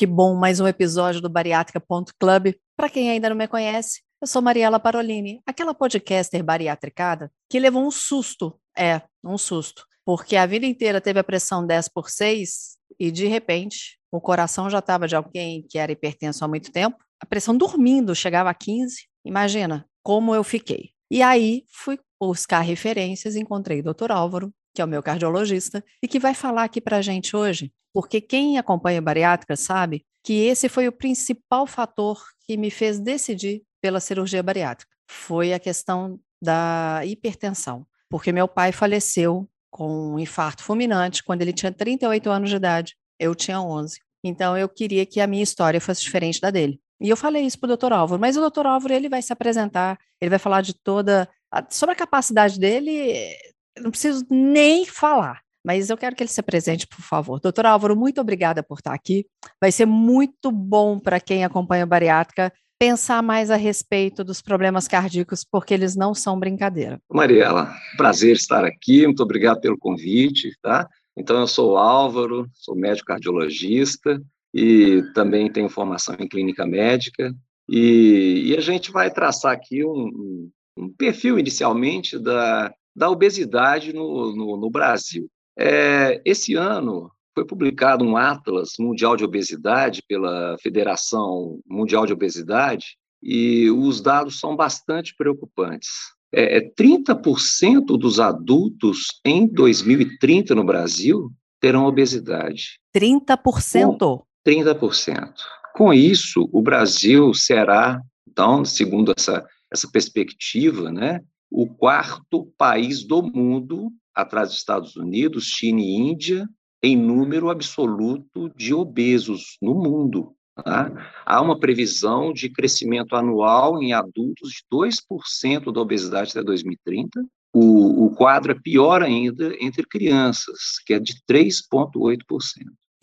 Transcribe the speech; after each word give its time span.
Que 0.00 0.06
bom, 0.06 0.34
mais 0.34 0.60
um 0.60 0.66
episódio 0.66 1.20
do 1.20 1.28
Bariátrica.club. 1.28 2.54
Para 2.74 2.88
quem 2.88 3.10
ainda 3.10 3.28
não 3.28 3.36
me 3.36 3.46
conhece, 3.46 4.00
eu 4.18 4.26
sou 4.26 4.40
Mariela 4.40 4.80
Parolini, 4.80 5.42
aquela 5.44 5.74
podcaster 5.74 6.42
bariátricada 6.42 7.30
que 7.50 7.60
levou 7.60 7.86
um 7.86 7.90
susto, 7.90 8.58
é, 8.74 9.02
um 9.22 9.36
susto, 9.36 9.84
porque 10.02 10.36
a 10.36 10.46
vida 10.46 10.64
inteira 10.64 11.02
teve 11.02 11.20
a 11.20 11.22
pressão 11.22 11.66
10 11.66 11.90
por 11.90 12.08
6 12.08 12.78
e 12.98 13.10
de 13.10 13.26
repente 13.26 13.98
o 14.10 14.22
coração 14.22 14.70
já 14.70 14.78
estava 14.78 15.06
de 15.06 15.14
alguém 15.14 15.66
que 15.68 15.78
era 15.78 15.92
hipertenso 15.92 16.42
há 16.46 16.48
muito 16.48 16.72
tempo, 16.72 16.96
a 17.20 17.26
pressão 17.26 17.54
dormindo 17.54 18.14
chegava 18.14 18.48
a 18.48 18.54
15. 18.54 19.06
Imagina 19.22 19.86
como 20.02 20.34
eu 20.34 20.42
fiquei. 20.42 20.92
E 21.10 21.20
aí 21.20 21.64
fui 21.68 21.98
buscar 22.18 22.60
referências, 22.60 23.36
encontrei 23.36 23.80
o 23.80 23.92
Dr. 23.92 24.12
Álvaro, 24.12 24.50
que 24.74 24.80
é 24.80 24.84
o 24.84 24.88
meu 24.88 25.02
cardiologista, 25.02 25.84
e 26.02 26.08
que 26.08 26.18
vai 26.18 26.34
falar 26.34 26.64
aqui 26.64 26.80
para 26.80 26.98
a 26.98 27.02
gente 27.02 27.36
hoje 27.36 27.72
porque 27.92 28.20
quem 28.20 28.58
acompanha 28.58 29.02
bariátrica 29.02 29.56
sabe 29.56 30.04
que 30.22 30.44
esse 30.44 30.68
foi 30.68 30.86
o 30.86 30.92
principal 30.92 31.66
fator 31.66 32.22
que 32.46 32.56
me 32.56 32.70
fez 32.70 32.98
decidir 32.98 33.62
pela 33.80 34.00
cirurgia 34.00 34.42
bariátrica. 34.42 34.92
Foi 35.10 35.52
a 35.52 35.58
questão 35.58 36.20
da 36.42 37.00
hipertensão, 37.04 37.86
porque 38.08 38.32
meu 38.32 38.46
pai 38.46 38.72
faleceu 38.72 39.48
com 39.70 40.14
um 40.14 40.18
infarto 40.18 40.62
fulminante 40.62 41.22
quando 41.22 41.42
ele 41.42 41.52
tinha 41.52 41.72
38 41.72 42.30
anos 42.30 42.50
de 42.50 42.56
idade, 42.56 42.96
eu 43.18 43.34
tinha 43.34 43.60
11. 43.60 44.00
Então 44.22 44.56
eu 44.56 44.68
queria 44.68 45.06
que 45.06 45.20
a 45.20 45.26
minha 45.26 45.42
história 45.42 45.80
fosse 45.80 46.02
diferente 46.02 46.40
da 46.40 46.50
dele. 46.50 46.80
E 47.00 47.08
eu 47.08 47.16
falei 47.16 47.44
isso 47.44 47.58
para 47.58 47.66
o 47.66 47.68
doutor 47.68 47.92
Álvaro, 47.92 48.20
mas 48.20 48.36
o 48.36 48.40
doutor 48.40 48.66
Álvaro 48.66 48.92
ele 48.92 49.08
vai 49.08 49.22
se 49.22 49.32
apresentar, 49.32 49.98
ele 50.20 50.28
vai 50.28 50.38
falar 50.38 50.60
de 50.60 50.74
toda. 50.74 51.28
Sobre 51.70 51.94
a 51.94 51.96
capacidade 51.96 52.60
dele, 52.60 53.34
não 53.78 53.90
preciso 53.90 54.24
nem 54.30 54.86
falar. 54.86 55.40
Mas 55.64 55.90
eu 55.90 55.96
quero 55.96 56.16
que 56.16 56.22
ele 56.22 56.30
se 56.30 56.40
apresente, 56.40 56.86
por 56.86 57.02
favor. 57.02 57.38
Doutor 57.38 57.66
Álvaro, 57.66 57.94
muito 57.94 58.20
obrigada 58.20 58.62
por 58.62 58.78
estar 58.78 58.94
aqui. 58.94 59.26
Vai 59.60 59.70
ser 59.70 59.86
muito 59.86 60.50
bom 60.50 60.98
para 60.98 61.20
quem 61.20 61.44
acompanha 61.44 61.82
a 61.82 61.86
bariátrica 61.86 62.52
pensar 62.78 63.22
mais 63.22 63.50
a 63.50 63.56
respeito 63.56 64.24
dos 64.24 64.40
problemas 64.40 64.88
cardíacos, 64.88 65.44
porque 65.44 65.74
eles 65.74 65.94
não 65.94 66.14
são 66.14 66.40
brincadeira. 66.40 66.98
Mariela, 67.12 67.74
prazer 67.98 68.36
estar 68.36 68.64
aqui, 68.64 69.06
muito 69.06 69.22
obrigado 69.22 69.60
pelo 69.60 69.76
convite, 69.76 70.56
tá? 70.62 70.88
Então, 71.14 71.38
eu 71.40 71.46
sou 71.46 71.72
o 71.72 71.76
Álvaro, 71.76 72.48
sou 72.54 72.74
médico 72.74 73.08
cardiologista 73.08 74.18
e 74.54 75.02
também 75.14 75.52
tenho 75.52 75.68
formação 75.68 76.16
em 76.18 76.26
clínica 76.26 76.64
médica, 76.66 77.34
e, 77.68 78.44
e 78.46 78.56
a 78.56 78.60
gente 78.60 78.90
vai 78.90 79.10
traçar 79.10 79.52
aqui 79.52 79.84
um, 79.84 80.50
um 80.76 80.92
perfil, 80.96 81.38
inicialmente, 81.38 82.18
da, 82.18 82.72
da 83.00 83.08
obesidade 83.08 83.94
no, 83.94 84.36
no, 84.36 84.58
no 84.58 84.70
Brasil. 84.70 85.26
É, 85.58 86.20
esse 86.22 86.54
ano 86.54 87.10
foi 87.34 87.46
publicado 87.46 88.04
um 88.04 88.14
Atlas 88.14 88.72
Mundial 88.78 89.16
de 89.16 89.24
Obesidade 89.24 90.02
pela 90.06 90.58
Federação 90.62 91.58
Mundial 91.66 92.04
de 92.04 92.12
Obesidade 92.12 92.98
e 93.22 93.70
os 93.70 94.02
dados 94.02 94.38
são 94.38 94.54
bastante 94.54 95.14
preocupantes. 95.16 95.88
É, 96.30 96.60
30% 96.60 97.94
é 97.94 97.98
dos 97.98 98.20
adultos 98.20 99.18
em 99.24 99.46
2030 99.46 100.54
no 100.54 100.62
Brasil 100.62 101.32
terão 101.58 101.86
obesidade. 101.86 102.78
30%? 102.94 103.98
Com 103.98 104.22
30%. 104.46 105.32
Com 105.74 105.94
isso, 105.94 106.50
o 106.52 106.60
Brasil 106.60 107.32
será, 107.32 107.98
então, 108.28 108.62
segundo 108.62 109.14
essa, 109.16 109.42
essa 109.72 109.90
perspectiva, 109.90 110.92
né, 110.92 111.20
o 111.50 111.66
quarto 111.66 112.52
país 112.56 113.04
do 113.04 113.22
mundo 113.22 113.90
atrás 114.14 114.48
dos 114.48 114.58
Estados 114.58 114.96
Unidos, 114.96 115.44
China 115.44 115.80
e 115.80 115.94
Índia, 115.96 116.48
em 116.82 116.96
número 116.96 117.50
absoluto 117.50 118.50
de 118.56 118.72
obesos 118.72 119.56
no 119.60 119.74
mundo. 119.74 120.34
Tá? 120.64 120.90
Há 121.24 121.40
uma 121.40 121.58
previsão 121.58 122.32
de 122.32 122.50
crescimento 122.50 123.16
anual 123.16 123.82
em 123.82 123.92
adultos 123.92 124.50
de 124.50 124.62
2% 124.72 125.72
da 125.72 125.80
obesidade 125.80 126.30
até 126.30 126.42
2030. 126.42 127.24
O, 127.52 128.06
o 128.06 128.10
quadro 128.14 128.52
é 128.52 128.60
pior 128.60 129.02
ainda 129.02 129.54
entre 129.60 129.84
crianças, 129.84 130.78
que 130.86 130.94
é 130.94 131.00
de 131.00 131.14
3,8%, 131.28 132.20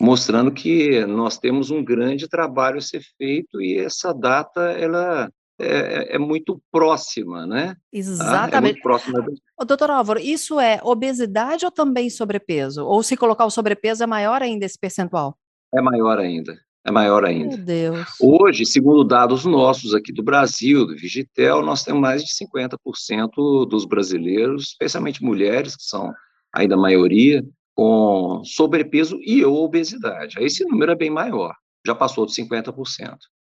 mostrando 0.00 0.52
que 0.52 1.04
nós 1.06 1.38
temos 1.38 1.70
um 1.70 1.84
grande 1.84 2.28
trabalho 2.28 2.78
a 2.78 2.82
ser 2.82 3.02
feito 3.18 3.60
e 3.60 3.76
essa 3.76 4.12
data 4.14 4.62
ela 4.72 5.30
é, 5.58 6.16
é, 6.16 6.18
muito 6.18 6.60
próxima, 6.70 7.46
né? 7.46 7.76
Exatamente. 7.92 8.54
Ah, 8.54 8.58
é 8.58 8.60
muito 8.60 8.80
próxima. 8.80 9.20
Do... 9.22 9.66
Doutor 9.66 9.90
Álvaro, 9.90 10.20
isso 10.20 10.60
é 10.60 10.80
obesidade 10.82 11.64
ou 11.64 11.70
também 11.70 12.08
sobrepeso? 12.08 12.84
Ou 12.84 13.02
se 13.02 13.16
colocar 13.16 13.44
o 13.44 13.50
sobrepeso 13.50 14.04
é 14.04 14.06
maior 14.06 14.42
ainda 14.42 14.64
esse 14.64 14.78
percentual? 14.78 15.36
É 15.74 15.80
maior 15.80 16.18
ainda. 16.18 16.56
É 16.84 16.90
maior 16.90 17.24
ainda. 17.24 17.56
Meu 17.56 17.64
Deus. 17.64 18.08
Hoje, 18.20 18.64
segundo 18.64 19.04
dados 19.04 19.44
nossos 19.44 19.94
aqui 19.94 20.12
do 20.12 20.22
Brasil, 20.22 20.86
do 20.86 20.96
Vigitel, 20.96 21.62
nós 21.62 21.82
temos 21.82 22.00
mais 22.00 22.24
de 22.24 22.30
50% 22.32 23.68
dos 23.68 23.84
brasileiros, 23.84 24.68
especialmente 24.68 25.22
mulheres, 25.22 25.76
que 25.76 25.82
são 25.82 26.14
ainda 26.54 26.76
a 26.76 26.78
maioria, 26.78 27.44
com 27.74 28.42
sobrepeso 28.44 29.18
e 29.22 29.44
obesidade. 29.44 30.36
Esse 30.40 30.64
número 30.64 30.92
é 30.92 30.96
bem 30.96 31.10
maior, 31.10 31.54
já 31.86 31.94
passou 31.94 32.24
de 32.24 32.32
50%. 32.32 32.72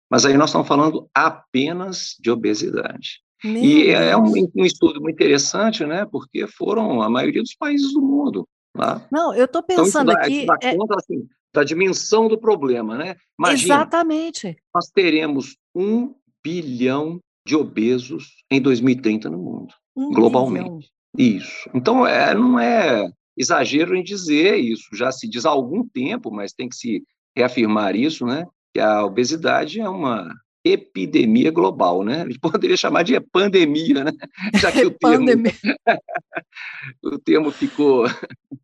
Mas 0.09 0.25
aí 0.25 0.37
nós 0.37 0.49
estamos 0.49 0.67
falando 0.67 1.09
apenas 1.13 2.15
de 2.19 2.29
obesidade. 2.31 3.21
Meu 3.43 3.63
e 3.63 3.85
Deus. 3.85 3.99
é 3.99 4.17
um, 4.17 4.31
um, 4.55 4.65
estudo 4.65 5.01
muito 5.01 5.15
interessante, 5.15 5.85
né? 5.85 6.05
Porque 6.05 6.47
foram 6.47 7.01
a 7.01 7.09
maioria 7.09 7.41
dos 7.41 7.55
países 7.55 7.93
do 7.93 8.01
mundo. 8.01 8.47
Tá? 8.73 9.05
Não, 9.11 9.33
eu 9.33 9.45
estou 9.45 9.61
então, 9.63 9.85
pensando 9.85 10.11
então, 10.11 10.23
aqui. 10.23 10.45
Dá 10.45 10.57
é... 10.61 10.75
conta, 10.75 10.95
assim, 10.97 11.27
da 11.53 11.63
dimensão 11.63 12.27
do 12.27 12.37
problema, 12.37 12.97
né? 12.97 13.15
Imagina, 13.39 13.75
Exatamente. 13.75 14.55
Nós 14.73 14.89
teremos 14.89 15.55
um 15.73 16.13
bilhão 16.43 17.19
de 17.47 17.55
obesos 17.55 18.43
em 18.51 18.61
2030 18.61 19.29
no 19.29 19.37
mundo, 19.37 19.73
um 19.95 20.11
globalmente. 20.11 20.89
Bilhão. 21.15 21.37
Isso. 21.37 21.69
Então, 21.73 22.05
é, 22.05 22.33
não 22.33 22.59
é 22.59 23.07
exagero 23.37 23.95
em 23.95 24.03
dizer 24.03 24.57
isso, 24.57 24.89
já 24.93 25.11
se 25.11 25.27
diz 25.27 25.45
há 25.45 25.49
algum 25.49 25.87
tempo, 25.87 26.31
mas 26.31 26.53
tem 26.53 26.67
que 26.67 26.75
se 26.75 27.03
reafirmar 27.35 27.95
isso, 27.95 28.25
né? 28.25 28.45
Que 28.75 28.79
a 28.81 29.05
obesidade 29.05 29.79
é 29.79 29.87
uma 29.87 30.29
epidemia 30.61 31.49
global, 31.49 32.03
né? 32.03 32.23
A 32.23 32.25
gente 32.25 32.39
poderia 32.59 32.75
chamar 32.75 33.03
de 33.03 33.17
pandemia, 33.21 34.03
né? 34.03 34.11
Já 34.59 34.69
que 34.69 34.83
o 34.83 34.91
termo, 34.91 35.27
o 37.01 37.17
termo 37.17 37.51
ficou 37.51 38.05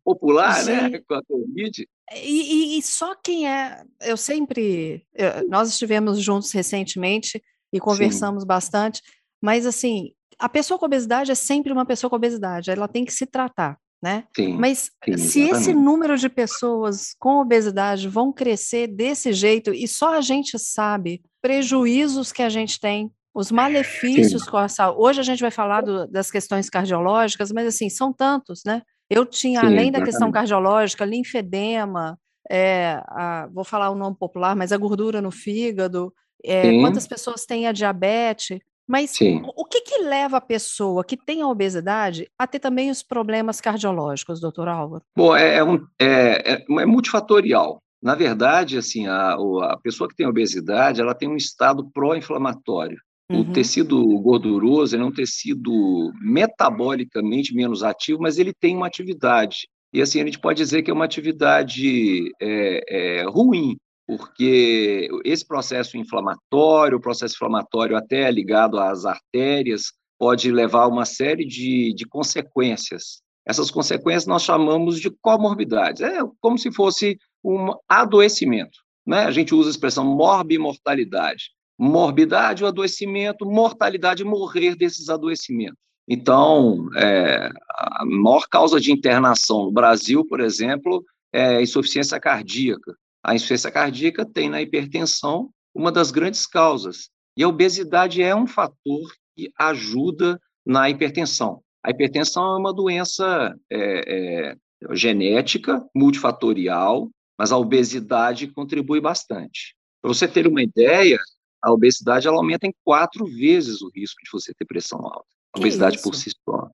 popular, 0.04 0.62
né? 0.66 0.84
Sim. 0.84 0.90
né? 0.90 1.02
Com 1.08 1.14
a 1.14 1.22
Covid. 1.24 1.88
E, 2.14 2.74
e, 2.74 2.78
e, 2.78 2.82
só 2.82 3.14
quem 3.14 3.48
é, 3.48 3.82
eu 4.02 4.18
sempre, 4.18 5.06
eu, 5.14 5.48
nós 5.48 5.70
estivemos 5.70 6.20
juntos 6.20 6.52
recentemente 6.52 7.42
e 7.72 7.80
conversamos 7.80 8.42
Sim. 8.42 8.46
bastante, 8.46 9.00
mas 9.40 9.64
assim, 9.64 10.12
a 10.38 10.46
pessoa 10.46 10.78
com 10.78 10.84
obesidade 10.84 11.30
é 11.30 11.34
sempre 11.34 11.72
uma 11.72 11.86
pessoa 11.86 12.10
com 12.10 12.16
obesidade, 12.16 12.70
ela 12.70 12.86
tem 12.86 13.06
que 13.06 13.14
se 13.14 13.24
tratar 13.24 13.78
né? 14.02 14.24
Sim, 14.34 14.56
Mas 14.56 14.90
sim, 15.04 15.16
se 15.16 15.40
esse 15.42 15.72
número 15.72 16.18
de 16.18 16.28
pessoas 16.28 17.14
com 17.18 17.40
obesidade 17.40 18.08
vão 18.08 18.32
crescer 18.32 18.88
desse 18.88 19.32
jeito 19.32 19.72
e 19.72 19.86
só 19.86 20.14
a 20.14 20.20
gente 20.20 20.58
sabe 20.58 21.22
prejuízos 21.40 22.32
que 22.32 22.42
a 22.42 22.48
gente 22.48 22.80
tem, 22.80 23.12
os 23.34 23.50
malefícios 23.50 24.42
sim. 24.42 24.50
com 24.50 24.56
a 24.56 24.68
saúde. 24.68 25.00
Hoje 25.00 25.20
a 25.20 25.24
gente 25.24 25.40
vai 25.40 25.50
falar 25.50 25.82
do, 25.82 26.06
das 26.06 26.30
questões 26.30 26.68
cardiológicas, 26.68 27.52
mas 27.52 27.66
assim, 27.66 27.88
são 27.88 28.12
tantos, 28.12 28.62
né? 28.66 28.82
Eu 29.08 29.24
tinha, 29.24 29.60
além 29.60 29.92
da 29.92 30.02
questão 30.02 30.30
cardiológica, 30.32 31.04
linfedema, 31.04 32.18
é, 32.50 33.02
a, 33.08 33.48
vou 33.52 33.64
falar 33.64 33.90
o 33.90 33.94
nome 33.94 34.16
popular, 34.18 34.56
mas 34.56 34.72
a 34.72 34.76
gordura 34.76 35.20
no 35.20 35.30
fígado, 35.30 36.12
é, 36.44 36.80
quantas 36.80 37.06
pessoas 37.06 37.46
têm 37.46 37.66
a 37.66 37.72
diabetes. 37.72 38.58
Mas 38.86 39.10
Sim. 39.10 39.42
o 39.56 39.64
que, 39.64 39.80
que 39.80 40.02
leva 40.02 40.36
a 40.38 40.40
pessoa 40.40 41.04
que 41.04 41.16
tem 41.16 41.40
a 41.40 41.48
obesidade 41.48 42.28
a 42.38 42.46
ter 42.46 42.58
também 42.58 42.90
os 42.90 43.02
problemas 43.02 43.60
cardiológicos, 43.60 44.40
doutor 44.40 44.68
Álvaro? 44.68 45.02
Bom, 45.16 45.34
é, 45.36 45.56
é, 45.56 45.64
um, 45.64 45.86
é, 45.98 46.54
é, 46.54 46.64
é 46.68 46.86
multifatorial. 46.86 47.78
Na 48.02 48.16
verdade, 48.16 48.76
assim, 48.76 49.06
a, 49.06 49.34
a 49.34 49.78
pessoa 49.80 50.08
que 50.08 50.16
tem 50.16 50.26
obesidade, 50.26 51.00
ela 51.00 51.14
tem 51.14 51.28
um 51.28 51.36
estado 51.36 51.88
pró-inflamatório. 51.92 52.98
Uhum. 53.30 53.40
O 53.40 53.52
tecido 53.52 54.02
gorduroso 54.20 54.96
é 54.96 55.04
um 55.04 55.12
tecido 55.12 56.12
metabolicamente 56.20 57.54
menos 57.54 57.82
ativo, 57.84 58.20
mas 58.20 58.38
ele 58.38 58.52
tem 58.52 58.76
uma 58.76 58.86
atividade. 58.86 59.68
E 59.92 60.02
assim, 60.02 60.20
a 60.20 60.24
gente 60.24 60.40
pode 60.40 60.58
dizer 60.58 60.82
que 60.82 60.90
é 60.90 60.94
uma 60.94 61.04
atividade 61.04 62.30
é, 62.40 63.20
é, 63.20 63.24
ruim, 63.24 63.76
porque 64.16 65.08
esse 65.24 65.46
processo 65.46 65.96
inflamatório, 65.96 66.98
o 66.98 67.00
processo 67.00 67.34
inflamatório 67.34 67.96
até 67.96 68.30
ligado 68.30 68.78
às 68.78 69.06
artérias, 69.06 69.92
pode 70.18 70.50
levar 70.52 70.82
a 70.82 70.88
uma 70.88 71.04
série 71.04 71.46
de, 71.46 71.94
de 71.94 72.04
consequências. 72.06 73.22
Essas 73.46 73.70
consequências 73.70 74.26
nós 74.26 74.42
chamamos 74.42 75.00
de 75.00 75.10
comorbidades. 75.22 76.02
É 76.02 76.20
como 76.40 76.58
se 76.58 76.70
fosse 76.72 77.18
um 77.42 77.72
adoecimento. 77.88 78.78
Né? 79.06 79.24
A 79.24 79.30
gente 79.30 79.54
usa 79.54 79.70
a 79.70 79.72
expressão 79.72 80.04
morbimortalidade. 80.04 81.50
Morbidade, 81.78 82.62
o 82.62 82.66
adoecimento, 82.66 83.46
mortalidade, 83.46 84.24
morrer 84.24 84.76
desses 84.76 85.08
adoecimentos. 85.08 85.78
Então, 86.06 86.88
é, 86.96 87.50
a 87.70 88.04
maior 88.04 88.46
causa 88.48 88.78
de 88.78 88.92
internação 88.92 89.64
no 89.64 89.72
Brasil, 89.72 90.24
por 90.26 90.40
exemplo, 90.40 91.02
é 91.32 91.62
insuficiência 91.62 92.20
cardíaca. 92.20 92.94
A 93.22 93.34
insuficiência 93.34 93.70
cardíaca 93.70 94.24
tem 94.26 94.50
na 94.50 94.60
hipertensão 94.60 95.50
uma 95.74 95.92
das 95.92 96.10
grandes 96.10 96.46
causas. 96.46 97.10
E 97.36 97.42
a 97.42 97.48
obesidade 97.48 98.22
é 98.22 98.34
um 98.34 98.46
fator 98.46 99.10
que 99.34 99.50
ajuda 99.58 100.40
na 100.66 100.90
hipertensão. 100.90 101.62
A 101.82 101.90
hipertensão 101.90 102.54
é 102.54 102.58
uma 102.58 102.72
doença 102.72 103.56
é, 103.70 104.50
é, 104.50 104.56
genética, 104.94 105.84
multifatorial, 105.94 107.10
mas 107.38 107.50
a 107.50 107.56
obesidade 107.56 108.48
contribui 108.48 109.00
bastante. 109.00 109.74
Para 110.00 110.12
você 110.12 110.28
ter 110.28 110.46
uma 110.46 110.62
ideia, 110.62 111.18
a 111.62 111.72
obesidade 111.72 112.26
ela 112.26 112.36
aumenta 112.36 112.66
em 112.66 112.74
quatro 112.84 113.24
vezes 113.24 113.80
o 113.82 113.90
risco 113.94 114.22
de 114.22 114.30
você 114.30 114.52
ter 114.54 114.64
pressão 114.64 114.98
alta. 115.00 115.26
A 115.54 115.58
obesidade 115.58 116.00
por 116.02 116.14
si 116.14 116.30
só. 116.44 116.68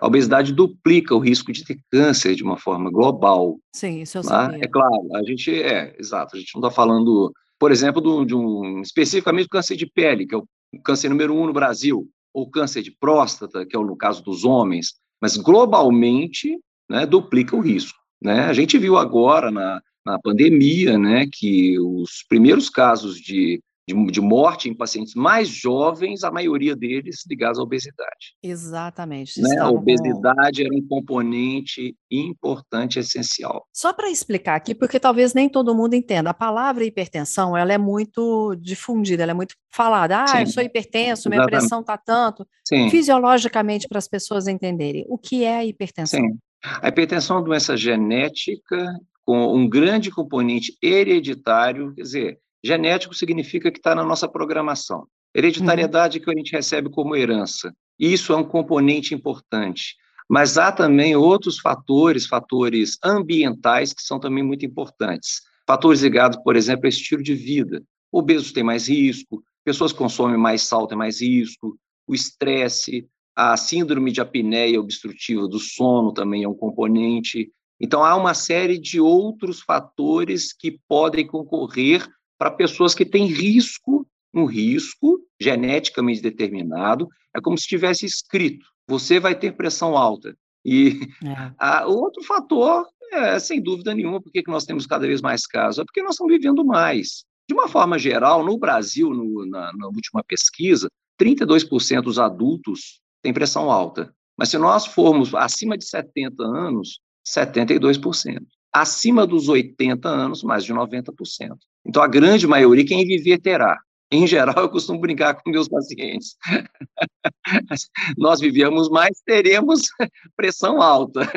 A 0.00 0.06
obesidade 0.06 0.52
duplica 0.52 1.14
o 1.14 1.18
risco 1.18 1.52
de 1.52 1.64
ter 1.64 1.78
câncer 1.90 2.34
de 2.34 2.42
uma 2.42 2.56
forma 2.56 2.90
global. 2.90 3.58
Sim, 3.74 4.00
isso 4.00 4.18
eu 4.18 4.22
né? 4.22 4.28
sabia. 4.28 4.58
É 4.62 4.68
claro, 4.68 5.08
a 5.14 5.22
gente 5.22 5.50
é, 5.52 5.94
exato, 5.98 6.36
a 6.36 6.38
gente 6.38 6.54
não 6.54 6.62
está 6.62 6.74
falando, 6.74 7.32
por 7.58 7.70
exemplo, 7.70 8.00
de 8.02 8.08
um, 8.08 8.26
de 8.26 8.34
um, 8.34 8.80
especificamente 8.80 9.46
do 9.46 9.50
câncer 9.50 9.76
de 9.76 9.86
pele, 9.86 10.26
que 10.26 10.34
é 10.34 10.38
o 10.38 10.46
câncer 10.82 11.08
número 11.08 11.34
um 11.34 11.46
no 11.46 11.52
Brasil, 11.52 12.08
ou 12.32 12.50
câncer 12.50 12.82
de 12.82 12.90
próstata, 12.90 13.64
que 13.64 13.76
é 13.76 13.78
o 13.78 13.84
no 13.84 13.96
caso 13.96 14.22
dos 14.22 14.44
homens, 14.44 14.94
mas 15.20 15.36
globalmente 15.36 16.58
né, 16.90 17.06
duplica 17.06 17.54
o 17.54 17.60
risco. 17.60 17.98
Né? 18.20 18.40
A 18.40 18.52
gente 18.52 18.78
viu 18.78 18.96
agora 18.96 19.50
na, 19.50 19.80
na 20.04 20.18
pandemia 20.18 20.98
né, 20.98 21.26
que 21.30 21.78
os 21.78 22.24
primeiros 22.28 22.68
casos 22.68 23.16
de 23.16 23.62
de, 23.86 24.06
de, 24.06 24.20
morte 24.20 24.68
em 24.68 24.74
pacientes 24.74 25.14
mais 25.14 25.48
jovens, 25.48 26.24
a 26.24 26.30
maioria 26.30 26.74
deles 26.74 27.24
ligados 27.28 27.58
à 27.58 27.62
obesidade. 27.62 28.34
Exatamente. 28.42 29.40
Né? 29.40 29.58
A 29.58 29.68
obesidade 29.68 30.62
com... 30.62 30.66
era 30.66 30.74
um 30.74 30.86
componente 30.86 31.94
importante, 32.10 32.98
essencial. 32.98 33.66
Só 33.72 33.92
para 33.92 34.10
explicar 34.10 34.54
aqui, 34.54 34.74
porque 34.74 34.98
talvez 34.98 35.34
nem 35.34 35.48
todo 35.48 35.74
mundo 35.74 35.94
entenda, 35.94 36.30
a 36.30 36.34
palavra 36.34 36.84
hipertensão 36.84 37.56
ela 37.56 37.72
é 37.72 37.78
muito 37.78 38.54
difundida, 38.56 39.22
ela 39.22 39.32
é 39.32 39.34
muito 39.34 39.54
falada. 39.70 40.22
Ah, 40.22 40.28
Sim. 40.28 40.40
eu 40.40 40.46
sou 40.46 40.62
hipertenso, 40.62 41.28
minha 41.28 41.40
Exatamente. 41.40 41.60
pressão 41.60 41.80
está 41.80 41.98
tanto. 41.98 42.46
Sim. 42.66 42.88
Fisiologicamente, 42.88 43.86
para 43.88 43.98
as 43.98 44.08
pessoas 44.08 44.46
entenderem, 44.46 45.04
o 45.08 45.18
que 45.18 45.44
é 45.44 45.58
a 45.58 45.64
hipertensão? 45.64 46.20
Sim. 46.20 46.38
A 46.80 46.88
hipertensão 46.88 47.36
é 47.36 47.38
uma 47.40 47.44
doença 47.44 47.76
genética 47.76 48.90
com 49.24 49.54
um 49.54 49.68
grande 49.68 50.10
componente 50.10 50.76
hereditário, 50.82 51.94
quer 51.94 52.02
dizer, 52.02 52.38
Genético 52.64 53.14
significa 53.14 53.70
que 53.70 53.78
está 53.78 53.94
na 53.94 54.02
nossa 54.02 54.26
programação. 54.26 55.06
Hereditariedade 55.34 56.18
uhum. 56.18 56.24
que 56.24 56.30
a 56.30 56.34
gente 56.34 56.52
recebe 56.52 56.88
como 56.88 57.14
herança. 57.14 57.74
Isso 57.98 58.32
é 58.32 58.36
um 58.36 58.44
componente 58.44 59.14
importante. 59.14 59.96
Mas 60.26 60.56
há 60.56 60.72
também 60.72 61.14
outros 61.14 61.58
fatores, 61.58 62.26
fatores 62.26 62.96
ambientais, 63.04 63.92
que 63.92 64.02
são 64.02 64.18
também 64.18 64.42
muito 64.42 64.64
importantes. 64.64 65.42
Fatores 65.66 66.00
ligados, 66.00 66.38
por 66.42 66.56
exemplo, 66.56 66.86
ao 66.86 66.88
estilo 66.88 67.22
de 67.22 67.34
vida. 67.34 67.82
Obesos 68.10 68.52
têm 68.52 68.64
mais 68.64 68.88
risco, 68.88 69.44
pessoas 69.62 69.92
que 69.92 69.98
consomem 69.98 70.38
mais 70.38 70.62
sal 70.62 70.86
têm 70.86 70.96
mais 70.96 71.20
risco, 71.20 71.76
o 72.06 72.14
estresse, 72.14 73.06
a 73.36 73.56
síndrome 73.58 74.10
de 74.10 74.22
apneia 74.22 74.80
obstrutiva 74.80 75.46
do 75.46 75.58
sono 75.58 76.14
também 76.14 76.44
é 76.44 76.48
um 76.48 76.54
componente. 76.54 77.50
Então, 77.78 78.02
há 78.02 78.14
uma 78.14 78.32
série 78.32 78.78
de 78.78 79.00
outros 79.00 79.60
fatores 79.60 80.52
que 80.52 80.78
podem 80.88 81.26
concorrer 81.26 82.08
para 82.38 82.50
pessoas 82.50 82.94
que 82.94 83.04
têm 83.04 83.26
risco, 83.26 84.06
um 84.32 84.44
risco 84.44 85.20
geneticamente 85.40 86.20
determinado, 86.20 87.08
é 87.34 87.40
como 87.40 87.58
se 87.58 87.66
tivesse 87.66 88.04
escrito: 88.04 88.66
você 88.88 89.18
vai 89.20 89.34
ter 89.38 89.56
pressão 89.56 89.96
alta. 89.96 90.36
E 90.64 91.00
é. 91.24 91.52
a, 91.58 91.86
outro 91.86 92.22
fator, 92.24 92.86
é, 93.12 93.38
sem 93.38 93.62
dúvida 93.62 93.94
nenhuma, 93.94 94.20
por 94.20 94.32
que 94.32 94.42
nós 94.46 94.64
temos 94.64 94.86
cada 94.86 95.06
vez 95.06 95.20
mais 95.20 95.46
casos? 95.46 95.80
É 95.80 95.84
porque 95.84 96.02
nós 96.02 96.12
estamos 96.12 96.32
vivendo 96.32 96.64
mais. 96.64 97.24
De 97.48 97.54
uma 97.54 97.68
forma 97.68 97.98
geral, 97.98 98.44
no 98.44 98.58
Brasil, 98.58 99.10
no, 99.10 99.46
na, 99.46 99.70
na 99.74 99.86
última 99.86 100.24
pesquisa, 100.24 100.88
32% 101.20 102.00
dos 102.02 102.18
adultos 102.18 103.00
têm 103.22 103.34
pressão 103.34 103.70
alta. 103.70 104.14
Mas 104.36 104.48
se 104.48 104.58
nós 104.58 104.86
formos 104.86 105.34
acima 105.34 105.76
de 105.76 105.86
70 105.86 106.42
anos, 106.42 107.00
72% 107.26 108.42
acima 108.74 109.24
dos 109.24 109.48
80 109.48 110.08
anos, 110.08 110.42
mais 110.42 110.64
de 110.64 110.74
90%. 110.74 111.56
Então, 111.84 112.02
a 112.02 112.08
grande 112.08 112.46
maioria, 112.46 112.84
quem 112.84 113.06
viver 113.06 113.38
terá. 113.38 113.78
Em 114.10 114.26
geral, 114.26 114.54
eu 114.58 114.68
costumo 114.68 115.00
brincar 115.00 115.34
com 115.34 115.50
meus 115.50 115.68
pacientes. 115.68 116.36
Nós 118.16 118.38
vivemos 118.38 118.88
mais, 118.88 119.20
teremos 119.24 119.88
pressão 120.36 120.80
alta. 120.80 121.28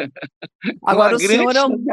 Agora, 0.83 1.15
o 1.15 1.19
senhor, 1.19 1.55
é 1.55 1.65
um, 1.65 1.85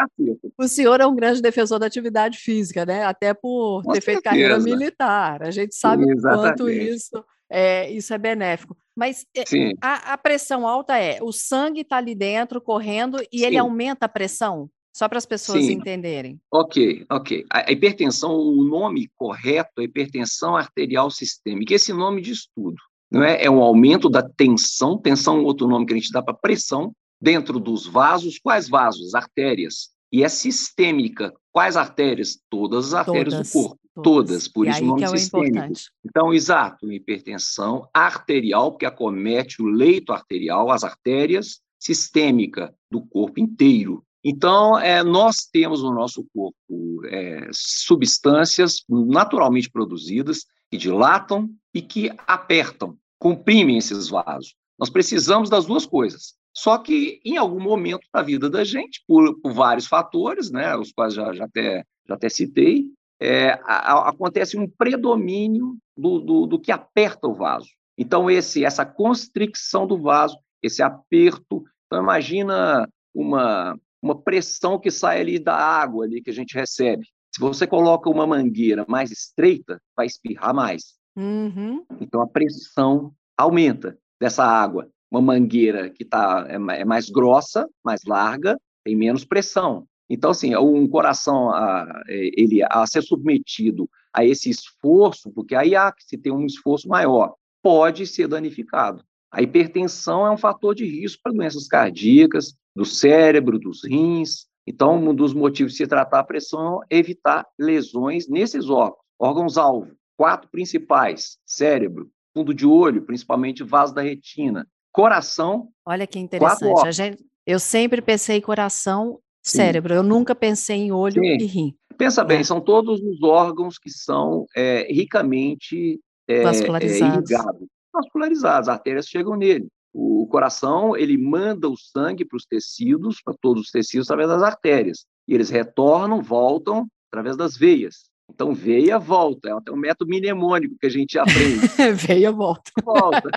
o 0.58 0.68
senhor 0.68 1.00
é 1.00 1.06
um 1.06 1.14
grande 1.14 1.40
defensor 1.40 1.78
da 1.78 1.86
atividade 1.86 2.38
física, 2.38 2.84
né? 2.84 3.04
Até 3.04 3.32
por 3.32 3.82
com 3.82 3.92
ter 3.92 4.02
certeza. 4.02 4.04
feito 4.04 4.22
carreira 4.22 4.58
militar. 4.58 5.42
A 5.42 5.50
gente 5.50 5.74
sabe 5.74 6.04
o 6.04 6.20
quanto 6.20 6.68
isso 6.68 7.24
é, 7.48 7.90
isso 7.90 8.12
é 8.12 8.18
benéfico. 8.18 8.76
Mas 8.96 9.26
é, 9.36 9.42
a, 9.80 10.12
a, 10.12 10.18
pressão 10.18 10.66
alta 10.66 10.98
é 10.98 11.18
o 11.22 11.32
sangue 11.32 11.80
está 11.80 11.96
ali 11.96 12.14
dentro, 12.14 12.60
correndo, 12.60 13.20
e 13.32 13.38
Sim. 13.38 13.44
ele 13.46 13.56
aumenta 13.56 14.06
a 14.06 14.08
pressão? 14.08 14.68
Só 14.94 15.08
para 15.08 15.18
as 15.18 15.26
pessoas 15.26 15.64
Sim. 15.64 15.72
entenderem. 15.72 16.40
Ok, 16.52 17.04
ok. 17.10 17.44
A 17.50 17.72
hipertensão, 17.72 18.36
o 18.36 18.62
nome 18.62 19.10
correto 19.16 19.80
é 19.80 19.82
hipertensão 19.82 20.54
arterial 20.54 21.10
sistêmica. 21.10 21.74
Esse 21.74 21.92
nome 21.92 22.22
diz 22.22 22.46
tudo. 22.54 22.76
Não 23.10 23.24
é? 23.24 23.44
é 23.44 23.50
um 23.50 23.60
aumento 23.60 24.08
da 24.08 24.22
tensão, 24.22 24.96
tensão 24.96 25.38
é 25.38 25.40
outro 25.40 25.66
nome 25.66 25.84
que 25.84 25.92
a 25.92 25.96
gente 25.96 26.12
dá 26.12 26.22
para 26.22 26.32
pressão, 26.32 26.92
dentro 27.20 27.58
dos 27.58 27.86
vasos. 27.86 28.38
Quais 28.38 28.68
vasos? 28.68 29.16
Artérias. 29.16 29.88
E 30.12 30.22
é 30.22 30.28
sistêmica. 30.28 31.34
Quais 31.50 31.76
artérias? 31.76 32.38
Todas 32.48 32.86
as 32.86 32.94
artérias 32.94 33.34
todas, 33.34 33.48
do 33.48 33.52
corpo. 33.52 33.80
Todas. 33.94 34.04
todas. 34.04 34.48
Por 34.48 34.66
e 34.68 34.70
isso 34.70 34.84
o 34.84 34.86
nome 34.86 35.02
é 35.02 35.08
sistêmico. 35.08 35.56
Importante. 35.56 35.90
Então, 36.04 36.32
exato, 36.32 36.92
hipertensão 36.92 37.88
arterial, 37.92 38.70
porque 38.70 38.86
acomete 38.86 39.60
o 39.60 39.66
leito 39.66 40.12
arterial, 40.12 40.70
as 40.70 40.84
artérias, 40.84 41.60
sistêmica 41.80 42.72
do 42.88 43.04
corpo 43.04 43.40
inteiro. 43.40 44.04
Então, 44.24 44.78
é, 44.78 45.02
nós 45.02 45.36
temos 45.52 45.82
no 45.82 45.92
nosso 45.92 46.24
corpo 46.34 47.04
é, 47.06 47.48
substâncias 47.52 48.82
naturalmente 48.88 49.70
produzidas 49.70 50.46
que 50.70 50.78
dilatam 50.78 51.50
e 51.74 51.82
que 51.82 52.10
apertam, 52.26 52.96
comprimem 53.18 53.76
esses 53.76 54.08
vasos. 54.08 54.54
Nós 54.78 54.88
precisamos 54.88 55.50
das 55.50 55.66
duas 55.66 55.84
coisas. 55.84 56.34
Só 56.56 56.78
que, 56.78 57.20
em 57.24 57.36
algum 57.36 57.60
momento 57.60 58.06
da 58.14 58.22
vida 58.22 58.48
da 58.48 58.64
gente, 58.64 59.02
por, 59.06 59.38
por 59.40 59.52
vários 59.52 59.86
fatores, 59.86 60.50
né, 60.50 60.74
os 60.76 60.92
quais 60.92 61.12
já, 61.12 61.32
já, 61.32 61.44
até, 61.44 61.84
já 62.08 62.14
até 62.14 62.28
citei, 62.28 62.86
é, 63.20 63.52
a, 63.64 63.92
a, 63.92 64.08
acontece 64.08 64.56
um 64.56 64.68
predomínio 64.68 65.76
do, 65.96 66.20
do, 66.20 66.46
do 66.46 66.58
que 66.58 66.72
aperta 66.72 67.26
o 67.26 67.34
vaso. 67.34 67.68
Então, 67.98 68.30
esse, 68.30 68.64
essa 68.64 68.86
constricção 68.86 69.86
do 69.86 69.98
vaso, 69.98 70.38
esse 70.62 70.82
aperto. 70.82 71.64
Então, 71.86 72.02
imagina 72.02 72.88
uma, 73.14 73.78
uma 74.04 74.14
pressão 74.14 74.78
que 74.78 74.90
sai 74.90 75.22
ali 75.22 75.38
da 75.38 75.56
água 75.56 76.04
ali 76.04 76.20
que 76.20 76.28
a 76.28 76.34
gente 76.34 76.54
recebe. 76.54 77.06
Se 77.34 77.40
você 77.40 77.66
coloca 77.66 78.10
uma 78.10 78.26
mangueira 78.26 78.84
mais 78.86 79.10
estreita, 79.10 79.80
vai 79.96 80.04
espirrar 80.04 80.54
mais. 80.54 80.94
Uhum. 81.16 81.82
Então 81.98 82.20
a 82.20 82.28
pressão 82.28 83.14
aumenta 83.34 83.98
dessa 84.20 84.44
água. 84.44 84.90
Uma 85.10 85.22
mangueira 85.22 85.88
que 85.88 86.04
tá, 86.04 86.46
é, 86.46 86.80
é 86.80 86.84
mais 86.84 87.08
grossa, 87.08 87.66
mais 87.82 88.02
larga, 88.06 88.60
tem 88.84 88.94
menos 88.94 89.24
pressão. 89.24 89.86
Então, 90.08 90.32
assim, 90.32 90.54
um 90.54 90.86
coração 90.86 91.48
a, 91.50 92.02
ele 92.06 92.62
a 92.62 92.86
ser 92.86 93.00
submetido 93.00 93.88
a 94.12 94.22
esse 94.22 94.50
esforço, 94.50 95.32
porque 95.32 95.54
aí 95.54 95.74
há 95.74 95.90
que 95.90 96.04
se 96.04 96.18
tem 96.18 96.30
um 96.30 96.44
esforço 96.44 96.86
maior, 96.88 97.34
pode 97.62 98.06
ser 98.06 98.28
danificado. 98.28 99.02
A 99.34 99.42
hipertensão 99.42 100.24
é 100.24 100.30
um 100.30 100.36
fator 100.36 100.76
de 100.76 100.86
risco 100.86 101.20
para 101.20 101.32
doenças 101.32 101.66
cardíacas, 101.66 102.54
do 102.74 102.84
cérebro, 102.84 103.58
dos 103.58 103.84
rins. 103.84 104.46
Então, 104.64 104.96
um 104.96 105.12
dos 105.12 105.34
motivos 105.34 105.72
de 105.72 105.78
se 105.78 105.86
tratar 105.88 106.20
a 106.20 106.24
pressão 106.24 106.80
é 106.88 106.96
evitar 106.96 107.44
lesões 107.58 108.28
nesses 108.28 108.70
órgãos, 108.70 109.00
órgãos-alvo. 109.18 109.90
Quatro 110.16 110.48
principais: 110.48 111.36
cérebro, 111.44 112.08
fundo 112.32 112.54
de 112.54 112.64
olho, 112.64 113.02
principalmente 113.02 113.64
vaso 113.64 113.92
da 113.92 114.02
retina, 114.02 114.68
coração. 114.92 115.68
Olha 115.84 116.06
que 116.06 116.20
interessante. 116.20 116.92
Gente, 116.92 117.24
eu 117.44 117.58
sempre 117.58 118.00
pensei 118.00 118.36
em 118.36 118.40
coração, 118.40 119.18
Sim. 119.42 119.58
cérebro. 119.58 119.94
Eu 119.94 120.04
nunca 120.04 120.32
pensei 120.32 120.76
em 120.76 120.92
olho 120.92 121.20
Sim. 121.20 121.38
e 121.40 121.44
rim. 121.44 121.74
Pensa 121.98 122.22
bem, 122.22 122.38
é. 122.38 122.44
são 122.44 122.60
todos 122.60 123.00
os 123.00 123.20
órgãos 123.24 123.78
que 123.78 123.90
são 123.90 124.46
é, 124.56 124.86
ricamente 124.92 126.00
é, 126.28 126.42
vascularizados. 126.42 127.30
irrigados, 127.30 127.68
vascularizados, 127.94 128.68
as 128.68 128.74
artérias 128.74 129.06
chegam 129.06 129.36
nele. 129.36 129.68
O 129.92 130.26
coração, 130.26 130.96
ele 130.96 131.16
manda 131.16 131.68
o 131.68 131.76
sangue 131.76 132.24
para 132.24 132.36
os 132.36 132.44
tecidos, 132.44 133.22
para 133.22 133.34
todos 133.40 133.64
os 133.64 133.70
tecidos, 133.70 134.08
através 134.10 134.28
das 134.28 134.42
artérias. 134.42 135.06
E 135.26 135.34
eles 135.34 135.50
retornam, 135.50 136.20
voltam 136.20 136.86
através 137.10 137.36
das 137.36 137.56
veias. 137.56 138.10
Então, 138.28 138.52
veia, 138.52 138.98
volta. 138.98 139.50
É 139.66 139.70
um 139.70 139.76
método 139.76 140.10
mnemônico 140.10 140.76
que 140.80 140.86
a 140.86 140.90
gente 140.90 141.18
aprende. 141.18 141.68
veia, 141.94 142.32
volta. 142.32 142.72
Volta. 142.82 143.30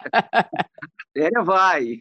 artéria 1.18 1.44
vai. 1.44 2.00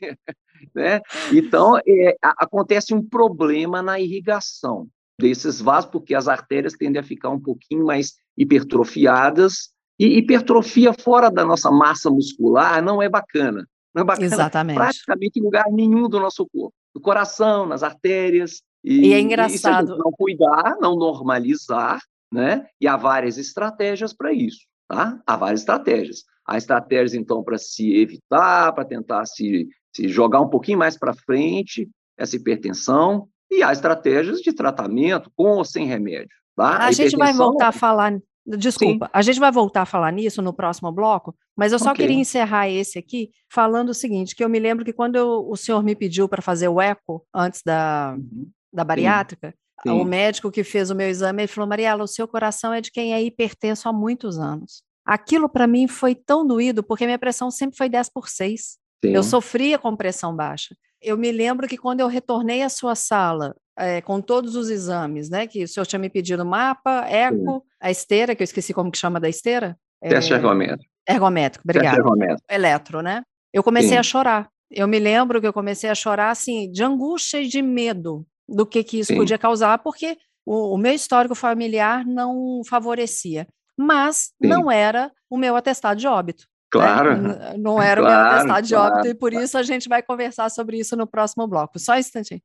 Né? 0.74 1.00
Então, 1.32 1.78
é, 1.78 2.16
acontece 2.22 2.94
um 2.94 3.06
problema 3.06 3.82
na 3.82 3.98
irrigação 3.98 4.88
desses 5.18 5.60
vasos, 5.60 5.90
porque 5.90 6.14
as 6.14 6.28
artérias 6.28 6.74
tendem 6.74 7.00
a 7.00 7.04
ficar 7.04 7.30
um 7.30 7.40
pouquinho 7.40 7.86
mais 7.86 8.14
hipertrofiadas, 8.36 9.70
e 9.98 10.18
hipertrofia 10.18 10.92
fora 10.92 11.30
da 11.30 11.44
nossa 11.44 11.70
massa 11.70 12.10
muscular 12.10 12.82
não 12.82 13.02
é 13.02 13.08
bacana. 13.08 13.66
Não 13.94 14.02
é 14.02 14.04
bacana 14.04 14.26
Exatamente. 14.26 14.76
praticamente 14.76 15.40
em 15.40 15.42
lugar 15.42 15.64
nenhum 15.70 16.08
do 16.08 16.20
nosso 16.20 16.46
corpo. 16.46 16.74
No 16.94 17.00
coração, 17.00 17.66
nas 17.66 17.82
artérias. 17.82 18.62
E, 18.84 19.08
e 19.08 19.12
é 19.14 19.20
engraçado. 19.20 19.94
E 19.94 19.98
não 19.98 20.12
cuidar, 20.12 20.76
não 20.80 20.96
normalizar, 20.96 21.98
né? 22.32 22.66
E 22.80 22.86
há 22.86 22.96
várias 22.96 23.38
estratégias 23.38 24.12
para 24.12 24.32
isso, 24.32 24.66
tá? 24.86 25.18
Há 25.26 25.36
várias 25.36 25.60
estratégias. 25.60 26.24
Há 26.46 26.58
estratégias, 26.58 27.14
então, 27.14 27.42
para 27.42 27.58
se 27.58 27.96
evitar, 27.96 28.72
para 28.72 28.84
tentar 28.84 29.24
se, 29.26 29.66
se 29.94 30.08
jogar 30.08 30.40
um 30.40 30.48
pouquinho 30.48 30.78
mais 30.78 30.98
para 30.98 31.14
frente 31.14 31.88
essa 32.18 32.36
hipertensão, 32.36 33.28
e 33.50 33.62
há 33.62 33.72
estratégias 33.72 34.40
de 34.40 34.52
tratamento 34.52 35.30
com 35.34 35.56
ou 35.56 35.64
sem 35.64 35.86
remédio. 35.86 36.34
Tá? 36.56 36.76
A, 36.76 36.86
a 36.86 36.92
gente 36.92 37.16
vai 37.16 37.32
voltar 37.32 37.68
a 37.68 37.72
falar. 37.72 38.18
Desculpa, 38.46 39.06
Sim. 39.06 39.10
a 39.12 39.22
gente 39.22 39.40
vai 39.40 39.50
voltar 39.50 39.82
a 39.82 39.86
falar 39.86 40.12
nisso 40.12 40.40
no 40.40 40.52
próximo 40.52 40.92
bloco, 40.92 41.34
mas 41.56 41.72
eu 41.72 41.78
só 41.80 41.90
okay. 41.90 42.06
queria 42.06 42.20
encerrar 42.20 42.68
esse 42.68 42.96
aqui 42.96 43.30
falando 43.50 43.88
o 43.88 43.94
seguinte: 43.94 44.36
que 44.36 44.44
eu 44.44 44.48
me 44.48 44.60
lembro 44.60 44.84
que 44.84 44.92
quando 44.92 45.16
eu, 45.16 45.44
o 45.48 45.56
senhor 45.56 45.82
me 45.82 45.96
pediu 45.96 46.28
para 46.28 46.40
fazer 46.40 46.68
o 46.68 46.80
eco 46.80 47.26
antes 47.34 47.62
da, 47.64 48.14
uhum. 48.16 48.48
da 48.72 48.84
bariátrica, 48.84 49.52
Sim. 49.82 49.90
o 49.90 50.04
médico 50.04 50.50
que 50.50 50.62
fez 50.62 50.90
o 50.90 50.94
meu 50.94 51.08
exame, 51.08 51.42
ele 51.42 51.48
falou: 51.48 51.68
Mariela, 51.68 52.04
o 52.04 52.08
seu 52.08 52.28
coração 52.28 52.72
é 52.72 52.80
de 52.80 52.92
quem 52.92 53.12
é 53.12 53.20
hipertenso 53.20 53.88
há 53.88 53.92
muitos 53.92 54.38
anos. 54.38 54.84
Aquilo 55.04 55.48
para 55.48 55.66
mim 55.66 55.88
foi 55.88 56.14
tão 56.14 56.46
doído, 56.46 56.84
porque 56.84 57.04
minha 57.04 57.18
pressão 57.18 57.50
sempre 57.50 57.76
foi 57.76 57.88
10 57.88 58.10
por 58.10 58.28
6. 58.28 58.62
Sim. 59.04 59.12
Eu 59.12 59.22
sofria 59.22 59.78
com 59.78 59.96
pressão 59.96 60.34
baixa. 60.34 60.76
Eu 61.00 61.16
me 61.16 61.30
lembro 61.30 61.68
que 61.68 61.76
quando 61.76 62.00
eu 62.00 62.08
retornei 62.08 62.62
à 62.62 62.68
sua 62.68 62.94
sala, 62.94 63.54
é, 63.78 64.00
com 64.00 64.20
todos 64.20 64.56
os 64.56 64.70
exames, 64.70 65.28
né? 65.28 65.46
Que 65.46 65.62
o 65.64 65.68
senhor 65.68 65.86
tinha 65.86 65.98
me 65.98 66.08
pedido 66.08 66.44
mapa, 66.44 67.06
eco. 67.08 67.64
A 67.86 67.90
esteira, 67.90 68.34
que 68.34 68.42
eu 68.42 68.44
esqueci 68.44 68.74
como 68.74 68.90
que 68.90 68.98
chama 68.98 69.20
da 69.20 69.28
esteira. 69.28 69.78
Teste 70.02 70.32
é, 70.32 70.36
ergométrico. 70.36 70.92
Ergométrico, 71.08 71.64
obrigado. 71.64 71.98
Ergométrico. 71.98 72.42
Eletro, 72.50 73.00
né? 73.00 73.22
Eu 73.52 73.62
comecei 73.62 73.90
Sim. 73.90 73.98
a 73.98 74.02
chorar. 74.02 74.48
Eu 74.70 74.88
me 74.88 74.98
lembro 74.98 75.40
que 75.40 75.46
eu 75.46 75.52
comecei 75.52 75.88
a 75.88 75.94
chorar, 75.94 76.30
assim, 76.30 76.70
de 76.70 76.82
angústia 76.82 77.40
e 77.40 77.46
de 77.46 77.62
medo 77.62 78.26
do 78.48 78.66
que, 78.66 78.82
que 78.82 78.98
isso 78.98 79.12
Sim. 79.12 79.18
podia 79.18 79.38
causar, 79.38 79.78
porque 79.78 80.18
o, 80.44 80.74
o, 80.74 80.78
meu 80.78 80.92
histórico 80.92 81.34
familiar 81.34 82.04
não 82.04 82.60
favorecia. 82.68 83.46
Mas 83.78 84.32
não 84.40 84.70
era 84.70 85.12
o 85.30 85.36
meu 85.36 85.54
atestado 85.54 86.00
de 86.00 86.08
óbito. 86.08 86.44
Claro. 86.70 87.16
Né? 87.16 87.54
Não 87.56 87.80
era 87.80 88.00
claro, 88.00 88.16
o 88.16 88.20
meu 88.20 88.30
atestado 88.30 88.66
de 88.66 88.74
claro, 88.74 88.94
óbito, 88.94 89.08
e 89.08 89.14
por 89.14 89.30
claro. 89.30 89.44
isso 89.44 89.58
a 89.58 89.62
gente 89.62 89.88
vai 89.88 90.02
conversar 90.02 90.50
sobre 90.50 90.78
isso 90.78 90.96
no 90.96 91.06
próximo 91.06 91.46
bloco. 91.46 91.78
Só 91.78 91.92
um 91.92 91.98
instantinho. 91.98 92.40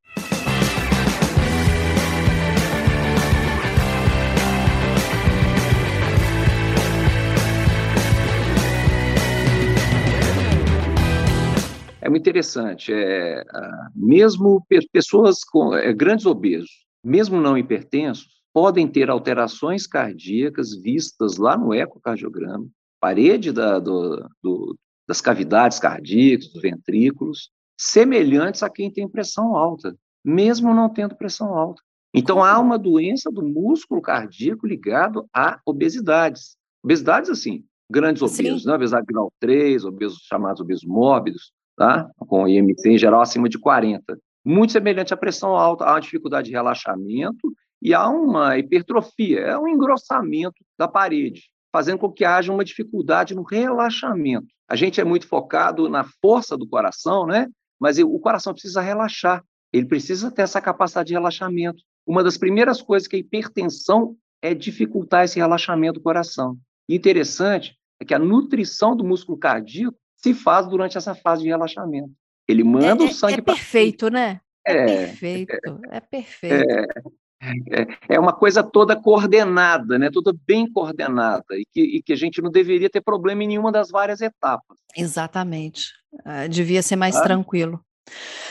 Muito 12.12 12.22
interessante. 12.22 12.92
É, 12.92 13.42
mesmo 13.94 14.64
pessoas 14.92 15.42
com 15.42 15.74
é, 15.74 15.92
grandes 15.92 16.26
obesos, 16.26 16.84
mesmo 17.02 17.40
não 17.40 17.56
hipertensos, 17.56 18.42
podem 18.52 18.86
ter 18.86 19.08
alterações 19.08 19.86
cardíacas 19.86 20.74
vistas 20.76 21.38
lá 21.38 21.56
no 21.56 21.72
ecocardiograma, 21.72 22.66
parede 23.00 23.50
da, 23.50 23.78
do, 23.78 24.28
do, 24.42 24.76
das 25.08 25.20
cavidades 25.20 25.78
cardíacas, 25.78 26.52
dos 26.52 26.60
ventrículos, 26.60 27.50
semelhantes 27.78 28.62
a 28.62 28.68
quem 28.68 28.90
tem 28.90 29.08
pressão 29.08 29.56
alta, 29.56 29.96
mesmo 30.22 30.74
não 30.74 30.88
tendo 30.88 31.16
pressão 31.16 31.54
alta. 31.54 31.82
Então, 32.14 32.44
há 32.44 32.58
uma 32.60 32.78
doença 32.78 33.30
do 33.30 33.42
músculo 33.42 34.02
cardíaco 34.02 34.66
ligado 34.66 35.26
a 35.34 35.58
obesidades. 35.64 36.58
Obesidades, 36.84 37.30
assim, 37.30 37.64
grandes 37.90 38.22
obesos, 38.22 38.66
né? 38.66 38.74
obesidade 38.74 39.06
grau 39.06 39.32
3, 39.40 39.84
obesos 39.86 40.18
chamados 40.24 40.60
obesos 40.60 40.84
mórbidos, 40.84 41.52
tá? 41.82 42.08
com 42.16 42.46
IMC 42.46 42.90
em 42.90 42.98
geral 42.98 43.20
acima 43.20 43.48
de 43.48 43.58
40. 43.58 44.16
Muito 44.44 44.72
semelhante 44.72 45.12
à 45.12 45.16
pressão 45.16 45.56
alta, 45.56 45.84
há 45.84 45.98
dificuldade 45.98 46.48
de 46.48 46.52
relaxamento 46.52 47.52
e 47.80 47.92
há 47.92 48.08
uma 48.08 48.56
hipertrofia, 48.56 49.40
é 49.40 49.58
um 49.58 49.66
engrossamento 49.66 50.64
da 50.78 50.86
parede 50.86 51.50
fazendo 51.72 51.98
com 51.98 52.12
que 52.12 52.24
haja 52.24 52.52
uma 52.52 52.64
dificuldade 52.64 53.34
no 53.34 53.42
relaxamento. 53.42 54.46
A 54.68 54.76
gente 54.76 55.00
é 55.00 55.04
muito 55.04 55.26
focado 55.26 55.88
na 55.88 56.04
força 56.20 56.54
do 56.54 56.68
coração, 56.68 57.26
né? 57.26 57.48
Mas 57.80 57.98
o 57.98 58.18
coração 58.18 58.52
precisa 58.52 58.82
relaxar, 58.82 59.42
ele 59.72 59.86
precisa 59.86 60.30
ter 60.30 60.42
essa 60.42 60.60
capacidade 60.60 61.08
de 61.08 61.14
relaxamento. 61.14 61.82
Uma 62.06 62.22
das 62.22 62.36
primeiras 62.36 62.82
coisas 62.82 63.08
que 63.08 63.16
a 63.16 63.18
hipertensão 63.18 64.14
é 64.42 64.52
dificultar 64.54 65.24
esse 65.24 65.38
relaxamento 65.38 65.94
do 65.94 66.02
coração. 66.02 66.58
E 66.86 66.94
interessante 66.94 67.74
é 67.98 68.04
que 68.04 68.12
a 68.12 68.18
nutrição 68.18 68.94
do 68.94 69.02
músculo 69.02 69.38
cardíaco 69.38 69.96
se 70.22 70.34
faz 70.34 70.66
durante 70.66 70.96
essa 70.96 71.14
fase 71.14 71.42
de 71.42 71.48
relaxamento. 71.48 72.12
Ele 72.48 72.64
manda 72.64 73.02
é, 73.02 73.06
o 73.06 73.10
é, 73.10 73.12
sangue 73.12 73.34
é, 73.34 73.38
é 73.38 73.42
perfeito, 73.42 74.10
né? 74.10 74.40
É, 74.66 74.72
é 74.72 75.06
perfeito, 75.06 75.52
é, 75.90 75.96
é 75.96 76.00
perfeito. 76.00 76.70
É, 76.70 76.86
é, 77.70 77.86
é 78.10 78.20
uma 78.20 78.32
coisa 78.32 78.62
toda 78.62 78.94
coordenada, 78.94 79.98
né? 79.98 80.10
toda 80.10 80.32
bem 80.46 80.70
coordenada, 80.70 81.44
e 81.52 81.64
que, 81.72 81.80
e 81.80 82.02
que 82.02 82.12
a 82.12 82.16
gente 82.16 82.40
não 82.40 82.50
deveria 82.50 82.88
ter 82.88 83.00
problema 83.00 83.42
em 83.42 83.48
nenhuma 83.48 83.72
das 83.72 83.90
várias 83.90 84.20
etapas. 84.20 84.78
Exatamente. 84.96 85.92
Uh, 86.14 86.48
devia 86.48 86.82
ser 86.82 86.94
mais 86.94 87.16
ah? 87.16 87.22
tranquilo. 87.22 87.80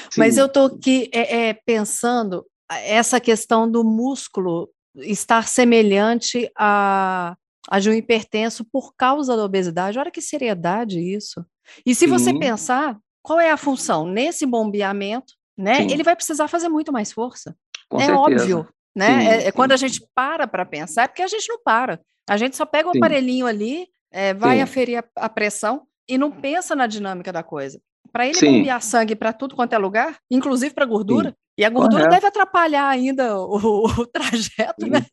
Sim. 0.10 0.20
Mas 0.20 0.38
eu 0.38 0.48
estou 0.48 0.66
aqui 0.66 1.10
é, 1.14 1.50
é, 1.50 1.54
pensando 1.54 2.46
essa 2.70 3.20
questão 3.20 3.70
do 3.70 3.84
músculo 3.84 4.70
estar 4.96 5.48
semelhante 5.48 6.52
a, 6.58 7.36
a 7.70 7.80
de 7.80 7.90
um 7.90 7.94
hipertenso 7.94 8.66
por 8.66 8.94
causa 8.96 9.38
da 9.38 9.46
obesidade. 9.46 10.00
Olha 10.00 10.12
que 10.12 10.22
seriedade 10.22 11.00
isso. 11.00 11.46
E 11.86 11.94
se 11.96 12.06
Sim. 12.06 12.08
você 12.08 12.38
pensar, 12.38 12.98
qual 13.22 13.40
é 13.40 13.52
a 13.52 13.58
função? 13.58 14.06
Nesse 14.06 14.46
bombeamento, 14.46 15.34
né? 15.58 15.76
Sim. 15.78 15.92
Ele 15.92 16.04
vai 16.04 16.16
precisar 16.16 16.48
fazer 16.48 16.70
muito 16.70 16.92
mais 16.92 17.12
força. 17.12 17.56
Com 17.90 17.98
é 17.98 18.06
certeza. 18.06 18.20
óbvio. 18.20 18.68
Né? 18.96 19.08
Sim, 19.08 19.28
é, 19.28 19.48
é 19.48 19.52
quando 19.52 19.72
a 19.72 19.78
gente 19.78 20.06
para 20.14 20.48
para 20.48 20.66
pensar, 20.66 21.04
é 21.04 21.08
porque 21.08 21.22
a 21.22 21.28
gente 21.28 21.48
não 21.48 21.62
para. 21.64 22.00
A 22.30 22.38
gente 22.38 22.56
só 22.56 22.66
pega 22.66 22.90
o 22.90 22.98
aparelhinho 22.98 23.46
ali, 23.46 23.88
é, 24.12 24.34
vai 24.34 24.60
aferir 24.60 25.00
a, 25.00 25.04
a, 25.16 25.30
pressão 25.30 25.88
e 26.08 26.18
não 26.18 26.32
pensa 26.32 26.76
na 26.76 26.88
dinâmica 26.88 27.32
da 27.32 27.42
coisa. 27.42 27.82
Para 28.12 28.26
ele 28.26 28.36
sim. 28.36 28.58
bombear 28.58 28.82
sangue 28.82 29.16
para 29.16 29.32
tudo 29.32 29.56
quanto 29.56 29.74
é 29.74 29.78
lugar, 29.78 30.18
inclusive 30.30 30.74
para 30.74 30.86
gordura, 30.86 31.36
e 31.58 31.64
a 31.64 31.70
gordura 31.70 32.08
deve 32.08 32.26
atrapalhar 32.26 32.88
ainda 32.88 33.38
o, 33.40 33.86
o 33.86 34.08
trajeto, 34.08 34.88
né? 34.88 35.06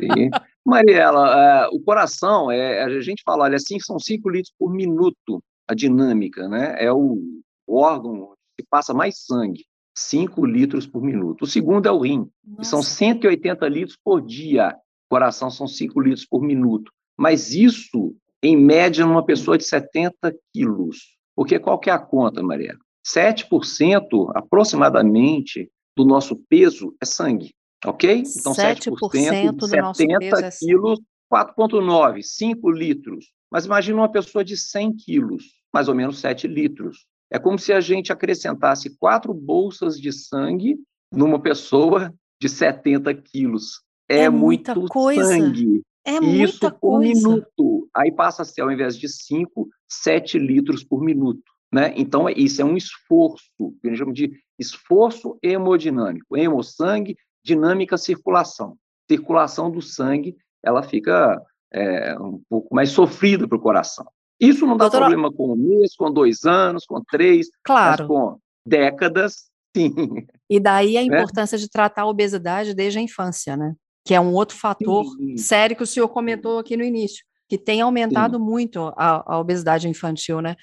Sim. 0.00 0.30
Mariela, 0.64 1.70
uh, 1.70 1.76
o 1.76 1.80
coração, 1.80 2.50
é, 2.50 2.82
a 2.82 3.00
gente 3.00 3.22
fala, 3.24 3.44
olha, 3.44 3.56
assim, 3.56 3.80
são 3.80 3.98
5 3.98 4.28
litros 4.28 4.52
por 4.58 4.70
minuto 4.70 5.42
a 5.66 5.74
dinâmica, 5.74 6.48
né? 6.48 6.76
É 6.78 6.92
o 6.92 7.18
órgão 7.66 8.34
que 8.56 8.66
passa 8.68 8.92
mais 8.92 9.24
sangue. 9.24 9.64
5 9.96 10.46
litros 10.46 10.86
por 10.86 11.02
minuto. 11.02 11.42
O 11.42 11.46
segundo 11.46 11.86
é 11.86 11.90
o 11.90 11.98
rim, 11.98 12.30
que 12.58 12.64
são 12.64 12.82
180 12.82 13.68
litros 13.68 13.98
por 14.02 14.20
dia. 14.20 14.76
O 15.06 15.14
coração 15.14 15.50
são 15.50 15.66
5 15.66 16.00
litros 16.00 16.24
por 16.24 16.42
minuto. 16.42 16.92
Mas 17.16 17.52
isso, 17.52 18.14
em 18.42 18.56
média, 18.56 19.04
numa 19.04 19.24
pessoa 19.24 19.58
de 19.58 19.64
70 19.64 20.34
quilos. 20.52 21.17
Porque 21.38 21.56
qual 21.56 21.78
que 21.78 21.88
é 21.88 21.92
a 21.92 22.00
conta, 22.00 22.42
Maria? 22.42 22.76
7% 23.06 24.32
aproximadamente 24.34 25.70
do 25.96 26.04
nosso 26.04 26.34
peso 26.34 26.96
é 27.00 27.04
sangue, 27.06 27.54
ok? 27.86 28.24
Então, 28.36 28.52
7%, 28.52 28.92
7% 28.96 29.56
de 29.56 29.68
70 29.68 30.40
é 30.40 30.50
quilos, 30.50 31.00
4,9, 31.32 32.22
5 32.24 32.70
litros. 32.72 33.26
Mas 33.52 33.66
imagine 33.66 33.96
uma 33.96 34.10
pessoa 34.10 34.44
de 34.44 34.56
100 34.56 34.96
quilos, 34.96 35.44
mais 35.72 35.86
ou 35.86 35.94
menos 35.94 36.18
7 36.18 36.48
litros. 36.48 37.06
É 37.30 37.38
como 37.38 37.56
se 37.56 37.72
a 37.72 37.80
gente 37.80 38.12
acrescentasse 38.12 38.98
quatro 38.98 39.32
bolsas 39.32 39.96
de 39.96 40.12
sangue 40.12 40.76
numa 41.12 41.38
pessoa 41.38 42.12
de 42.42 42.48
70 42.48 43.14
quilos. 43.14 43.84
É, 44.08 44.22
é 44.22 44.28
muito 44.28 44.74
coisa. 44.88 45.22
sangue. 45.22 45.82
É 46.04 46.18
Isso 46.18 46.58
por 46.58 46.80
coisa. 46.80 47.14
minuto. 47.14 47.77
Aí 47.98 48.12
passa 48.12 48.42
a 48.42 48.44
ser, 48.44 48.60
ao 48.60 48.70
invés 48.70 48.96
de 48.96 49.08
5, 49.08 49.68
7 49.88 50.38
litros 50.38 50.84
por 50.84 51.02
minuto. 51.02 51.42
Né? 51.72 51.92
Então, 51.96 52.28
isso 52.28 52.62
é 52.62 52.64
um 52.64 52.76
esforço, 52.76 53.44
que 53.58 53.88
a 53.88 53.90
gente 53.90 53.98
chama 53.98 54.12
de 54.12 54.32
esforço 54.58 55.36
hemodinâmico. 55.42 56.36
Hemo, 56.36 56.62
sangue, 56.62 57.16
dinâmica, 57.44 57.96
circulação. 57.96 58.76
circulação 59.08 59.70
do 59.70 59.82
sangue 59.82 60.36
ela 60.62 60.82
fica 60.82 61.40
é, 61.72 62.18
um 62.18 62.40
pouco 62.48 62.74
mais 62.74 62.90
sofrida 62.90 63.46
para 63.46 63.56
o 63.56 63.60
coração. 63.60 64.06
Isso 64.40 64.66
não 64.66 64.76
dá 64.76 64.84
Doutora... 64.84 65.06
problema 65.06 65.32
com 65.32 65.52
um 65.52 65.56
mês, 65.56 65.94
com 65.96 66.12
dois 66.12 66.44
anos, 66.44 66.84
com 66.84 67.02
três, 67.02 67.48
claro. 67.64 68.02
mas 68.02 68.08
com 68.08 68.38
décadas, 68.64 69.50
sim. 69.76 69.92
E 70.48 70.60
daí 70.60 70.96
a 70.96 71.00
né? 71.04 71.06
importância 71.06 71.56
é? 71.56 71.58
de 71.58 71.68
tratar 71.68 72.02
a 72.02 72.06
obesidade 72.06 72.74
desde 72.74 72.98
a 72.98 73.02
infância, 73.02 73.56
né? 73.56 73.74
Que 74.04 74.14
é 74.14 74.20
um 74.20 74.32
outro 74.32 74.56
fator 74.56 75.04
sim. 75.04 75.36
sério 75.36 75.76
que 75.76 75.82
o 75.82 75.86
senhor 75.86 76.08
comentou 76.08 76.58
aqui 76.58 76.76
no 76.76 76.84
início, 76.84 77.24
que 77.48 77.56
tem 77.56 77.80
aumentado 77.80 78.36
sim. 78.36 78.44
muito 78.44 78.92
a, 78.96 79.34
a 79.34 79.38
obesidade 79.38 79.88
infantil, 79.88 80.40
né? 80.40 80.56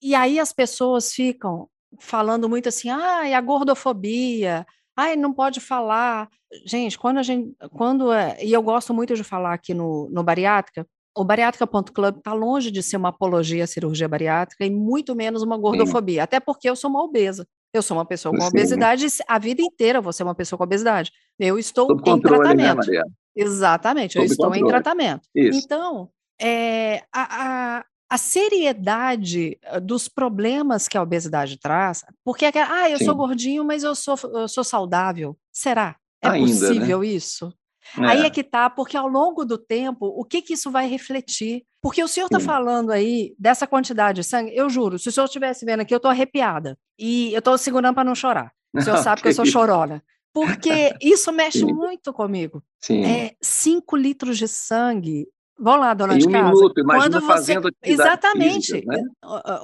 E 0.00 0.14
aí 0.14 0.38
as 0.38 0.52
pessoas 0.52 1.12
ficam 1.12 1.68
falando 1.98 2.48
muito 2.48 2.68
assim, 2.68 2.90
ah, 2.90 3.28
e 3.28 3.34
a 3.34 3.40
gordofobia, 3.40 4.66
ai, 4.96 5.16
não 5.16 5.32
pode 5.32 5.60
falar. 5.60 6.28
Gente, 6.64 6.98
quando 6.98 7.18
a 7.18 7.22
gente, 7.22 7.54
quando 7.72 8.12
é, 8.12 8.36
e 8.44 8.52
eu 8.52 8.62
gosto 8.62 8.94
muito 8.94 9.14
de 9.14 9.24
falar 9.24 9.54
aqui 9.54 9.74
no, 9.74 10.08
no 10.10 10.22
Bariátrica, 10.22 10.86
o 11.16 11.24
Bariátrica.club 11.24 12.18
está 12.18 12.32
longe 12.32 12.70
de 12.70 12.82
ser 12.82 12.96
uma 12.96 13.08
apologia 13.08 13.64
à 13.64 13.66
cirurgia 13.66 14.06
bariátrica 14.06 14.64
e 14.64 14.70
muito 14.70 15.16
menos 15.16 15.42
uma 15.42 15.56
gordofobia, 15.56 16.20
Sim. 16.20 16.24
até 16.24 16.38
porque 16.40 16.70
eu 16.70 16.76
sou 16.76 16.88
uma 16.88 17.02
obesa. 17.02 17.46
Eu 17.72 17.82
sou 17.82 17.96
uma 17.96 18.04
pessoa 18.04 18.32
com 18.34 18.40
Sim. 18.40 18.48
obesidade, 18.48 19.06
a 19.26 19.38
vida 19.38 19.60
inteira 19.60 20.00
vou 20.00 20.12
ser 20.12 20.22
uma 20.22 20.34
pessoa 20.34 20.56
com 20.56 20.64
obesidade. 20.64 21.10
Eu 21.38 21.58
estou 21.58 21.86
Sob 21.86 22.00
em 22.00 22.04
controle, 22.04 22.54
né, 22.54 22.66
tratamento. 22.66 22.90
Né, 22.90 23.02
Exatamente, 23.36 24.12
Sob 24.12 24.24
eu 24.24 24.30
estou 24.30 24.46
controle. 24.46 24.64
em 24.64 24.68
tratamento. 24.68 25.28
Isso. 25.34 25.60
Então, 25.64 26.08
é, 26.40 27.04
a, 27.12 27.78
a, 27.78 27.84
a 28.10 28.18
seriedade 28.18 29.58
eh, 29.62 29.80
dos 29.80 30.08
problemas 30.08 30.88
que 30.88 30.96
a 30.96 31.02
obesidade 31.02 31.58
traz, 31.58 32.04
porque 32.24 32.44
é 32.44 32.52
que, 32.52 32.58
ah, 32.58 32.88
eu 32.88 32.98
Sim. 32.98 33.04
sou 33.04 33.14
gordinho, 33.14 33.64
mas 33.64 33.82
eu 33.82 33.94
sou, 33.94 34.16
eu 34.34 34.48
sou 34.48 34.64
saudável. 34.64 35.36
Será? 35.52 35.96
É 36.22 36.28
Ainda, 36.28 36.46
né? 36.46 36.68
possível 36.68 37.00
né? 37.00 37.06
isso? 37.06 37.52
É. 37.96 38.06
Aí 38.06 38.22
é 38.22 38.30
que 38.30 38.42
tá, 38.42 38.68
porque 38.68 38.96
ao 38.96 39.08
longo 39.08 39.44
do 39.44 39.56
tempo, 39.56 40.06
o 40.06 40.24
que 40.24 40.42
que 40.42 40.54
isso 40.54 40.70
vai 40.70 40.88
refletir? 40.88 41.64
Porque 41.80 42.02
o 42.02 42.08
senhor 42.08 42.26
está 42.26 42.40
falando 42.40 42.90
aí 42.90 43.34
dessa 43.38 43.66
quantidade 43.66 44.20
de 44.20 44.26
sangue, 44.26 44.52
eu 44.54 44.68
juro, 44.68 44.98
se 44.98 45.08
o 45.08 45.12
senhor 45.12 45.26
estivesse 45.26 45.64
vendo 45.64 45.80
aqui, 45.80 45.94
eu 45.94 45.98
estou 45.98 46.10
arrepiada. 46.10 46.76
E 46.98 47.32
eu 47.32 47.38
estou 47.38 47.56
segurando 47.56 47.94
para 47.94 48.04
não 48.04 48.14
chorar. 48.14 48.52
O 48.74 48.82
senhor 48.82 48.98
sabe 49.02 49.22
que 49.22 49.28
eu 49.28 49.32
sou 49.32 49.46
chorona. 49.46 50.02
Porque 50.32 50.94
isso 51.00 51.32
mexe 51.32 51.60
Sim. 51.60 51.72
muito 51.72 52.12
comigo. 52.12 52.62
Sim. 52.80 53.04
É, 53.04 53.34
cinco 53.40 53.96
litros 53.96 54.36
de 54.36 54.46
sangue 54.46 55.26
Vão 55.58 55.76
lá, 55.76 55.92
dona 55.92 56.14
em 56.14 56.18
de 56.18 56.28
um 56.28 56.30
casa. 56.30 56.54
minuto, 56.54 56.80
imagina 56.80 57.10
Quando 57.10 57.26
fazendo 57.26 57.62
você... 57.62 57.92
Exatamente. 57.92 58.72
Física, 58.72 58.92
né? 58.92 59.02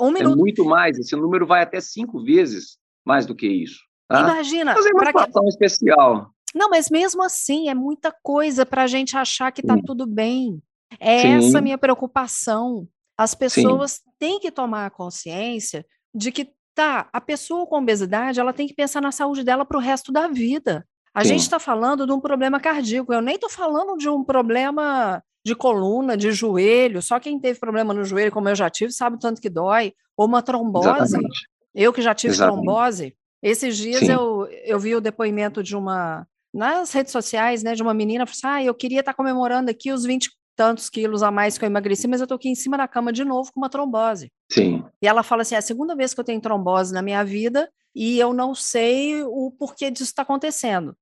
Um 0.00 0.10
minuto. 0.10 0.32
É 0.32 0.36
muito 0.36 0.64
mais, 0.64 0.98
esse 0.98 1.14
número 1.14 1.46
vai 1.46 1.62
até 1.62 1.80
cinco 1.80 2.22
vezes 2.24 2.78
mais 3.04 3.26
do 3.26 3.34
que 3.34 3.46
isso. 3.46 3.78
Tá? 4.08 4.20
Imagina. 4.20 4.74
Fazer 4.74 4.92
uma 4.92 5.06
situação 5.06 5.42
que... 5.42 5.48
especial. 5.50 6.30
Não, 6.54 6.68
mas 6.68 6.90
mesmo 6.90 7.22
assim, 7.22 7.68
é 7.68 7.74
muita 7.74 8.14
coisa 8.22 8.66
para 8.66 8.82
a 8.82 8.86
gente 8.86 9.16
achar 9.16 9.52
que 9.52 9.60
está 9.60 9.76
tudo 9.84 10.06
bem. 10.06 10.60
É 10.98 11.20
Sim. 11.20 11.28
essa 11.34 11.58
a 11.58 11.62
minha 11.62 11.78
preocupação. 11.78 12.88
As 13.16 13.34
pessoas 13.34 13.92
Sim. 13.92 14.02
têm 14.18 14.40
que 14.40 14.50
tomar 14.50 14.90
consciência 14.90 15.86
de 16.14 16.32
que, 16.32 16.52
tá, 16.74 17.08
a 17.12 17.20
pessoa 17.20 17.66
com 17.66 17.78
obesidade, 17.78 18.40
ela 18.40 18.52
tem 18.52 18.66
que 18.66 18.74
pensar 18.74 19.00
na 19.00 19.12
saúde 19.12 19.44
dela 19.44 19.64
para 19.64 19.76
o 19.76 19.80
resto 19.80 20.12
da 20.12 20.28
vida. 20.28 20.86
A 21.12 21.22
Sim. 21.22 21.30
gente 21.30 21.42
está 21.42 21.60
falando 21.60 22.06
de 22.06 22.12
um 22.12 22.20
problema 22.20 22.58
cardíaco, 22.58 23.12
eu 23.12 23.20
nem 23.20 23.36
estou 23.36 23.50
falando 23.50 23.96
de 23.96 24.08
um 24.08 24.24
problema 24.24 25.22
de 25.44 25.54
coluna, 25.54 26.16
de 26.16 26.32
joelho. 26.32 27.02
Só 27.02 27.20
quem 27.20 27.38
teve 27.38 27.58
problema 27.58 27.92
no 27.92 28.04
joelho, 28.04 28.32
como 28.32 28.48
eu 28.48 28.54
já 28.54 28.70
tive, 28.70 28.92
sabe 28.92 29.16
o 29.16 29.18
tanto 29.18 29.40
que 29.40 29.50
dói. 29.50 29.92
Ou 30.16 30.26
uma 30.26 30.42
trombose. 30.42 30.88
Exatamente. 30.88 31.48
Eu 31.74 31.92
que 31.92 32.00
já 32.00 32.14
tive 32.14 32.34
Exatamente. 32.34 32.64
trombose. 32.64 33.16
Esses 33.42 33.76
dias 33.76 34.08
eu, 34.08 34.48
eu 34.64 34.78
vi 34.78 34.94
o 34.94 35.00
depoimento 35.00 35.62
de 35.62 35.76
uma. 35.76 36.26
Nas 36.52 36.92
redes 36.92 37.12
sociais, 37.12 37.64
né, 37.64 37.74
de 37.74 37.82
uma 37.82 37.92
menina, 37.92 38.24
falou 38.24 38.32
assim, 38.32 38.46
ah, 38.46 38.64
eu 38.64 38.74
queria 38.74 39.00
estar 39.00 39.12
tá 39.12 39.16
comemorando 39.16 39.70
aqui 39.70 39.90
os 39.90 40.04
20 40.04 40.30
tantos 40.56 40.88
quilos 40.88 41.22
a 41.22 41.30
mais 41.30 41.58
que 41.58 41.64
eu 41.64 41.66
emagreci, 41.66 42.06
mas 42.06 42.20
eu 42.20 42.26
tô 42.26 42.34
aqui 42.34 42.48
em 42.48 42.54
cima 42.54 42.76
da 42.76 42.86
cama 42.86 43.12
de 43.12 43.24
novo 43.24 43.52
com 43.52 43.60
uma 43.60 43.68
trombose. 43.68 44.30
Sim. 44.50 44.84
E 45.02 45.06
ela 45.06 45.22
fala 45.22 45.42
assim: 45.42 45.54
é 45.54 45.58
a 45.58 45.62
segunda 45.62 45.94
vez 45.94 46.14
que 46.14 46.20
eu 46.20 46.24
tenho 46.24 46.40
trombose 46.40 46.94
na 46.94 47.02
minha 47.02 47.24
vida 47.24 47.68
e 47.94 48.18
eu 48.18 48.33
não 48.33 48.54
sei 48.54 49.22
o 49.22 49.52
porquê 49.59 49.90
disso 49.90 50.04
está 50.04 50.22
acontecendo. 50.22 50.96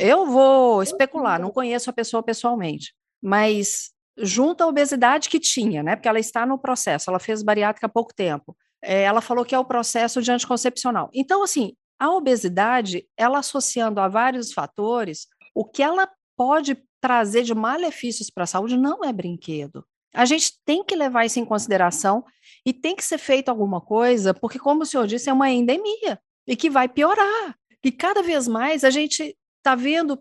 eu 0.00 0.26
vou 0.26 0.82
especular, 0.82 1.40
não 1.40 1.50
conheço 1.50 1.90
a 1.90 1.92
pessoa 1.92 2.22
pessoalmente, 2.22 2.94
mas 3.22 3.90
junto 4.18 4.62
à 4.62 4.66
obesidade 4.66 5.28
que 5.28 5.38
tinha, 5.38 5.82
né? 5.82 5.96
Porque 5.96 6.08
ela 6.08 6.18
está 6.18 6.46
no 6.46 6.58
processo, 6.58 7.10
ela 7.10 7.18
fez 7.18 7.42
bariátrica 7.42 7.86
há 7.86 7.90
pouco 7.90 8.14
tempo. 8.14 8.56
É, 8.82 9.02
ela 9.02 9.20
falou 9.20 9.44
que 9.44 9.54
é 9.54 9.58
o 9.58 9.64
processo 9.64 10.22
de 10.22 10.30
anticoncepcional. 10.30 11.10
Então, 11.12 11.42
assim, 11.42 11.72
a 11.98 12.10
obesidade, 12.10 13.06
ela 13.16 13.38
associando 13.38 14.00
a 14.00 14.08
vários 14.08 14.52
fatores, 14.52 15.26
o 15.54 15.64
que 15.64 15.82
ela 15.82 16.08
pode 16.36 16.76
trazer 17.00 17.42
de 17.42 17.54
malefícios 17.54 18.30
para 18.30 18.44
a 18.44 18.46
saúde 18.46 18.76
não 18.76 19.04
é 19.04 19.12
brinquedo. 19.12 19.84
A 20.14 20.24
gente 20.24 20.54
tem 20.64 20.82
que 20.82 20.96
levar 20.96 21.26
isso 21.26 21.38
em 21.38 21.44
consideração 21.44 22.24
e 22.64 22.72
tem 22.72 22.96
que 22.96 23.04
ser 23.04 23.18
feito 23.18 23.50
alguma 23.50 23.80
coisa, 23.80 24.32
porque, 24.32 24.58
como 24.58 24.82
o 24.82 24.86
senhor 24.86 25.06
disse, 25.06 25.28
é 25.28 25.32
uma 25.32 25.50
endemia 25.50 26.18
e 26.46 26.56
que 26.56 26.70
vai 26.70 26.88
piorar. 26.88 27.56
E 27.84 27.92
cada 27.92 28.22
vez 28.22 28.48
mais 28.48 28.82
a 28.82 28.90
gente 28.90 29.36
está 29.58 29.74
vendo 29.74 30.18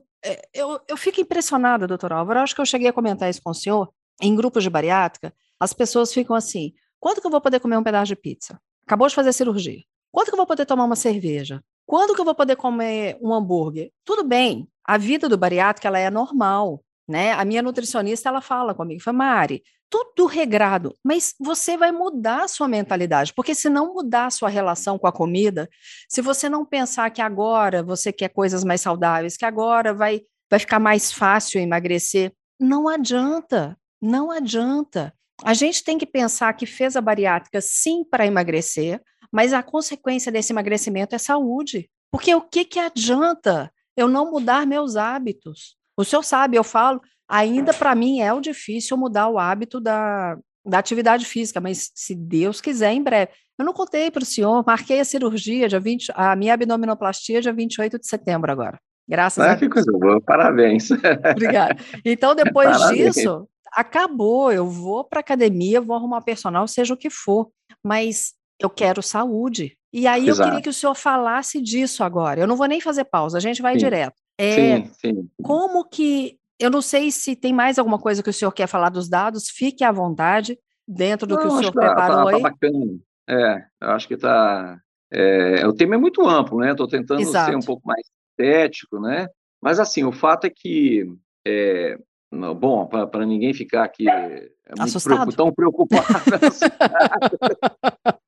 eu, 0.54 0.80
eu 0.88 0.98
fico 0.98 1.22
impressionada, 1.22 1.88
doutor 1.88 2.14
Álvaro, 2.14 2.40
acho 2.40 2.56
que 2.56 2.62
eu 2.62 2.66
cheguei 2.66 2.88
a 2.88 2.94
comentar 2.94 3.30
isso 3.30 3.42
com 3.44 3.52
o 3.52 3.54
senhor, 3.54 3.92
em 4.22 4.36
grupos 4.36 4.64
de 4.64 4.70
bariátrica, 4.70 5.34
as 5.60 5.74
pessoas 5.74 6.14
ficam 6.14 6.36
assim, 6.36 6.74
quando 7.00 7.22
que 7.22 7.28
eu 7.28 7.32
vou 7.32 7.42
poder 7.42 7.60
comer 7.60 7.78
um 7.78 7.84
pedaço 7.84 8.08
de 8.08 8.16
pizza? 8.16 8.60
Acabou 8.86 9.08
de 9.08 9.16
fazer 9.16 9.34
cirurgia. 9.34 9.82
Quando 10.12 10.28
que 10.28 10.34
eu 10.34 10.38
vou 10.38 10.48
poder 10.48 10.66
tomar 10.66 10.86
uma 10.86 10.96
cerveja? 10.96 11.62
Quando 11.86 12.16
que 12.16 12.22
eu 12.22 12.26
vou 12.26 12.36
poder 12.36 12.56
comer 12.56 13.18
um 13.22 13.34
hambúrguer? 13.34 13.92
Tudo 14.04 14.24
bem, 14.24 14.68
a 14.84 14.98
vida 14.98 15.28
do 15.28 15.38
bariátrico 15.38 15.88
ela 15.88 16.00
é 16.00 16.10
normal, 16.10 16.84
né? 17.08 17.34
A 17.34 17.44
minha 17.46 17.62
nutricionista 17.62 18.30
ela 18.30 18.42
fala 18.42 18.74
comigo, 18.74 19.02
fala, 19.02 19.18
Mari, 19.18 19.62
tudo 19.96 20.26
regrado, 20.26 20.94
mas 21.02 21.34
você 21.40 21.78
vai 21.78 21.90
mudar 21.90 22.44
a 22.44 22.48
sua 22.50 22.68
mentalidade, 22.68 23.34
porque 23.34 23.56
se 23.56 23.70
não 23.70 23.94
mudar 23.94 24.26
a 24.26 24.30
sua 24.30 24.50
relação 24.50 25.00
com 25.00 25.08
a 25.08 25.12
comida, 25.12 25.70
se 26.10 26.22
você 26.22 26.50
não 26.50 26.66
pensar 26.66 27.10
que 27.12 27.22
agora 27.22 27.82
você 27.82 28.12
quer 28.12 28.28
coisas 28.28 28.66
mais 28.66 28.82
saudáveis, 28.82 29.38
que 29.38 29.46
agora 29.46 29.94
vai, 29.94 30.22
vai 30.50 30.60
ficar 30.60 30.80
mais 30.80 31.14
fácil 31.14 31.62
emagrecer, 31.62 32.34
não 32.60 32.90
adianta, 32.90 33.78
não 34.02 34.32
adianta. 34.32 35.14
A 35.44 35.54
gente 35.54 35.82
tem 35.82 35.98
que 35.98 36.06
pensar 36.06 36.52
que 36.54 36.66
fez 36.66 36.98
a 36.98 37.02
bariátrica 37.02 37.62
sim 37.62 38.04
para 38.04 38.26
emagrecer, 38.26 39.02
mas 39.32 39.54
a 39.54 39.64
consequência 39.64 40.30
desse 40.30 40.52
emagrecimento 40.52 41.16
é 41.16 41.18
saúde. 41.18 41.90
Porque 42.12 42.36
o 42.36 42.42
que, 42.42 42.66
que 42.66 42.80
adianta 42.80 43.72
eu 43.96 44.10
não 44.10 44.30
mudar 44.30 44.68
meus 44.68 44.98
hábitos? 44.98 45.78
O 45.98 46.04
senhor 46.04 46.24
sabe, 46.24 46.58
eu 46.58 46.64
falo, 46.64 47.02
ainda 47.28 47.74
para 47.74 47.96
mim 47.96 48.22
é 48.22 48.34
o 48.34 48.42
difícil 48.42 48.98
mudar 48.98 49.28
o 49.28 49.40
hábito 49.40 49.80
da, 49.80 50.38
da 50.66 50.80
atividade 50.80 51.26
física, 51.26 51.62
mas 51.62 51.92
se 51.94 52.16
Deus 52.16 52.62
quiser, 52.62 52.94
em 52.94 53.04
breve. 53.04 53.32
Eu 53.58 53.66
não 53.66 53.74
contei 53.74 54.12
para 54.12 54.24
o 54.24 54.26
senhor, 54.26 54.64
marquei 54.66 55.00
a 55.00 55.06
cirurgia, 55.06 55.70
dia 55.70 55.80
20, 55.80 56.12
a 56.14 56.36
minha 56.36 56.54
abdominoplastia, 56.54 57.42
dia 57.42 57.54
28 57.54 58.00
de 58.00 58.08
setembro 58.08 58.52
agora. 58.52 58.78
Graças 59.08 59.44
ah, 59.44 59.52
a 59.52 59.56
Deus. 59.56 59.60
Que 59.60 59.70
coisa 59.70 59.92
boa, 59.92 60.20
parabéns. 60.22 60.90
Obrigada. 60.92 61.76
Então, 62.04 62.36
depois 62.36 62.70
parabéns. 62.78 63.16
disso, 63.16 63.48
acabou. 63.72 64.52
Eu 64.52 64.68
vou 64.68 65.04
para 65.04 65.20
academia, 65.20 65.80
vou 65.80 65.96
arrumar 65.96 66.22
personal, 66.22 66.68
seja 66.68 66.94
o 66.94 66.98
que 66.98 67.10
for, 67.10 67.50
mas 67.84 68.34
eu 68.60 68.70
quero 68.70 69.02
saúde. 69.02 69.78
E 69.94 70.08
aí 70.08 70.28
Exato. 70.28 70.42
eu 70.42 70.46
queria 70.46 70.62
que 70.62 70.70
o 70.70 70.74
senhor 70.74 70.96
falasse 70.96 71.62
disso 71.62 72.04
agora. 72.04 72.42
Eu 72.42 72.48
não 72.48 72.58
vou 72.58 72.68
nem 72.68 72.82
fazer 72.82 73.06
pausa, 73.06 73.38
a 73.38 73.42
gente 73.42 73.62
vai 73.62 73.74
sim. 73.74 73.80
direto. 73.80 74.16
É, 74.38 74.56
sim, 74.56 74.92
sim. 75.00 75.30
Como 75.42 75.86
que. 75.88 76.38
Eu 76.60 76.70
não 76.70 76.82
sei 76.82 77.12
se 77.12 77.36
tem 77.36 77.54
mais 77.54 77.78
alguma 77.78 78.00
coisa 78.00 78.24
que 78.24 78.30
o 78.30 78.34
senhor 78.34 78.52
quer 78.52 78.68
falar 78.68 78.90
dos 78.90 79.10
dados, 79.10 79.50
fique 79.50 79.84
à 79.84 79.92
vontade, 79.92 80.58
dentro 80.88 81.28
do 81.28 81.36
não, 81.36 81.42
que 81.42 81.48
o 81.48 81.58
senhor 81.58 81.74
tá, 81.74 81.82
preparou 81.82 82.18
tá, 82.18 82.24
tá, 82.24 82.30
aí. 82.30 82.42
Tá 82.42 82.50
bacana. 82.50 83.00
É, 83.28 83.66
eu 83.82 83.90
acho 83.90 84.08
que 84.08 84.14
está. 84.14 84.80
É, 85.12 85.68
o 85.68 85.74
tema 85.74 85.96
é 85.96 85.98
muito 85.98 86.26
amplo, 86.28 86.60
né? 86.60 86.72
Estou 86.72 86.88
tentando 86.88 87.22
Exato. 87.22 87.52
ser 87.52 87.58
um 87.58 87.62
pouco 87.62 87.86
mais 87.86 88.06
estético, 88.32 89.00
né? 89.00 89.28
Mas, 89.62 89.80
assim, 89.80 90.04
o 90.04 90.12
fato 90.12 90.46
é 90.46 90.50
que. 90.50 91.06
É, 91.48 91.98
bom, 92.32 92.88
para 92.88 93.26
ninguém 93.26 93.54
ficar 93.54 93.84
aqui 93.84 94.10
é, 94.10 94.50
Assustado. 94.80 95.32
tão 95.34 95.54
preocupado. 95.54 96.06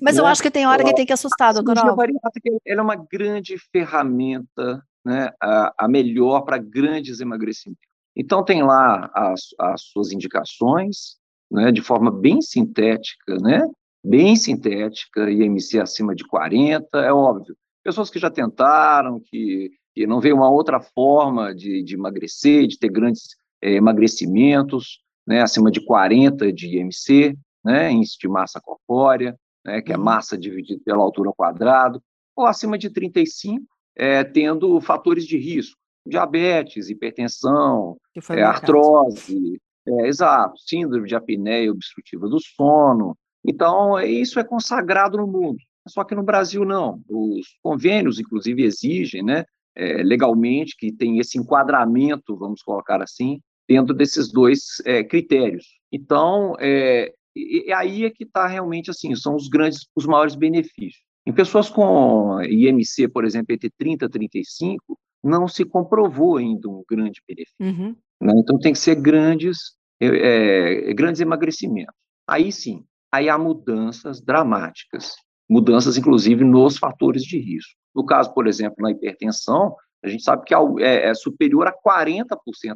Mas 0.00 0.16
eu 0.16 0.24
né? 0.24 0.30
acho 0.30 0.42
que 0.42 0.50
tem 0.50 0.66
hora 0.66 0.84
que 0.84 0.94
tem 0.94 1.06
que 1.06 1.12
assustar, 1.12 1.54
doutor 1.54 1.78
A 1.78 1.94
bariátrica 1.94 2.50
é 2.66 2.80
uma 2.80 2.96
grande 2.96 3.56
ferramenta, 3.70 4.82
né, 5.04 5.30
a, 5.40 5.72
a 5.78 5.88
melhor 5.88 6.42
para 6.42 6.58
grandes 6.58 7.20
emagrecimentos. 7.20 7.82
Então, 8.16 8.44
tem 8.44 8.62
lá 8.62 9.10
as, 9.14 9.48
as 9.58 9.82
suas 9.82 10.12
indicações, 10.12 11.16
né, 11.50 11.72
de 11.72 11.80
forma 11.80 12.10
bem 12.10 12.40
sintética, 12.40 13.36
né, 13.40 13.66
bem 14.04 14.36
sintética, 14.36 15.30
IMC 15.30 15.80
acima 15.80 16.14
de 16.14 16.24
40, 16.24 16.98
é 16.98 17.12
óbvio. 17.12 17.56
Pessoas 17.82 18.10
que 18.10 18.18
já 18.18 18.30
tentaram, 18.30 19.20
que, 19.20 19.70
que 19.94 20.06
não 20.06 20.20
veio 20.20 20.36
uma 20.36 20.50
outra 20.50 20.80
forma 20.80 21.54
de, 21.54 21.82
de 21.82 21.94
emagrecer, 21.94 22.66
de 22.66 22.78
ter 22.78 22.88
grandes 22.88 23.36
é, 23.62 23.72
emagrecimentos, 23.74 25.00
né, 25.26 25.40
acima 25.42 25.70
de 25.70 25.84
40 25.84 26.52
de 26.52 26.78
IMC, 26.78 27.36
né, 27.64 27.90
índice 27.90 28.18
de 28.18 28.28
massa 28.28 28.60
corpórea, 28.60 29.36
né, 29.64 29.80
que 29.80 29.92
é 29.92 29.96
uhum. 29.96 30.04
massa 30.04 30.36
dividido 30.36 30.82
pela 30.84 31.02
altura 31.02 31.28
ao 31.28 31.34
quadrado, 31.34 32.02
ou 32.36 32.46
acima 32.46 32.76
de 32.76 32.90
35, 32.90 33.64
é, 33.96 34.24
tendo 34.24 34.80
fatores 34.80 35.26
de 35.26 35.36
risco, 35.36 35.76
diabetes, 36.06 36.90
hipertensão, 36.90 37.96
é, 38.30 38.42
artrose, 38.42 39.60
é, 39.86 40.06
exato, 40.08 40.58
síndrome 40.58 41.08
de 41.08 41.14
apneia 41.14 41.70
obstrutiva 41.70 42.28
do 42.28 42.38
sono. 42.40 43.16
Então, 43.44 44.00
isso 44.00 44.38
é 44.38 44.44
consagrado 44.44 45.16
no 45.16 45.26
mundo. 45.26 45.58
Só 45.88 46.04
que 46.04 46.14
no 46.14 46.22
Brasil 46.22 46.64
não. 46.64 47.00
Os 47.08 47.58
convênios, 47.62 48.20
inclusive, 48.20 48.62
exigem, 48.62 49.22
né, 49.22 49.44
é, 49.74 50.02
legalmente, 50.02 50.76
que 50.76 50.92
tem 50.92 51.18
esse 51.18 51.38
enquadramento, 51.38 52.36
vamos 52.36 52.62
colocar 52.62 53.02
assim, 53.02 53.40
dentro 53.68 53.94
desses 53.94 54.30
dois 54.30 54.80
é, 54.84 55.02
critérios. 55.02 55.66
Então, 55.90 56.54
é, 56.60 57.12
e, 57.34 57.72
aí 57.72 58.04
é 58.04 58.10
que 58.10 58.24
está 58.24 58.46
realmente 58.46 58.90
assim, 58.90 59.14
são 59.16 59.34
os 59.34 59.48
grandes, 59.48 59.86
os 59.96 60.06
maiores 60.06 60.34
benefícios. 60.34 61.02
Em 61.26 61.32
pessoas 61.32 61.70
com 61.70 62.42
IMC, 62.42 63.08
por 63.08 63.24
exemplo, 63.24 63.54
entre 63.54 63.70
30 63.70 64.06
e 64.06 64.08
35, 64.08 64.98
não 65.22 65.46
se 65.46 65.64
comprovou 65.64 66.36
ainda 66.36 66.68
um 66.68 66.82
grande 66.88 67.22
benefício. 67.26 67.54
Uhum. 67.60 67.96
Né? 68.20 68.32
Então, 68.36 68.58
tem 68.58 68.72
que 68.72 68.78
ser 68.78 68.96
grandes, 68.96 69.76
é, 70.00 70.88
é, 70.88 70.94
grandes 70.94 71.20
emagrecimentos. 71.20 71.94
Aí 72.26 72.50
sim, 72.50 72.84
aí 73.12 73.28
há 73.28 73.38
mudanças 73.38 74.20
dramáticas, 74.20 75.14
mudanças, 75.48 75.96
inclusive, 75.96 76.44
nos 76.44 76.76
fatores 76.76 77.22
de 77.22 77.38
risco. 77.38 77.72
No 77.94 78.04
caso, 78.04 78.32
por 78.34 78.46
exemplo, 78.46 78.76
na 78.80 78.90
hipertensão, 78.90 79.76
a 80.04 80.08
gente 80.08 80.24
sabe 80.24 80.44
que 80.44 80.54
é, 80.54 81.10
é 81.10 81.14
superior 81.14 81.68
a 81.68 81.72
40% 81.72 82.26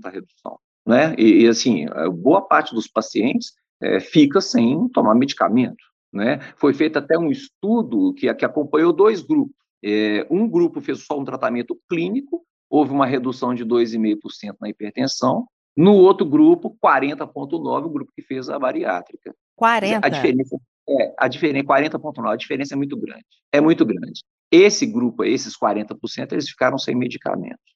a 0.05 0.11
redução. 0.11 0.59
Né? 0.87 1.15
E, 1.19 1.43
e, 1.43 1.49
assim, 1.49 1.87
boa 2.13 2.43
parte 2.43 2.75
dos 2.75 2.87
pacientes 2.87 3.53
é, 3.83 3.99
fica 3.99 4.41
sem 4.41 4.89
tomar 4.91 5.15
medicamento. 5.15 5.85
Né? 6.17 6.41
Foi 6.57 6.73
feito 6.73 6.99
até 6.99 7.19
um 7.19 7.31
estudo 7.31 8.13
que, 8.15 8.33
que 8.35 8.45
acompanhou 8.45 8.93
dois 8.93 9.23
grupos. 9.23 9.55
É, 9.85 10.27
um 10.31 10.49
grupo 10.49 10.81
fez 10.81 11.05
só 11.05 11.19
um 11.19 11.25
tratamento 11.25 11.79
clínico, 11.89 12.45
houve 12.69 12.93
uma 12.93 13.07
redução 13.07 13.55
de 13.55 13.65
2,5% 13.65 14.57
na 14.61 14.69
hipertensão. 14.69 15.47
No 15.77 15.93
outro 15.93 16.27
grupo, 16.27 16.77
40,9%, 16.83 17.85
o 17.85 17.91
grupo 17.91 18.11
que 18.17 18.23
fez 18.23 18.49
a 18.49 18.59
bariátrica. 18.59 19.35
40%? 19.61 20.01
A 20.03 20.09
diferença 20.09 20.57
é, 20.89 21.15
a 21.19 21.29
diferença, 21.29 21.67
40,9%, 21.67 22.33
a 22.33 22.37
diferença 22.37 22.75
é 22.75 22.77
muito 22.77 22.97
grande. 22.97 23.25
É 23.53 23.61
muito 23.61 23.85
grande. 23.85 24.23
Esse 24.51 24.87
grupo, 24.87 25.25
esses 25.25 25.55
40%, 25.57 26.33
eles 26.33 26.49
ficaram 26.49 26.79
sem 26.79 26.95
medicamentos. 26.95 27.76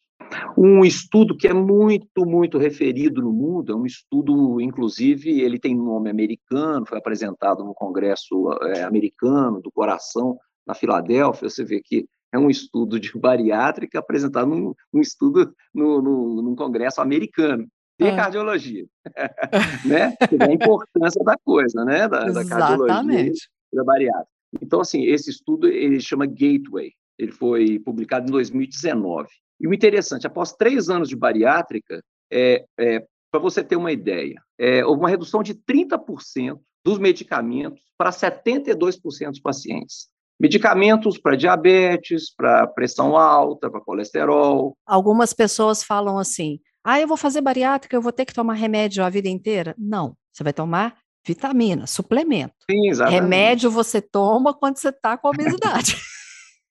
Um 0.57 0.85
estudo 0.85 1.37
que 1.37 1.49
é 1.49 1.53
muito, 1.53 2.27
muito 2.27 2.59
referido 2.59 3.23
no 3.23 3.33
mundo, 3.33 3.73
é 3.73 3.77
um 3.77 3.87
estudo, 3.87 4.61
inclusive, 4.61 5.41
ele 5.41 5.59
tem 5.59 5.75
nome 5.75 6.11
americano, 6.11 6.87
foi 6.87 6.99
apresentado 6.99 7.65
no 7.65 7.75
Congresso 7.75 8.53
é, 8.63 8.83
Americano 8.83 9.61
do 9.61 9.71
Coração, 9.71 10.39
na 10.67 10.75
Filadélfia, 10.75 11.49
você 11.49 11.65
vê 11.65 11.81
que 11.81 12.07
é 12.33 12.39
um 12.39 12.49
estudo 12.49 13.01
de 13.01 13.11
bariátrica 13.19 13.99
apresentado 13.99 14.47
num, 14.47 14.73
num 14.93 15.01
estudo 15.01 15.53
no, 15.75 16.01
no, 16.01 16.43
num 16.43 16.55
congresso 16.55 17.01
americano 17.01 17.67
de 17.99 18.07
é. 18.07 18.17
cardiologia, 18.17 18.87
né? 19.85 20.15
É 20.21 20.45
a 20.45 20.53
importância 20.53 21.23
da 21.25 21.37
coisa, 21.45 21.85
né? 21.85 22.09
Da, 22.09 22.25
da 22.25 22.47
cardiologia 22.47 23.33
da 23.73 23.85
bariátrica. 23.85 24.31
Então, 24.61 24.81
assim, 24.81 25.05
esse 25.05 25.31
estudo 25.31 25.69
ele 25.69 26.01
chama 26.01 26.27
Gateway. 26.27 26.93
Ele 27.19 27.33
foi 27.33 27.79
publicado 27.79 28.29
em 28.29 28.33
2019. 28.33 29.29
E 29.61 29.69
o 29.69 29.75
interessante, 29.75 30.27
após 30.27 30.53
três 30.53 30.89
anos 30.89 31.09
de 31.09 31.17
bariátrica, 31.17 32.03
é, 32.33 32.65
é 32.79 33.05
para 33.31 33.41
você 33.41 33.63
ter 33.63 33.77
uma 33.77 33.93
ideia, 33.93 34.43
é, 34.59 34.85
houve 34.85 35.01
uma 35.01 35.09
redução 35.09 35.43
de 35.43 35.55
30% 35.55 36.59
dos 36.85 36.99
medicamentos 36.99 37.83
para 37.97 38.11
72% 38.11 39.31
dos 39.31 39.41
pacientes. 39.41 40.09
Medicamentos 40.41 41.19
para 41.19 41.37
diabetes, 41.37 42.35
para 42.35 42.67
pressão 42.67 43.17
alta, 43.17 43.71
para 43.71 43.81
colesterol. 43.81 44.75
Algumas 44.87 45.35
pessoas 45.35 45.85
falam 45.85 46.19
assim: 46.19 46.59
ah, 46.83 46.99
eu 46.99 47.07
vou 47.07 47.19
fazer 47.19 47.43
bariátrica, 47.43 47.95
eu 47.95 48.01
vou 48.01 48.11
ter 48.11 48.25
que 48.25 48.33
tomar 48.33 48.55
remédio 48.55 49.05
a 49.05 49.11
vida 49.11 49.29
inteira. 49.29 49.75
Não, 49.77 50.17
você 50.33 50.43
vai 50.43 50.55
tomar 50.55 50.97
vitamina, 51.27 51.87
suplemento. 51.87 52.55
Sim, 52.71 52.89
exatamente. 52.89 53.21
Remédio 53.21 53.71
você 53.71 54.01
toma 54.01 54.55
quando 54.55 54.79
você 54.79 54.89
está 54.89 55.19
com 55.19 55.29
obesidade. 55.29 55.97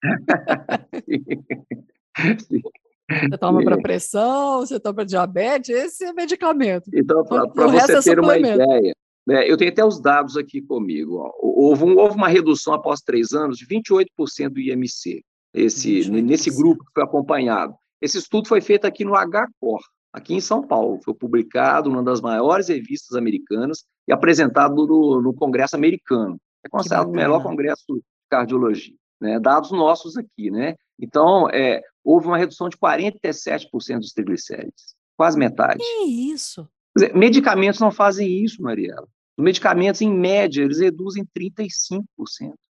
Você 2.19 3.37
toma 3.39 3.63
para 3.63 3.77
pressão, 3.77 4.59
você 4.59 4.79
toma 4.79 4.95
para 4.95 5.03
diabetes, 5.05 5.69
esse 5.69 6.05
é 6.05 6.13
medicamento. 6.13 6.89
Então, 6.93 7.23
para 7.23 7.67
você 7.67 7.97
é 7.97 8.01
ter 8.01 8.19
uma 8.19 8.37
ideia, 8.37 8.95
né, 9.25 9.49
eu 9.49 9.57
tenho 9.57 9.71
até 9.71 9.83
os 9.83 9.99
dados 9.99 10.37
aqui 10.37 10.61
comigo. 10.61 11.17
Ó. 11.17 11.31
Houve, 11.39 11.83
um, 11.83 11.97
houve, 11.97 12.15
uma 12.15 12.27
redução 12.27 12.73
após 12.73 13.01
três 13.01 13.33
anos 13.33 13.57
de 13.57 13.65
28% 13.65 14.49
do 14.49 14.59
IMC, 14.59 15.23
esse, 15.53 16.09
nesse 16.09 16.49
grupo 16.49 16.83
que 16.85 16.91
foi 16.93 17.03
acompanhado. 17.03 17.73
Esse 18.01 18.17
estudo 18.17 18.47
foi 18.47 18.61
feito 18.61 18.85
aqui 18.85 19.03
no 19.03 19.13
HCOR, 19.13 19.81
aqui 20.13 20.33
em 20.33 20.39
São 20.41 20.65
Paulo. 20.65 20.99
Foi 21.03 21.13
publicado 21.13 21.89
numa 21.89 22.03
das 22.03 22.21
maiores 22.21 22.69
revistas 22.69 23.17
americanas 23.17 23.83
e 24.07 24.13
apresentado 24.13 24.87
no, 24.87 25.21
no 25.21 25.33
Congresso 25.33 25.75
americano. 25.75 26.39
É 26.63 26.69
considerado 26.69 27.07
o 27.07 27.11
melhor 27.11 27.41
congresso 27.41 27.83
de 27.87 28.01
cardiologia. 28.29 28.95
Né? 29.19 29.39
Dados 29.39 29.71
nossos 29.71 30.17
aqui, 30.17 30.49
né? 30.51 30.75
Então, 30.99 31.49
é, 31.49 31.81
houve 32.03 32.27
uma 32.27 32.37
redução 32.37 32.67
de 32.69 32.77
47% 32.77 33.99
dos 33.99 34.13
triglicérides, 34.13 34.95
quase 35.17 35.37
metade. 35.37 35.79
Que 35.79 36.03
isso? 36.05 36.67
Dizer, 36.95 37.15
medicamentos 37.15 37.79
não 37.79 37.91
fazem 37.91 38.43
isso, 38.43 38.61
Mariela. 38.61 39.07
Os 39.37 39.43
medicamentos, 39.43 40.01
em 40.01 40.13
média, 40.13 40.63
eles 40.63 40.79
reduzem 40.79 41.25
35%. 41.37 42.03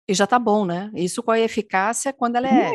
E 0.10 0.14
já 0.14 0.24
está 0.24 0.40
bom, 0.40 0.66
né? 0.66 0.92
Isso 0.94 1.22
com 1.22 1.32
a 1.32 1.40
eficácia 1.40 2.14
quando 2.14 2.38
ela 2.38 2.48
é. 2.48 2.72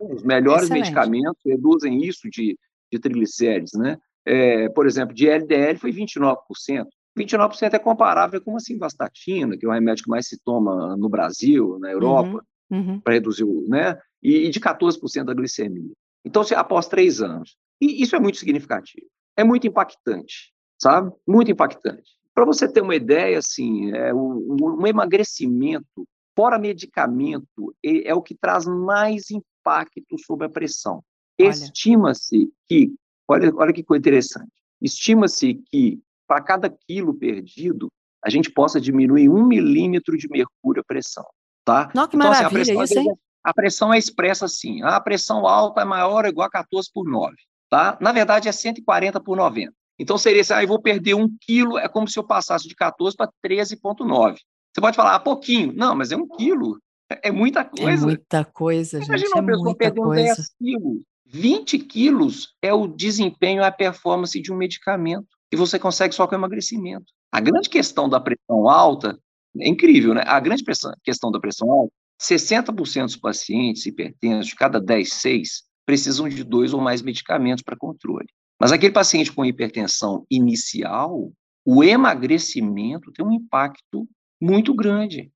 Os 0.00 0.22
melhores 0.22 0.64
excelente. 0.64 0.84
medicamentos 0.84 1.40
reduzem 1.44 2.04
isso 2.04 2.28
de, 2.30 2.56
de 2.92 2.98
triglicérides, 2.98 3.72
né? 3.74 3.96
É, 4.24 4.68
por 4.68 4.86
exemplo, 4.86 5.14
de 5.14 5.28
LDL 5.28 5.78
foi 5.78 5.92
29%. 5.92 6.36
29% 7.18 7.74
é 7.74 7.78
comparável 7.78 8.40
com 8.40 8.56
a 8.56 8.60
simvastatina, 8.60 9.56
que 9.56 9.66
é 9.66 9.68
o 9.68 9.72
remédio 9.72 10.04
que 10.04 10.10
mais 10.10 10.28
se 10.28 10.38
toma 10.44 10.96
no 10.96 11.08
Brasil, 11.08 11.78
na 11.80 11.90
Europa, 11.90 12.44
uhum, 12.70 12.78
uhum. 12.78 13.00
para 13.00 13.14
reduzir 13.14 13.44
o, 13.44 13.66
né? 13.68 13.98
E, 14.22 14.48
de 14.50 14.60
14% 14.60 15.24
da 15.24 15.34
glicemia. 15.34 15.92
Então, 16.24 16.42
se, 16.44 16.54
após 16.54 16.88
três 16.88 17.20
anos. 17.20 17.56
E 17.80 18.02
isso 18.02 18.16
é 18.16 18.20
muito 18.20 18.38
significativo. 18.38 19.06
É 19.36 19.44
muito 19.44 19.66
impactante, 19.66 20.52
sabe? 20.80 21.12
Muito 21.26 21.50
impactante. 21.50 22.10
Para 22.34 22.44
você 22.44 22.70
ter 22.70 22.80
uma 22.80 22.94
ideia, 22.94 23.38
assim, 23.38 23.92
é, 23.92 24.12
um, 24.12 24.56
um 24.80 24.86
emagrecimento 24.86 26.06
fora 26.36 26.56
medicamento 26.56 27.74
é, 27.84 28.10
é 28.10 28.14
o 28.14 28.22
que 28.22 28.34
traz 28.34 28.64
mais 28.64 29.30
impacto 29.30 30.16
sobre 30.24 30.46
a 30.46 30.48
pressão. 30.48 31.02
Estima-se 31.36 32.48
que, 32.68 32.92
olha, 33.26 33.52
olha 33.56 33.72
que 33.72 33.82
coisa 33.82 34.00
interessante, 34.00 34.50
estima-se 34.80 35.54
que 35.70 36.00
para 36.28 36.40
cada 36.42 36.68
quilo 36.68 37.14
perdido, 37.14 37.88
a 38.22 38.30
gente 38.30 38.50
possa 38.50 38.80
diminuir 38.80 39.28
um 39.28 39.46
milímetro 39.46 40.16
de 40.16 40.28
mercúrio 40.28 40.80
a 40.80 40.84
pressão. 40.84 41.24
Tá? 41.64 41.90
Não, 41.94 42.06
que 42.06 42.16
então, 42.16 42.30
maravilha 42.30 42.62
assim, 42.62 42.72
a, 42.72 42.76
pressão, 42.76 43.02
isso, 43.02 43.10
hein? 43.10 43.18
A 43.44 43.54
pressão 43.54 43.92
é 43.92 43.98
expressa 43.98 44.44
assim, 44.44 44.82
a 44.82 45.00
pressão 45.00 45.46
alta 45.46 45.82
é 45.82 45.84
maior 45.84 46.24
ou 46.24 46.30
igual 46.30 46.46
a 46.46 46.50
14 46.50 46.88
por 46.92 47.08
9. 47.08 47.34
Tá? 47.70 47.98
Na 48.00 48.12
verdade, 48.12 48.48
é 48.48 48.52
140 48.52 49.20
por 49.20 49.36
90. 49.36 49.72
Então, 49.98 50.16
seria 50.16 50.42
assim, 50.42 50.52
ah, 50.52 50.62
eu 50.62 50.68
vou 50.68 50.80
perder 50.80 51.14
um 51.14 51.28
quilo, 51.40 51.76
é 51.76 51.88
como 51.88 52.08
se 52.08 52.18
eu 52.18 52.24
passasse 52.24 52.68
de 52.68 52.74
14 52.74 53.16
para 53.16 53.30
13,9. 53.44 54.36
Você 54.72 54.80
pode 54.80 54.96
falar, 54.96 55.16
ah, 55.16 55.20
pouquinho. 55.20 55.72
Não, 55.74 55.94
mas 55.94 56.12
é 56.12 56.16
um 56.16 56.26
quilo. 56.28 56.80
É, 57.10 57.28
é 57.28 57.32
muita 57.32 57.64
coisa. 57.64 58.04
É 58.04 58.06
muita 58.06 58.44
coisa, 58.44 58.98
gente. 58.98 59.08
Imagina 59.08 59.30
uma 59.34 59.42
é 59.42 59.54
pessoa 59.54 59.76
perdendo 59.76 60.10
10 60.10 60.54
quilos. 60.56 61.02
20 61.26 61.78
quilos 61.80 62.54
é 62.62 62.72
o 62.72 62.86
desempenho, 62.86 63.62
a 63.62 63.70
performance 63.70 64.40
de 64.40 64.52
um 64.52 64.56
medicamento 64.56 65.26
que 65.50 65.56
você 65.56 65.78
consegue 65.78 66.14
só 66.14 66.26
com 66.26 66.34
emagrecimento. 66.34 67.06
A 67.30 67.40
grande 67.40 67.68
questão 67.68 68.08
da 68.08 68.20
pressão 68.20 68.68
alta 68.68 69.18
é 69.58 69.68
incrível, 69.68 70.14
né? 70.14 70.22
A 70.26 70.40
grande 70.40 70.62
pressão, 70.62 70.92
questão 71.02 71.30
da 71.30 71.40
pressão 71.40 71.70
alta, 71.70 71.92
60% 72.20 73.04
dos 73.04 73.16
pacientes 73.16 73.86
hipertensos, 73.86 74.48
de 74.48 74.56
cada 74.56 74.80
10, 74.80 75.12
6, 75.12 75.62
precisam 75.86 76.28
de 76.28 76.44
dois 76.44 76.74
ou 76.74 76.80
mais 76.80 77.00
medicamentos 77.00 77.62
para 77.62 77.76
controle. 77.76 78.26
Mas 78.60 78.72
aquele 78.72 78.92
paciente 78.92 79.32
com 79.32 79.44
hipertensão 79.44 80.26
inicial, 80.30 81.32
o 81.64 81.84
emagrecimento 81.84 83.12
tem 83.12 83.24
um 83.24 83.32
impacto 83.32 84.08
muito 84.40 84.74
grande. 84.74 85.30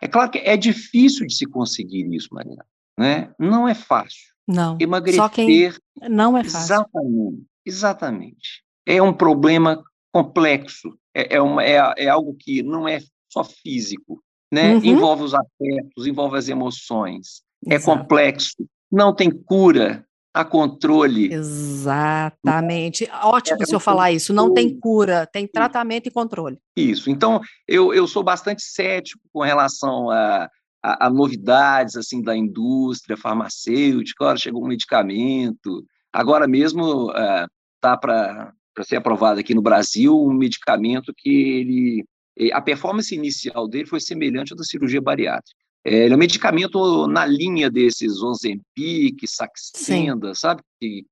É 0.00 0.06
claro 0.08 0.30
que 0.30 0.38
é 0.38 0.56
difícil 0.56 1.26
de 1.26 1.34
se 1.34 1.46
conseguir 1.46 2.06
isso, 2.14 2.28
Marina. 2.32 2.64
Né? 2.98 3.32
Não 3.38 3.68
é 3.68 3.74
fácil. 3.74 4.34
Não. 4.46 4.76
Emagrecer. 4.80 5.22
Só 5.22 5.28
quem 5.28 5.72
não 6.08 6.36
é 6.36 6.44
fácil. 6.44 6.60
Exatamente. 6.60 7.46
Exatamente. 7.64 8.64
É 8.86 9.02
um 9.02 9.12
problema 9.12 9.82
complexo. 10.12 10.96
É, 11.14 11.36
é, 11.36 11.42
uma, 11.42 11.64
é, 11.64 11.76
é 11.96 12.08
algo 12.08 12.36
que 12.38 12.62
não 12.62 12.86
é 12.86 13.00
só 13.32 13.42
físico. 13.42 14.22
Né? 14.52 14.74
Uhum. 14.74 14.84
Envolve 14.84 15.24
os 15.24 15.34
afetos, 15.34 16.06
envolve 16.06 16.36
as 16.36 16.48
emoções. 16.48 17.42
É 17.66 17.74
Exato. 17.74 17.90
É 17.90 17.98
complexo. 17.98 18.68
Não 18.90 19.14
tem 19.14 19.30
cura 19.30 20.06
a 20.36 20.44
controle. 20.44 21.32
Exatamente. 21.32 23.08
Ótimo 23.22 23.56
é, 23.58 23.64
o 23.64 23.66
senhor 23.66 23.80
falar 23.80 24.12
isso. 24.12 24.34
Não 24.34 24.52
tem 24.52 24.78
cura, 24.78 25.26
tem 25.26 25.46
tratamento 25.46 26.08
e 26.08 26.10
controle. 26.10 26.58
Isso. 26.76 27.10
Então, 27.10 27.40
eu, 27.66 27.94
eu 27.94 28.06
sou 28.06 28.22
bastante 28.22 28.62
cético 28.62 29.22
com 29.32 29.40
relação 29.40 30.10
a, 30.10 30.50
a, 30.84 31.06
a 31.06 31.10
novidades 31.10 31.96
assim 31.96 32.20
da 32.20 32.36
indústria 32.36 33.16
farmacêutica. 33.16 34.26
Olha, 34.26 34.36
chegou 34.36 34.62
um 34.62 34.68
medicamento. 34.68 35.82
Agora 36.12 36.46
mesmo 36.46 37.10
está 37.10 37.94
é, 37.94 37.96
para 37.96 38.52
ser 38.84 38.96
aprovado 38.96 39.40
aqui 39.40 39.54
no 39.54 39.62
Brasil 39.62 40.22
um 40.22 40.34
medicamento 40.34 41.14
que 41.16 41.30
ele, 41.30 42.04
a 42.52 42.60
performance 42.60 43.14
inicial 43.14 43.68
dele 43.68 43.86
foi 43.86 44.00
semelhante 44.00 44.52
à 44.52 44.56
da 44.56 44.64
cirurgia 44.64 45.00
bariátrica. 45.00 45.56
É, 45.84 46.04
ele 46.04 46.14
é 46.14 46.16
um 46.16 46.18
medicamento 46.18 47.06
na 47.06 47.24
linha 47.24 47.70
desses 47.70 48.20
Ozempic, 48.20 49.24
Saxenda, 49.26 50.34
Sim. 50.34 50.40
sabe? 50.40 50.62
Que, 50.80 51.06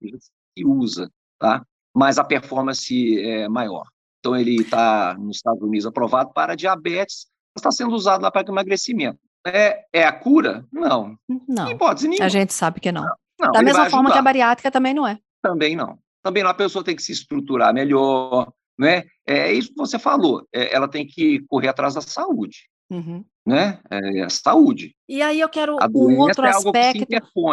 que 0.57 0.65
usa, 0.67 1.09
tá? 1.39 1.65
Mas 1.95 2.19
a 2.19 2.25
performance 2.25 3.21
é 3.21 3.49
maior. 3.49 3.85
Então, 4.19 4.35
ele 4.35 4.57
está 4.57 5.15
nos 5.17 5.37
Estados 5.37 5.63
Unidos 5.63 5.87
aprovado 5.87 6.33
para 6.33 6.57
diabetes, 6.57 7.27
está 7.57 7.71
sendo 7.71 7.95
usado 7.95 8.23
lá 8.23 8.31
para 8.31 8.49
emagrecimento. 8.49 9.19
É, 9.47 9.85
é 9.93 10.05
a 10.05 10.13
cura? 10.13 10.67
Não. 10.73 11.17
Não. 11.47 11.69
Em 11.69 11.75
hipótese 11.75 12.09
nenhuma. 12.09 12.27
A 12.27 12.31
gente 12.31 12.53
sabe 12.53 12.81
que 12.81 12.91
não. 12.91 13.07
não, 13.39 13.53
da 13.53 13.63
mesma 13.63 13.89
forma 13.89 14.11
que 14.11 14.19
a 14.19 14.23
bariátrica 14.23 14.71
também 14.71 14.95
não 14.95 15.07
é. 15.07 15.19
Também 15.43 15.77
não. 15.77 15.99
Também 16.23 16.43
não. 16.43 16.51
A 16.51 16.55
pessoa 16.55 16.83
tem 16.83 16.97
que 16.97 17.03
se 17.03 17.13
estruturar 17.13 17.73
melhor, 17.73 18.51
né? 18.79 19.05
É 19.27 19.53
isso 19.53 19.69
que 19.69 19.77
você 19.77 19.99
falou. 19.99 20.47
É, 20.55 20.75
ela 20.75 20.89
tem 20.89 21.07
que 21.07 21.41
correr 21.49 21.69
atrás 21.69 21.95
da 21.95 22.01
saúde. 22.01 22.69
Uhum. 22.91 23.25
Né? 23.47 23.81
É 23.91 24.23
a 24.23 24.29
saúde. 24.29 24.95
E 25.09 25.23
aí 25.23 25.41
eu 25.41 25.49
quero 25.49 25.77
um 25.95 26.19
outro 26.19 26.45
é 26.45 26.51
aspecto. 26.51 27.07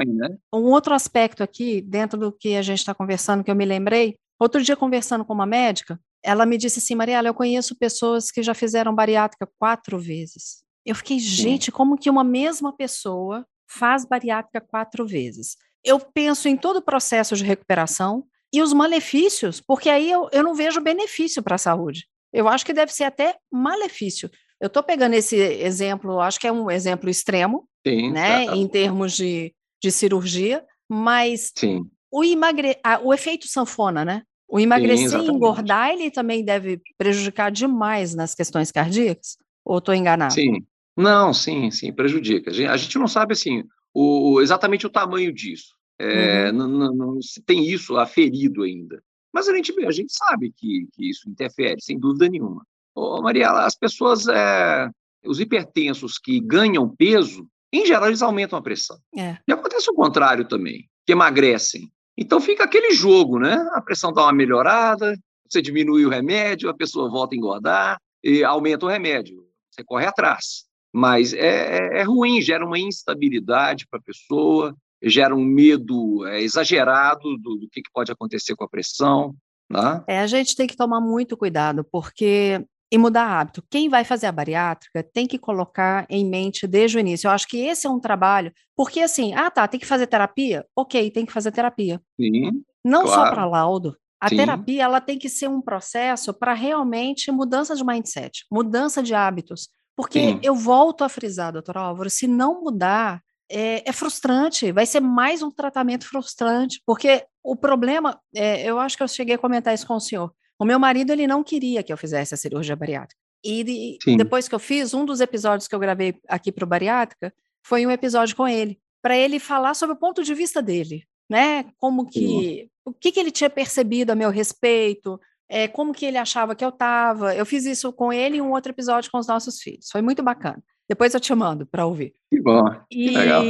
Né? 0.07 0.38
Um 0.53 0.63
outro 0.63 0.93
aspecto 0.93 1.43
aqui, 1.43 1.81
dentro 1.81 2.19
do 2.19 2.31
que 2.31 2.55
a 2.55 2.62
gente 2.62 2.79
está 2.79 2.93
conversando, 2.93 3.43
que 3.43 3.51
eu 3.51 3.55
me 3.55 3.65
lembrei. 3.65 4.15
Outro 4.39 4.62
dia, 4.63 4.75
conversando 4.75 5.23
com 5.23 5.34
uma 5.34 5.45
médica, 5.45 5.99
ela 6.23 6.45
me 6.45 6.57
disse 6.57 6.79
assim, 6.79 6.95
Mariela, 6.95 7.27
eu 7.27 7.34
conheço 7.34 7.77
pessoas 7.77 8.31
que 8.31 8.41
já 8.41 8.53
fizeram 8.53 8.93
bariátrica 8.93 9.47
quatro 9.60 9.99
vezes. 9.99 10.63
Eu 10.86 10.95
fiquei, 10.95 11.19
gente, 11.19 11.65
Sim. 11.65 11.71
como 11.71 11.97
que 11.97 12.10
uma 12.10 12.23
mesma 12.23 12.75
pessoa 12.75 13.45
faz 13.67 14.05
bariátrica 14.05 14.62
quatro 14.62 15.05
vezes? 15.05 15.57
Eu 15.84 15.99
penso 15.99 16.47
em 16.47 16.57
todo 16.57 16.77
o 16.77 16.81
processo 16.81 17.36
de 17.36 17.43
recuperação 17.43 18.25
e 18.53 18.61
os 18.61 18.73
malefícios, 18.73 19.61
porque 19.61 19.89
aí 19.89 20.09
eu, 20.11 20.29
eu 20.31 20.43
não 20.43 20.53
vejo 20.53 20.81
benefício 20.81 21.41
para 21.41 21.55
a 21.55 21.59
saúde. 21.59 22.05
Eu 22.33 22.47
acho 22.47 22.65
que 22.65 22.73
deve 22.73 22.93
ser 22.93 23.05
até 23.05 23.35
malefício. 23.51 24.29
Eu 24.59 24.67
estou 24.67 24.83
pegando 24.83 25.13
esse 25.13 25.35
exemplo, 25.35 26.19
acho 26.19 26.39
que 26.39 26.47
é 26.47 26.51
um 26.51 26.69
exemplo 26.69 27.09
extremo, 27.09 27.67
Sim, 27.85 28.11
né, 28.11 28.45
tá. 28.45 28.55
em 28.55 28.67
termos 28.67 29.13
de, 29.13 29.53
de 29.81 29.91
cirurgia, 29.91 30.63
mas 30.89 31.51
Sim. 31.57 31.81
O, 32.11 32.23
emagre... 32.23 32.77
Ah, 32.83 32.99
o 33.01 33.13
efeito 33.13 33.47
sanfona, 33.47 34.05
né? 34.05 34.23
O 34.47 34.59
emagrecer 34.59 35.21
Sim, 35.21 35.25
e 35.25 35.29
engordar, 35.29 35.91
ele 35.91 36.11
também 36.11 36.43
deve 36.43 36.81
prejudicar 36.97 37.49
demais 37.49 38.13
nas 38.13 38.35
questões 38.35 38.71
cardíacas? 38.71 39.37
Ou 39.63 39.77
estou 39.77 39.95
enganado? 39.95 40.33
Sim. 40.33 40.65
Não, 40.95 41.33
sim, 41.33 41.71
sim, 41.71 41.93
prejudica. 41.93 42.51
A 42.51 42.77
gente 42.77 42.99
não 42.99 43.07
sabe, 43.07 43.31
assim, 43.33 43.63
o, 43.93 44.41
exatamente 44.41 44.85
o 44.85 44.89
tamanho 44.89 45.33
disso. 45.33 45.73
É, 46.01 46.49
uhum. 46.49 46.57
não, 46.57 46.67
não, 46.67 46.93
não, 46.95 47.21
se 47.21 47.41
tem 47.41 47.67
isso 47.67 47.97
aferido 47.97 48.63
ainda. 48.63 49.01
Mas 49.31 49.47
a 49.47 49.55
gente, 49.55 49.73
a 49.85 49.91
gente 49.91 50.11
sabe 50.11 50.51
que, 50.51 50.87
que 50.93 51.09
isso 51.09 51.29
interfere, 51.29 51.81
sem 51.81 51.99
dúvida 51.99 52.27
nenhuma. 52.27 52.65
Ô, 52.95 53.21
Mariela, 53.21 53.65
as 53.65 53.75
pessoas, 53.75 54.27
é, 54.27 54.89
os 55.25 55.39
hipertensos 55.39 56.17
que 56.17 56.39
ganham 56.39 56.89
peso, 56.89 57.47
em 57.71 57.85
geral, 57.85 58.07
eles 58.07 58.21
aumentam 58.21 58.59
a 58.59 58.61
pressão. 58.61 58.97
É. 59.15 59.37
E 59.47 59.53
acontece 59.53 59.89
o 59.89 59.93
contrário 59.93 60.45
também, 60.45 60.89
que 61.05 61.13
emagrecem. 61.13 61.91
Então 62.17 62.41
fica 62.41 62.63
aquele 62.63 62.93
jogo, 62.93 63.39
né? 63.39 63.55
A 63.73 63.81
pressão 63.81 64.11
dá 64.11 64.23
uma 64.23 64.33
melhorada, 64.33 65.17
você 65.47 65.61
diminui 65.61 66.05
o 66.05 66.09
remédio, 66.09 66.69
a 66.69 66.73
pessoa 66.73 67.09
volta 67.09 67.35
a 67.35 67.37
engordar, 67.37 68.01
e 68.23 68.43
aumenta 68.43 68.85
o 68.85 68.89
remédio. 68.89 69.45
Você 69.69 69.83
corre 69.83 70.05
atrás. 70.05 70.65
Mas 70.93 71.33
é, 71.33 71.77
é, 71.77 71.99
é 71.99 72.03
ruim, 72.03 72.41
gera 72.41 72.65
uma 72.65 72.77
instabilidade 72.77 73.87
para 73.87 73.99
a 73.99 74.03
pessoa, 74.03 74.75
gera 75.03 75.35
um 75.35 75.43
medo 75.43 76.25
é, 76.27 76.41
exagerado 76.41 77.37
do, 77.37 77.55
do 77.55 77.69
que, 77.71 77.81
que, 77.81 77.91
pode 77.93 78.11
acontecer 78.11 78.55
com 78.55 78.63
a 78.63 78.69
pressão. 78.69 79.35
Né? 79.69 80.03
É, 80.07 80.19
a 80.19 80.27
gente 80.27 80.55
tem 80.55 80.67
que 80.67 80.75
tomar 80.75 81.01
muito 81.01 81.35
cuidado, 81.37 81.83
porque 81.91 82.65
e 82.91 82.97
mudar 82.97 83.25
hábito. 83.25 83.63
Quem 83.69 83.87
vai 83.87 84.03
fazer 84.03 84.27
a 84.27 84.31
bariátrica 84.31 85.01
tem 85.01 85.25
que 85.25 85.39
colocar 85.39 86.05
em 86.09 86.25
mente 86.25 86.67
desde 86.67 86.97
o 86.97 86.99
início. 86.99 87.27
Eu 87.27 87.31
acho 87.31 87.47
que 87.47 87.57
esse 87.57 87.87
é 87.87 87.89
um 87.89 88.01
trabalho, 88.01 88.51
porque 88.75 88.99
assim, 88.99 89.33
ah 89.33 89.49
tá, 89.49 89.65
tem 89.67 89.79
que 89.79 89.85
fazer 89.85 90.07
terapia? 90.07 90.65
Ok, 90.75 91.09
tem 91.11 91.25
que 91.25 91.31
fazer 91.31 91.51
terapia. 91.51 92.01
Sim, 92.19 92.63
Não 92.83 93.03
claro. 93.03 93.21
só 93.21 93.29
para 93.31 93.45
laudo. 93.45 93.95
A 94.19 94.27
Sim. 94.27 94.37
terapia 94.37 94.83
ela 94.83 94.99
tem 94.99 95.17
que 95.17 95.29
ser 95.29 95.47
um 95.47 95.61
processo 95.61 96.33
para 96.33 96.53
realmente 96.53 97.31
mudança 97.31 97.75
de 97.75 97.83
mindset, 97.83 98.45
mudança 98.51 99.01
de 99.01 99.15
hábitos. 99.15 99.69
Porque 99.95 100.19
Sim. 100.19 100.39
eu 100.43 100.53
volto 100.53 101.03
a 101.03 101.09
frisar, 101.09 101.53
doutor 101.53 101.77
Álvaro, 101.77 102.09
se 102.09 102.27
não 102.27 102.61
mudar, 102.61 103.21
é, 103.51 103.83
é, 103.87 103.91
frustrante, 103.91 104.71
vai 104.71 104.85
ser 104.85 105.01
mais 105.01 105.43
um 105.43 105.51
tratamento 105.51 106.07
frustrante, 106.07 106.81
porque 106.85 107.25
o 107.43 107.55
problema, 107.55 108.19
é, 108.35 108.63
eu 108.63 108.79
acho 108.79 108.95
que 108.95 109.03
eu 109.03 109.07
cheguei 109.07 109.35
a 109.35 109.39
comentar 109.39 109.73
isso 109.73 109.85
com 109.85 109.95
o 109.95 109.99
senhor, 109.99 110.33
o 110.59 110.65
meu 110.65 110.79
marido, 110.79 111.11
ele 111.11 111.27
não 111.27 111.43
queria 111.43 111.83
que 111.83 111.91
eu 111.91 111.97
fizesse 111.97 112.33
a 112.33 112.37
cirurgia 112.37 112.75
bariátrica. 112.75 113.19
E 113.43 113.97
Sim. 114.03 114.17
depois 114.17 114.47
que 114.47 114.53
eu 114.53 114.59
fiz, 114.59 114.93
um 114.93 115.03
dos 115.03 115.19
episódios 115.19 115.67
que 115.67 115.73
eu 115.73 115.79
gravei 115.79 116.15
aqui 116.27 116.51
para 116.51 116.63
o 116.63 116.67
Bariátrica 116.67 117.33
foi 117.65 117.85
um 117.85 117.91
episódio 117.91 118.35
com 118.35 118.47
ele, 118.47 118.79
para 119.01 119.17
ele 119.17 119.39
falar 119.39 119.73
sobre 119.73 119.95
o 119.95 119.99
ponto 119.99 120.23
de 120.23 120.33
vista 120.35 120.61
dele, 120.61 121.03
né? 121.29 121.65
Como 121.77 122.05
que, 122.05 122.19
Sim. 122.19 122.69
o 122.85 122.93
que, 122.93 123.11
que 123.11 123.19
ele 123.19 123.31
tinha 123.31 123.49
percebido 123.49 124.11
a 124.11 124.15
meu 124.15 124.29
respeito, 124.29 125.19
é, 125.49 125.67
como 125.67 125.93
que 125.93 126.05
ele 126.05 126.17
achava 126.17 126.55
que 126.55 126.63
eu 126.63 126.69
estava. 126.69 127.35
Eu 127.35 127.45
fiz 127.45 127.65
isso 127.65 127.91
com 127.91 128.13
ele 128.13 128.37
em 128.37 128.41
um 128.41 128.51
outro 128.51 128.71
episódio 128.71 129.11
com 129.11 129.17
os 129.17 129.27
nossos 129.27 129.59
filhos. 129.59 129.89
Foi 129.91 130.01
muito 130.01 130.21
bacana. 130.21 130.63
Depois 130.91 131.13
eu 131.13 131.21
te 131.21 131.34
mando 131.34 131.65
para 131.65 131.86
ouvir. 131.86 132.13
Que 132.30 132.41
bom. 132.41 132.63
E, 132.91 133.08
que 133.08 133.17
legal. 133.17 133.43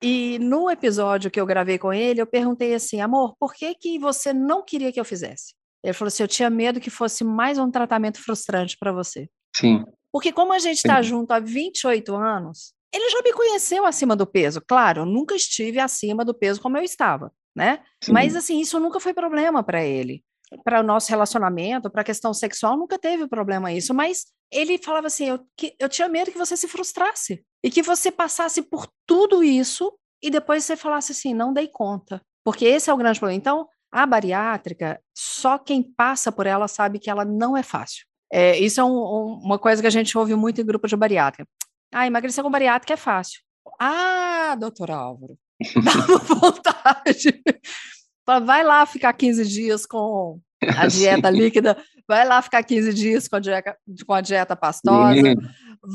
e 0.00 0.38
no 0.38 0.70
episódio 0.70 1.32
que 1.32 1.40
eu 1.40 1.44
gravei 1.44 1.78
com 1.78 1.92
ele, 1.92 2.20
eu 2.20 2.26
perguntei 2.28 2.72
assim, 2.72 3.00
amor, 3.00 3.34
por 3.40 3.52
que, 3.52 3.74
que 3.74 3.98
você 3.98 4.32
não 4.32 4.64
queria 4.64 4.92
que 4.92 5.00
eu 5.00 5.04
fizesse? 5.04 5.52
Ele 5.82 5.92
falou 5.92 6.06
assim: 6.06 6.22
eu 6.22 6.28
tinha 6.28 6.48
medo 6.48 6.78
que 6.78 6.88
fosse 6.88 7.24
mais 7.24 7.58
um 7.58 7.72
tratamento 7.72 8.22
frustrante 8.22 8.76
para 8.78 8.92
você. 8.92 9.28
Sim. 9.56 9.84
Porque, 10.12 10.30
como 10.30 10.52
a 10.52 10.60
gente 10.60 10.76
está 10.76 11.02
junto 11.02 11.32
há 11.32 11.40
28 11.40 12.14
anos, 12.14 12.72
ele 12.94 13.10
já 13.10 13.20
me 13.20 13.32
conheceu 13.32 13.84
acima 13.84 14.14
do 14.14 14.24
peso. 14.24 14.62
Claro, 14.64 15.00
eu 15.00 15.06
nunca 15.06 15.34
estive 15.34 15.80
acima 15.80 16.24
do 16.24 16.32
peso 16.32 16.60
como 16.60 16.76
eu 16.76 16.84
estava, 16.84 17.32
né? 17.52 17.82
Sim. 18.00 18.12
Mas, 18.12 18.36
assim, 18.36 18.60
isso 18.60 18.78
nunca 18.78 19.00
foi 19.00 19.12
problema 19.12 19.60
para 19.60 19.84
ele. 19.84 20.22
Para 20.62 20.78
o 20.78 20.84
nosso 20.84 21.10
relacionamento, 21.10 21.90
para 21.90 22.02
a 22.02 22.04
questão 22.04 22.32
sexual, 22.32 22.76
nunca 22.76 22.96
teve 22.96 23.26
problema 23.26 23.72
isso. 23.72 23.92
Mas 23.92 24.26
ele 24.52 24.78
falava 24.78 25.06
assim: 25.06 25.26
eu, 25.26 25.46
que, 25.56 25.74
eu 25.78 25.88
tinha 25.88 26.08
medo 26.08 26.30
que 26.30 26.38
você 26.38 26.56
se 26.56 26.68
frustrasse 26.68 27.44
e 27.62 27.70
que 27.70 27.82
você 27.82 28.10
passasse 28.10 28.62
por 28.62 28.86
tudo 29.06 29.42
isso 29.42 29.92
e 30.22 30.30
depois 30.30 30.64
você 30.64 30.76
falasse 30.76 31.12
assim: 31.12 31.34
não 31.34 31.52
dei 31.52 31.68
conta. 31.68 32.20
Porque 32.44 32.64
esse 32.64 32.88
é 32.88 32.94
o 32.94 32.96
grande 32.96 33.18
problema. 33.18 33.38
Então, 33.38 33.68
a 33.90 34.06
bariátrica, 34.06 35.00
só 35.16 35.58
quem 35.58 35.82
passa 35.82 36.30
por 36.30 36.46
ela 36.46 36.68
sabe 36.68 36.98
que 36.98 37.10
ela 37.10 37.24
não 37.24 37.56
é 37.56 37.62
fácil. 37.62 38.04
É, 38.32 38.58
isso 38.58 38.80
é 38.80 38.84
um, 38.84 38.96
um, 38.96 39.40
uma 39.42 39.58
coisa 39.58 39.80
que 39.80 39.86
a 39.86 39.90
gente 39.90 40.16
ouve 40.16 40.34
muito 40.34 40.60
em 40.60 40.66
grupo 40.66 40.86
de 40.86 40.96
bariátrica. 40.96 41.48
Ah, 41.92 42.06
emagrecer 42.06 42.42
com 42.42 42.50
bariátrica 42.50 42.94
é 42.94 42.96
fácil. 42.96 43.40
Ah, 43.80 44.56
doutor 44.58 44.90
Álvaro, 44.90 45.38
dá 45.82 45.92
uma 46.06 46.18
vontade. 46.18 47.42
Vai 48.44 48.64
lá 48.64 48.84
ficar 48.86 49.12
15 49.12 49.46
dias 49.46 49.86
com 49.86 50.40
a 50.76 50.86
dieta 50.88 51.30
líquida, 51.30 51.76
vai 52.08 52.26
lá 52.26 52.40
ficar 52.40 52.62
15 52.62 52.92
dias 52.94 53.28
com 53.28 53.36
a 53.36 53.40
dieta, 53.40 53.76
com 54.06 54.14
a 54.14 54.20
dieta 54.20 54.56
pastosa, 54.56 55.34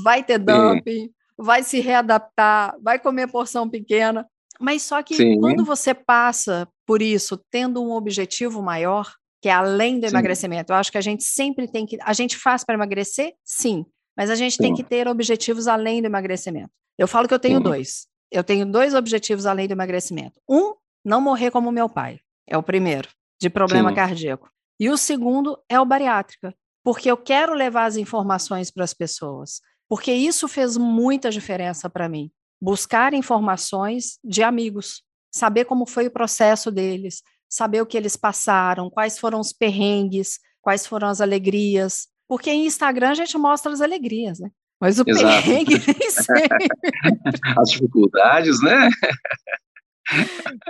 vai 0.04 0.24
ter 0.24 0.38
dumping, 0.38 1.10
vai 1.38 1.64
se 1.64 1.80
readaptar, 1.80 2.76
vai 2.82 3.00
comer 3.00 3.28
porção 3.28 3.70
pequena. 3.70 4.26
Mas 4.60 4.84
só 4.84 5.02
que 5.02 5.16
Sim. 5.16 5.40
quando 5.40 5.66
você 5.66 5.94
passa 5.94 6.68
por 6.86 7.02
isso, 7.02 7.38
tendo 7.50 7.82
um 7.84 7.92
objetivo 7.92 8.62
maior, 8.62 9.12
que 9.42 9.50
é 9.50 9.52
além 9.52 10.00
do 10.00 10.08
sim. 10.08 10.14
emagrecimento, 10.14 10.72
eu 10.72 10.78
acho 10.78 10.92
que 10.92 10.98
a 10.98 11.02
gente 11.02 11.24
sempre 11.24 11.68
tem 11.68 11.86
que. 11.86 11.98
A 12.04 12.14
gente 12.14 12.38
faz 12.38 12.64
para 12.64 12.76
emagrecer? 12.76 13.34
Sim. 13.44 13.86
Mas 14.16 14.30
a 14.30 14.36
gente 14.36 14.58
sim. 14.58 14.64
tem 14.64 14.74
que 14.74 14.84
ter 14.84 15.08
objetivos 15.08 15.68
além 15.68 16.02
do 16.02 16.06
emagrecimento. 16.06 16.70
Eu 16.98 17.08
falo 17.08 17.28
que 17.28 17.34
eu 17.34 17.40
tenho 17.40 17.60
dois. 17.60 18.08
Eu 18.30 18.44
tenho 18.44 18.66
dois 18.66 18.94
objetivos 18.94 19.46
além 19.46 19.68
do 19.68 19.72
emagrecimento. 19.72 20.40
Um, 20.48 20.74
não 21.04 21.20
morrer 21.20 21.50
como 21.50 21.72
meu 21.72 21.90
pai. 21.90 22.20
É 22.48 22.58
o 22.58 22.64
primeiro, 22.64 23.10
de 23.42 23.50
problema 23.50 23.94
cardíaco. 23.94 24.50
E 24.82 24.90
o 24.90 24.98
segundo 24.98 25.60
é 25.70 25.80
o 25.80 25.86
bariátrica, 25.86 26.56
porque 26.84 27.12
eu 27.12 27.16
quero 27.16 27.54
levar 27.54 27.86
as 27.86 27.98
informações 27.98 28.72
para 28.72 28.84
as 28.84 28.96
pessoas. 28.96 29.62
Porque 29.88 30.12
isso 30.12 30.48
fez 30.48 30.76
muita 30.76 31.30
diferença 31.30 31.88
para 31.88 32.10
mim 32.10 32.32
buscar 32.60 33.14
informações 33.14 34.18
de 34.24 34.42
amigos, 34.42 35.04
saber 35.32 35.66
como 35.66 35.88
foi 35.88 36.08
o 36.08 36.12
processo 36.12 36.72
deles, 36.72 37.22
saber 37.48 37.80
o 37.82 37.86
que 37.86 37.96
eles 37.96 38.16
passaram, 38.16 38.90
quais 38.90 39.20
foram 39.20 39.40
os 39.40 39.54
perrengues, 39.54 40.40
quais 40.62 40.88
foram 40.88 41.10
as 41.10 41.22
alegrias. 41.22 42.08
Porque 42.28 42.50
em 42.50 42.66
Instagram 42.66 43.10
a 43.12 43.16
gente 43.16 43.38
mostra 43.38 43.72
as 43.72 43.82
alegrias, 43.82 44.40
né? 44.40 44.50
Mas 44.80 45.00
o 45.00 45.04
Exato. 45.06 45.44
perrengue 45.44 45.74
nem 45.74 46.10
sempre. 46.10 46.68
As 47.56 47.70
dificuldades, 47.70 48.60
né? 48.64 48.90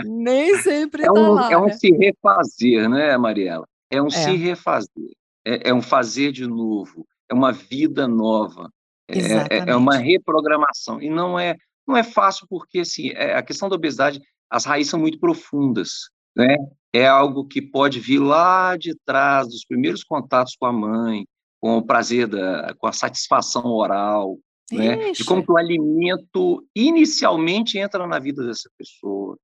nem 0.04 0.58
sempre 0.58 1.04
é 1.04 1.06
tá 1.06 1.14
um, 1.14 1.32
lá, 1.32 1.50
É 1.50 1.58
um 1.58 1.68
né? 1.68 1.74
se 1.74 1.90
refazer, 1.92 2.90
né, 2.90 3.16
Mariela? 3.18 3.66
É 3.92 4.02
um 4.02 4.08
é. 4.08 4.12
se 4.12 4.36
refazer. 4.36 5.12
É, 5.46 5.70
é, 5.70 5.74
um 5.74 5.82
fazer 5.82 6.32
de 6.32 6.48
novo. 6.48 7.06
É 7.30 7.34
uma 7.34 7.52
vida 7.52 8.08
nova. 8.08 8.72
É, 9.08 9.18
é, 9.58 9.70
é 9.72 9.76
uma 9.76 9.98
reprogramação. 9.98 11.02
E 11.02 11.10
não 11.10 11.38
é 11.38 11.56
não 11.88 11.98
é 11.98 12.04
fácil 12.04 12.48
porque 12.50 12.80
assim, 12.80 13.10
é, 13.10 13.36
a 13.36 13.42
questão 13.42 13.68
da 13.68 13.76
obesidade, 13.76 14.22
as 14.50 14.66
raízes 14.66 14.92
são 14.92 15.00
muito 15.00 15.20
profundas. 15.20 16.10
né? 16.36 16.56
É 16.94 17.08
algo 17.08 17.46
que 17.46 17.62
pode 17.62 18.00
vir 18.00 18.20
lá 18.20 18.78
de 18.78 18.96
trás 19.06 19.48
dos 19.48 19.66
primeiros 19.66 20.04
contatos 20.04 20.56
com 20.58 20.66
a 20.66 20.74
mãe, 20.74 21.26
com 21.60 21.78
o 21.78 21.86
prazer 21.86 22.28
da, 22.28 22.74
com 22.78 22.88
a 22.88 22.94
satisfação 22.94 23.66
oral, 23.66 24.38
né? 24.72 25.12
De 25.12 25.24
como 25.26 25.44
o 25.48 25.58
alimento 25.58 26.66
inicialmente 26.76 27.78
entra 27.78 28.08
na 28.08 28.20
vida 28.20 28.46
dessa 28.46 28.70
pessoa, 28.78 29.38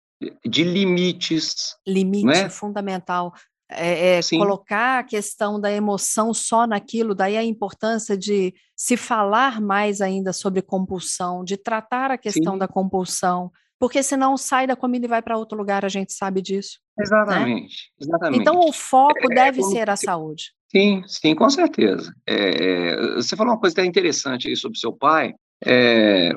de 0.45 0.63
limites. 0.63 1.75
Limite 1.85 2.25
né? 2.25 2.49
fundamental. 2.49 3.33
É, 3.69 4.19
é 4.19 4.21
colocar 4.29 4.99
a 4.99 5.03
questão 5.03 5.59
da 5.59 5.71
emoção 5.71 6.33
só 6.33 6.65
naquilo, 6.65 7.13
daí 7.13 7.35
a 7.35 7.43
importância 7.43 8.17
de 8.17 8.53
se 8.75 8.95
falar 8.95 9.59
mais 9.59 9.99
ainda 9.99 10.31
sobre 10.31 10.61
compulsão, 10.61 11.43
de 11.43 11.57
tratar 11.57 12.11
a 12.11 12.17
questão 12.17 12.53
Sim. 12.53 12.59
da 12.59 12.67
compulsão, 12.67 13.51
porque 13.79 14.01
senão 14.01 14.37
sai 14.37 14.65
da 14.67 14.75
comida 14.75 15.05
e 15.05 15.09
vai 15.09 15.21
para 15.21 15.37
outro 15.37 15.57
lugar, 15.57 15.83
a 15.83 15.89
gente 15.89 16.13
sabe 16.13 16.41
disso. 16.41 16.79
Exatamente, 16.99 17.91
né? 17.99 18.05
exatamente. 18.05 18.41
Então 18.41 18.59
o 18.59 18.71
foco 18.71 19.31
é, 19.31 19.35
deve 19.35 19.61
ser 19.63 19.89
a 19.89 19.95
saúde. 19.95 20.53
Sim, 20.69 21.03
sim, 21.07 21.35
com 21.35 21.49
certeza. 21.49 22.13
É, 22.25 23.15
você 23.15 23.35
falou 23.35 23.53
uma 23.53 23.59
coisa 23.59 23.75
que 23.75 23.81
é 23.81 23.85
interessante 23.85 24.47
aí 24.47 24.55
sobre 24.55 24.79
seu 24.79 24.91
pai. 24.91 25.33
É, 25.65 26.31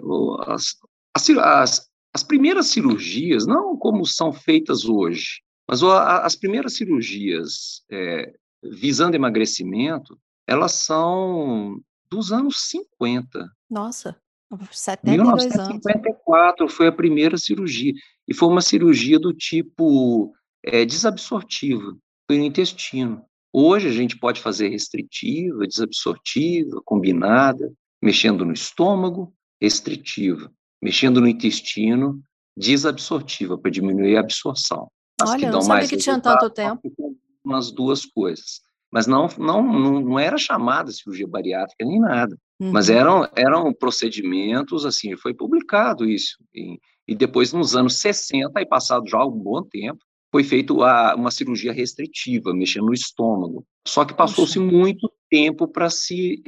as, 0.47 0.77
as, 1.15 1.89
as 2.15 2.23
primeiras 2.23 2.67
cirurgias, 2.67 3.47
não 3.47 3.77
como 3.77 4.05
são 4.05 4.33
feitas 4.33 4.85
hoje, 4.85 5.41
mas 5.71 5.85
as 5.85 6.35
primeiras 6.35 6.75
cirurgias 6.75 7.85
é, 7.93 8.35
visando 8.61 9.15
emagrecimento, 9.15 10.19
elas 10.45 10.73
são 10.73 11.81
dos 12.11 12.33
anos 12.33 12.69
50. 12.71 13.49
Nossa, 13.71 14.21
72 14.73 15.45
1954 15.45 16.65
anos. 16.65 16.75
foi 16.75 16.89
a 16.89 16.93
primeira 16.93 17.39
cirurgia. 17.39 17.93
E 18.27 18.35
foi 18.35 18.49
uma 18.49 18.61
cirurgia 18.61 19.17
do 19.17 19.33
tipo 19.33 20.35
é, 20.65 20.85
desabsortiva, 20.85 21.97
foi 22.29 22.39
no 22.39 22.45
intestino. 22.45 23.25
Hoje 23.53 23.87
a 23.87 23.93
gente 23.93 24.19
pode 24.19 24.41
fazer 24.41 24.71
restritiva, 24.71 25.69
desabsortiva, 25.69 26.83
combinada, 26.85 27.73
mexendo 28.03 28.45
no 28.45 28.53
estômago, 28.53 29.33
restritiva, 29.63 30.53
mexendo 30.83 31.21
no 31.21 31.29
intestino, 31.29 32.21
desabsortiva, 32.57 33.57
para 33.57 33.71
diminuir 33.71 34.17
a 34.17 34.21
absorção. 34.21 34.91
As 35.21 35.31
Olha, 35.31 35.39
que 35.39 35.47
não 35.47 35.63
sabia 35.63 35.89
que 35.89 35.97
tinha 35.97 36.21
tanto 36.21 36.51
tempo. 36.51 36.81
Umas 37.45 37.71
duas 37.71 38.05
coisas. 38.05 38.61
Mas 38.93 39.07
não, 39.07 39.29
não, 39.39 39.63
não, 39.63 40.01
não 40.01 40.19
era 40.19 40.37
chamada 40.37 40.91
cirurgia 40.91 41.27
bariátrica 41.27 41.85
nem 41.85 42.01
nada. 42.01 42.37
Uhum. 42.61 42.73
Mas 42.73 42.91
eram, 42.91 43.29
eram 43.37 43.73
procedimentos, 43.73 44.85
assim, 44.85 45.17
foi 45.17 45.33
publicado 45.33 46.05
isso. 46.05 46.37
E, 46.55 46.79
e 47.07 47.15
depois, 47.15 47.53
nos 47.53 47.77
anos 47.77 47.99
60, 47.99 48.59
aí 48.59 48.67
passado 48.67 49.09
já 49.09 49.19
algum 49.19 49.39
bom 49.39 49.63
tempo, 49.63 50.01
foi 50.31 50.45
feita 50.45 50.73
uma 50.73 51.31
cirurgia 51.31 51.73
restritiva, 51.73 52.55
mexendo 52.55 52.87
no 52.87 52.95
estômago. 52.95 53.65
Só 53.87 54.05
que 54.05 54.15
passou-se 54.15 54.59
muito 54.59 55.11
tempo 55.29 55.67
para 55.67 55.91
se, 55.91 56.43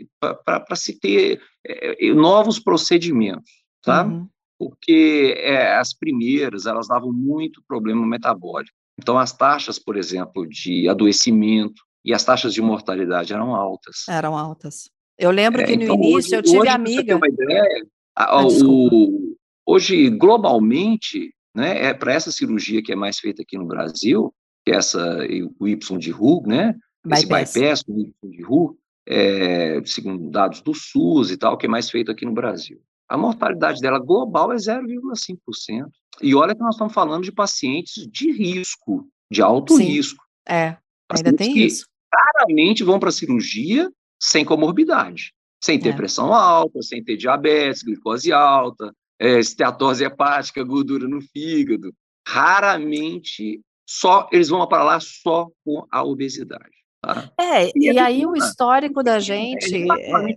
se 0.76 1.00
ter 1.00 1.40
é, 1.66 2.12
novos 2.12 2.58
procedimentos, 2.58 3.50
tá? 3.82 4.04
Uhum. 4.04 4.28
Porque 4.68 5.34
é, 5.38 5.74
as 5.74 5.92
primeiras, 5.92 6.66
elas 6.66 6.86
davam 6.86 7.12
muito 7.12 7.62
problema 7.66 8.06
metabólico. 8.06 8.74
Então, 8.98 9.18
as 9.18 9.32
taxas, 9.32 9.78
por 9.78 9.96
exemplo, 9.96 10.46
de 10.48 10.88
adoecimento 10.88 11.82
e 12.04 12.14
as 12.14 12.24
taxas 12.24 12.54
de 12.54 12.60
mortalidade 12.62 13.32
eram 13.32 13.54
altas. 13.54 14.06
Eram 14.08 14.36
altas. 14.36 14.88
Eu 15.18 15.30
lembro 15.30 15.62
é, 15.62 15.64
que 15.64 15.76
no 15.76 15.82
então, 15.82 15.96
início 15.96 16.16
hoje, 16.16 16.34
eu 16.36 16.42
tive 16.42 16.58
hoje, 16.60 16.68
amiga... 16.68 17.16
Uma 17.16 17.28
ideia, 17.28 17.86
ah, 18.16 18.46
o, 18.46 19.36
hoje, 19.66 20.10
globalmente, 20.10 21.34
né, 21.54 21.86
é 21.86 21.94
para 21.94 22.12
essa 22.12 22.30
cirurgia 22.30 22.82
que 22.82 22.92
é 22.92 22.96
mais 22.96 23.18
feita 23.18 23.42
aqui 23.42 23.58
no 23.58 23.66
Brasil, 23.66 24.32
que 24.64 24.72
é 24.72 24.76
essa, 24.76 25.18
o 25.58 25.66
Y 25.66 25.98
de 25.98 26.10
Ru, 26.10 26.42
né, 26.46 26.76
esse 27.10 27.26
bypass, 27.26 27.82
o 27.88 27.98
Y 27.98 28.12
de 28.30 28.42
Ru, 28.42 28.78
é, 29.06 29.82
segundo 29.84 30.30
dados 30.30 30.60
do 30.60 30.74
SUS 30.74 31.30
e 31.30 31.36
tal, 31.36 31.56
que 31.58 31.66
é 31.66 31.68
mais 31.68 31.90
feito 31.90 32.10
aqui 32.10 32.24
no 32.24 32.32
Brasil. 32.32 32.80
A 33.08 33.16
mortalidade 33.16 33.80
dela 33.80 33.98
global 33.98 34.52
é 34.52 34.56
0,5%. 34.56 35.86
E 36.20 36.34
olha 36.34 36.54
que 36.54 36.60
nós 36.60 36.74
estamos 36.74 36.92
falando 36.92 37.24
de 37.24 37.32
pacientes 37.32 38.06
de 38.10 38.30
risco, 38.32 39.06
de 39.30 39.42
alto 39.42 39.76
Sim, 39.76 39.84
risco. 39.84 40.24
É, 40.48 40.76
ainda 41.10 41.34
tem 41.34 41.58
isso. 41.58 41.86
Claramente 42.10 42.84
vão 42.84 42.98
para 42.98 43.08
a 43.08 43.12
cirurgia 43.12 43.90
sem 44.20 44.44
comorbidade, 44.44 45.32
sem 45.62 45.78
ter 45.78 45.90
é. 45.90 45.96
pressão 45.96 46.32
alta, 46.32 46.82
sem 46.82 47.02
ter 47.02 47.16
diabetes, 47.16 47.82
glicose 47.82 48.32
alta, 48.32 48.94
é, 49.18 49.38
esteatose 49.38 50.04
hepática, 50.04 50.62
gordura 50.62 51.08
no 51.08 51.20
fígado. 51.20 51.92
Raramente 52.26 53.60
só 53.86 54.28
eles 54.32 54.48
vão 54.48 54.66
para 54.66 54.84
lá 54.84 55.00
só 55.00 55.48
com 55.64 55.86
a 55.90 56.02
obesidade. 56.02 56.70
Tá? 57.00 57.30
É, 57.38 57.66
e, 57.74 57.92
e 57.92 57.98
aí 57.98 58.24
o 58.24 58.36
histórico 58.36 59.02
da 59.02 59.18
gente. 59.18 59.74
É... 59.74 60.36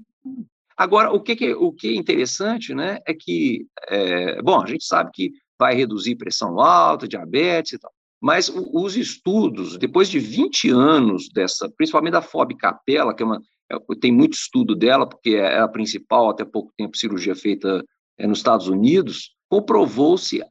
Agora, 0.78 1.12
o 1.12 1.22
que, 1.22 1.36
que, 1.36 1.54
o 1.54 1.72
que 1.72 1.90
é 1.90 1.96
interessante, 1.96 2.74
né, 2.74 3.00
é 3.08 3.14
que, 3.14 3.66
é, 3.88 4.42
bom, 4.42 4.62
a 4.62 4.68
gente 4.68 4.84
sabe 4.84 5.10
que 5.14 5.32
vai 5.58 5.74
reduzir 5.74 6.16
pressão 6.16 6.60
alta, 6.60 7.08
diabetes 7.08 7.74
e 7.74 7.80
tal, 7.80 7.92
mas 8.22 8.50
os 8.50 8.98
estudos, 8.98 9.78
depois 9.78 10.10
de 10.10 10.20
20 10.20 10.70
anos 10.70 11.30
dessa, 11.30 11.70
principalmente 11.78 12.14
da 12.14 12.22
FOB 12.22 12.56
Capella, 12.58 13.14
que 13.14 13.24
é 13.24 13.26
uma, 13.26 13.42
é, 13.72 13.78
tem 14.00 14.12
muito 14.12 14.34
estudo 14.34 14.76
dela, 14.76 15.08
porque 15.08 15.36
é 15.36 15.60
a 15.60 15.68
principal, 15.68 16.30
até 16.30 16.44
pouco 16.44 16.74
tempo, 16.78 16.98
cirurgia 16.98 17.36
feita 17.36 17.84
é, 18.18 18.28
nos 18.28 18.40
Estados 18.40 18.68
Unidos, 18.68 19.36
comprovou-se 19.50 20.42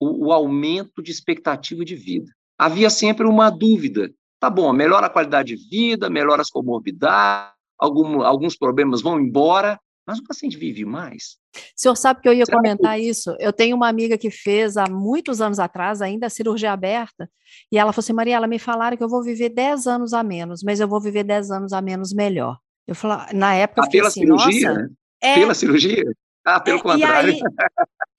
o, 0.00 0.26
o 0.26 0.32
aumento 0.32 1.02
de 1.02 1.10
expectativa 1.10 1.84
de 1.84 1.94
vida. 1.94 2.32
Havia 2.58 2.90
sempre 2.90 3.26
uma 3.26 3.50
dúvida. 3.50 4.10
Tá 4.40 4.48
bom, 4.48 4.72
melhora 4.72 5.06
a 5.06 5.10
qualidade 5.10 5.54
de 5.54 5.68
vida, 5.68 6.08
melhora 6.08 6.42
as 6.42 6.50
comorbidades, 6.50 7.57
algum, 7.78 8.22
alguns 8.22 8.56
problemas 8.56 9.00
vão 9.00 9.20
embora, 9.20 9.78
mas 10.06 10.18
o 10.18 10.24
paciente 10.24 10.56
vive 10.56 10.84
mais. 10.84 11.36
O 11.54 11.60
senhor 11.76 11.94
sabe 11.94 12.22
que 12.22 12.28
eu 12.28 12.32
ia 12.32 12.46
Será 12.46 12.56
comentar 12.56 12.96
que... 12.96 13.02
isso? 13.02 13.36
Eu 13.38 13.52
tenho 13.52 13.76
uma 13.76 13.88
amiga 13.88 14.16
que 14.16 14.30
fez 14.30 14.76
há 14.76 14.86
muitos 14.88 15.40
anos 15.40 15.58
atrás, 15.58 16.00
ainda 16.00 16.30
cirurgia 16.30 16.72
aberta, 16.72 17.30
e 17.70 17.78
ela 17.78 17.92
falou 17.92 18.02
assim: 18.02 18.14
Maria, 18.14 18.36
ela 18.36 18.46
me 18.46 18.58
falaram 18.58 18.96
que 18.96 19.04
eu 19.04 19.08
vou 19.08 19.22
viver 19.22 19.50
10 19.50 19.86
anos 19.86 20.14
a 20.14 20.22
menos, 20.22 20.62
mas 20.62 20.80
eu 20.80 20.88
vou 20.88 21.00
viver 21.00 21.24
10 21.24 21.50
anos 21.50 21.72
a 21.72 21.82
menos 21.82 22.14
melhor. 22.14 22.58
Eu 22.86 22.94
falei, 22.94 23.34
na 23.34 23.54
época, 23.54 23.82
eu 23.82 23.84
ah, 23.84 23.90
pela 23.90 24.08
assim, 24.08 24.20
cirurgia, 24.20 24.72
né? 24.72 24.88
É, 25.20 25.34
pela 25.34 25.54
cirurgia? 25.54 26.04
Ah, 26.42 26.58
pelo 26.58 26.78
é, 26.78 26.82
contrário. 26.82 27.32
Aí, 27.34 27.40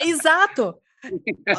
exato. 0.08 0.76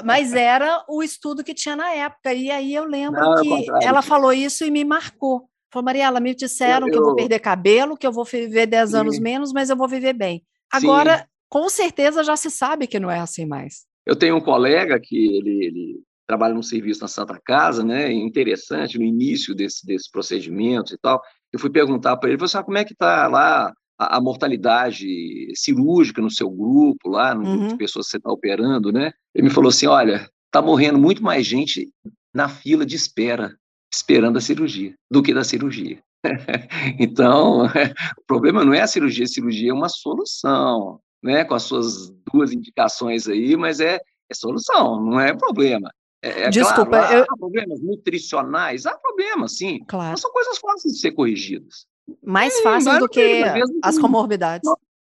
Mas 0.05 0.33
era 0.33 0.85
o 0.89 1.03
estudo 1.03 1.43
que 1.43 1.55
tinha 1.55 1.75
na 1.75 1.91
época. 1.91 2.33
E 2.33 2.51
aí 2.51 2.73
eu 2.73 2.85
lembro 2.85 3.21
Não, 3.21 3.43
que 3.43 3.67
ela 3.83 4.03
falou 4.03 4.33
isso 4.33 4.65
e 4.65 4.71
me 4.71 4.85
marcou. 4.85 5.50
Falou, 5.73 5.85
Mariela, 5.85 6.21
me 6.21 6.35
disseram 6.35 6.89
eu, 6.89 6.93
que 6.93 6.99
eu 6.99 7.05
vou 7.05 7.15
perder 7.15 7.39
cabelo, 7.39 7.97
que 7.97 8.07
eu 8.07 8.13
vou 8.13 8.25
viver 8.25 8.67
10 8.67 8.95
anos 8.95 9.19
menos, 9.19 9.53
mas 9.53 9.71
eu 9.71 9.77
vou 9.77 9.89
viver 9.89 10.13
bem. 10.13 10.43
Agora, 10.73 11.19
sim. 11.19 11.25
com 11.49 11.69
certeza 11.69 12.25
já 12.25 12.37
se 12.37 12.51
sabe 12.51 12.87
que 12.87 12.99
não 12.99 13.11
é 13.11 13.21
assim 13.21 13.47
mais. 13.47 13.87
Eu 14.05 14.17
tenho 14.17 14.37
um 14.37 14.41
colega 14.41 14.99
que 15.01 15.37
ele, 15.37 15.65
ele 15.67 16.03
trabalha 16.27 16.55
num 16.55 16.63
serviço 16.63 17.03
na 17.03 17.09
Santa 17.09 17.41
Casa, 17.45 17.85
né? 17.85 18.13
Interessante, 18.13 18.99
no 18.99 19.05
início 19.05 19.55
desse, 19.55 19.85
desses 19.87 20.11
procedimentos 20.11 20.93
e 20.93 20.99
tal. 20.99 21.21
Eu 21.53 21.59
fui 21.59 21.71
perguntar 21.71 22.17
para 22.17 22.31
ele, 22.31 22.39
você 22.39 22.53
sabe 22.53 22.67
como 22.67 22.79
é 22.79 22.85
que 22.85 22.93
está 22.93 23.27
lá 23.29 23.73
a, 23.99 24.17
a, 24.17 24.21
mortalidade 24.21 25.07
cirúrgica 25.55 26.23
no 26.23 26.31
seu 26.31 26.49
grupo, 26.51 27.09
lá 27.09 27.35
no 27.35 27.43
uhum. 27.43 27.51
grupo 27.51 27.67
de 27.67 27.73
uhum. 27.73 27.79
pessoas 27.79 28.07
que 28.07 28.13
você 28.13 28.17
está 28.17 28.31
operando, 28.31 28.93
né? 28.93 29.13
Ele 29.35 29.49
me 29.49 29.51
falou 29.51 29.69
assim, 29.69 29.87
olha, 29.87 30.29
está 30.47 30.63
morrendo 30.63 30.99
muito 30.99 31.23
mais 31.23 31.47
gente 31.47 31.89
na 32.33 32.49
fila 32.49 32.87
de 32.87 32.97
espera, 32.97 33.55
esperando 33.93 34.37
a 34.39 34.41
cirurgia, 34.41 34.95
do 35.11 35.23
que 35.23 35.35
da 35.35 35.45
cirurgia. 35.45 36.03
então, 36.99 37.65
o 37.65 38.25
problema 38.27 38.65
não 38.65 38.75
é 38.75 38.81
a 38.81 38.87
cirurgia, 38.87 39.25
a 39.25 39.29
cirurgia 39.29 39.71
é 39.71 39.75
uma 39.75 39.89
solução, 39.89 41.01
né? 41.23 41.45
Com 41.45 41.55
as 41.55 41.63
suas 41.65 42.11
duas 42.33 42.53
indicações 42.53 43.27
aí, 43.27 43.57
mas 43.57 43.81
é, 43.81 43.97
é 43.97 44.35
solução, 44.35 45.03
não 45.03 45.21
é 45.21 45.35
problema. 45.35 45.91
É, 46.23 46.43
é 46.43 46.51
Desculpa, 46.51 46.91
claro, 46.91 47.17
eu... 47.17 47.27
há 47.29 47.37
problemas 47.37 47.81
nutricionais, 47.83 48.87
há 48.87 48.97
problemas, 48.97 49.57
sim, 49.57 49.83
claro. 49.89 50.11
mas 50.11 50.21
são 50.21 50.31
coisas 50.31 50.59
fáceis 50.59 50.95
de 50.95 51.01
ser 51.01 51.13
corrigidas. 51.13 51.87
Mais 52.23 52.61
fáceis 52.61 52.99
do 52.99 53.09
que 53.09 53.43
as 53.83 53.99
comorbidades. 53.99 54.69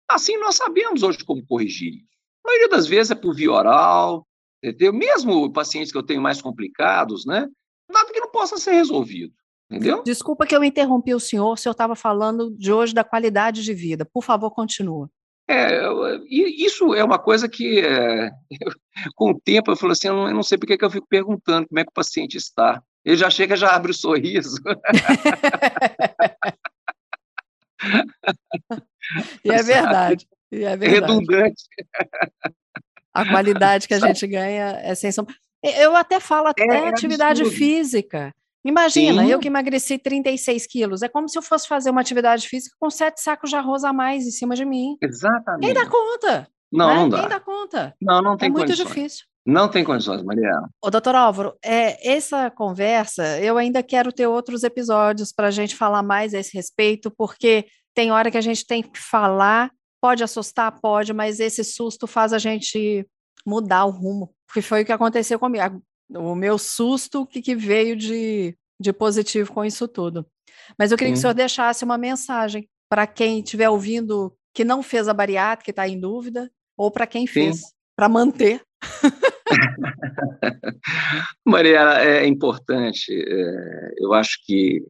Assim, 0.09 0.37
nós 0.39 0.55
sabemos 0.55 1.03
hoje 1.03 1.25
como 1.25 1.45
corrigir. 1.47 2.03
A 2.45 2.49
maioria 2.49 2.69
das 2.69 2.87
vezes 2.87 3.11
é 3.11 3.15
por 3.15 3.35
via 3.35 3.51
oral, 3.51 4.27
entendeu? 4.63 4.93
Mesmo 4.93 5.53
pacientes 5.53 5.91
que 5.91 5.99
eu 5.99 6.03
tenho 6.03 6.23
mais 6.23 6.41
complicados, 6.41 7.27
né? 7.27 7.49
Nada 7.91 8.13
que 8.13 8.21
possa 8.35 8.59
ser 8.59 8.73
resolvido, 8.73 9.33
entendeu? 9.71 10.03
Desculpa 10.03 10.45
que 10.45 10.57
eu 10.57 10.65
interrompi 10.65 11.15
o 11.15 11.21
senhor, 11.21 11.53
o 11.53 11.57
senhor 11.57 11.73
estava 11.73 11.95
falando 11.95 12.51
de 12.51 12.73
hoje 12.73 12.93
da 12.93 13.05
qualidade 13.05 13.63
de 13.63 13.73
vida. 13.73 14.05
Por 14.05 14.25
favor, 14.25 14.51
continua. 14.51 15.09
É, 15.47 15.83
isso 16.31 16.95
é 16.95 17.05
uma 17.05 17.19
coisa 17.19 17.47
que, 17.49 17.81
é, 17.81 18.31
com 19.15 19.31
o 19.31 19.41
tempo, 19.41 19.71
eu 19.71 19.77
falo 19.77 19.93
assim, 19.93 20.09
eu 20.09 20.15
não, 20.15 20.29
eu 20.29 20.35
não 20.35 20.43
sei 20.43 20.59
porque 20.59 20.77
que 20.77 20.85
eu 20.85 20.91
fico 20.91 21.07
perguntando 21.09 21.69
como 21.69 21.79
é 21.79 21.85
que 21.85 21.91
o 21.91 21.95
paciente 21.95 22.37
está. 22.37 22.83
Ele 23.05 23.17
já 23.17 23.31
chega, 23.31 23.57
já 23.57 23.75
abre 23.75 23.93
o 23.93 23.95
sorriso. 23.95 24.57
e 29.45 29.51
é 29.51 29.61
verdade. 29.63 30.27
E 30.51 30.65
é, 30.65 30.77
verdade. 30.77 30.85
é 30.85 30.89
redundante. 30.89 31.65
A 33.13 33.29
qualidade 33.29 33.87
que 33.87 33.95
a 33.95 34.01
gente 34.01 34.27
ganha 34.27 34.81
é 34.83 34.93
sem 34.95 35.13
sombra. 35.13 35.35
Eu 35.65 35.97
até 35.97 36.21
falo 36.21 36.49
até 36.49 36.65
é, 36.65 36.67
é 36.67 36.89
atividade 36.89 37.43
absurdo. 37.43 37.59
física. 37.59 38.33
Imagina, 38.67 39.25
Sim. 39.25 39.31
eu 39.31 39.39
que 39.39 39.49
emagreci 39.49 39.99
36 39.99 40.67
quilos, 40.67 41.03
é 41.03 41.09
como 41.09 41.29
se 41.29 41.37
eu 41.37 41.43
fosse 41.43 41.69
fazer 41.69 41.91
uma 41.91 42.01
atividade 42.01 42.49
física 42.49 42.75
com 42.81 42.89
sete 42.89 43.21
sacos 43.21 43.51
de 43.51 43.57
arroz 43.57 43.85
a 43.85 43.93
mais 43.93 44.27
em 44.27 44.31
cima 44.31 44.55
de 44.55 44.65
mim. 44.65 44.97
Exatamente. 45.03 45.67
Quem 45.67 45.75
dá 45.75 45.87
conta? 45.89 46.49
Não, 46.73 46.89
né? 46.89 46.95
não 46.95 47.09
dá. 47.11 47.21
Quem 47.21 47.29
dá 47.29 47.41
conta? 47.41 47.95
Não, 48.01 48.23
não 48.23 48.37
tem 48.37 48.49
É 48.49 48.51
muito 48.51 48.67
condições. 48.69 48.89
difícil. 48.89 49.25
Não 49.47 49.69
tem 49.69 49.85
condições, 49.85 50.23
Mariana. 50.23 50.71
Ô, 50.83 50.91
doutor 50.91 51.15
Álvaro, 51.15 51.55
é, 51.63 52.11
essa 52.11 52.51
conversa, 52.51 53.39
eu 53.41 53.59
ainda 53.59 53.83
quero 53.83 54.11
ter 54.11 54.27
outros 54.27 54.65
episódios 54.65 55.31
para 55.31 55.49
a 55.49 55.51
gente 55.51 55.77
falar 55.77 56.03
mais 56.03 56.33
a 56.33 56.39
esse 56.39 56.57
respeito, 56.57 57.11
porque 57.11 57.67
tem 57.95 58.11
hora 58.11 58.31
que 58.31 58.39
a 58.39 58.41
gente 58.41 58.67
tem 58.67 58.83
que 58.83 58.99
falar, 58.99 59.71
pode 60.01 60.25
assustar, 60.25 60.81
pode, 60.81 61.13
mas 61.13 61.39
esse 61.41 61.63
susto 61.63 62.07
faz 62.07 62.33
a 62.33 62.39
gente 62.39 63.07
mudar 63.47 63.85
o 63.85 63.91
rumo, 63.91 64.34
que 64.53 64.63
foi 64.63 64.83
o 64.83 64.87
que 64.87 64.93
aconteceu 64.93 65.39
comigo. 65.39 65.83
O 66.11 66.35
meu 66.35 66.59
susto, 66.59 67.27
que, 67.27 67.41
que 67.41 67.55
veio 67.55 67.97
de, 67.97 68.57
de 68.81 68.93
positivo 68.93 69.53
com 69.53 69.65
isso 69.65 69.89
tudo. 69.89 70.27
Mas 70.79 70.93
eu 70.93 70.99
queria 70.99 71.11
Sim. 71.11 71.15
que 71.15 71.19
o 71.19 71.23
senhor 71.23 71.35
deixasse 71.35 71.85
uma 71.85 71.99
mensagem 71.99 72.69
para 72.89 73.07
quem 73.07 73.41
estiver 73.41 73.69
ouvindo 73.69 74.35
que 74.55 74.65
não 74.65 74.83
fez 74.83 75.09
a 75.09 75.15
bariátrica, 75.15 75.65
que 75.65 75.71
está 75.73 75.89
em 75.89 75.99
dúvida, 75.99 76.51
ou 76.77 76.91
para 76.91 77.07
quem 77.07 77.27
fez, 77.27 77.63
para 77.97 78.09
manter. 78.09 78.63
Maria, 81.45 82.03
é 82.03 82.27
importante. 82.27 83.13
É, 83.13 83.95
eu 83.99 84.13
acho 84.13 84.39
que 84.45 84.85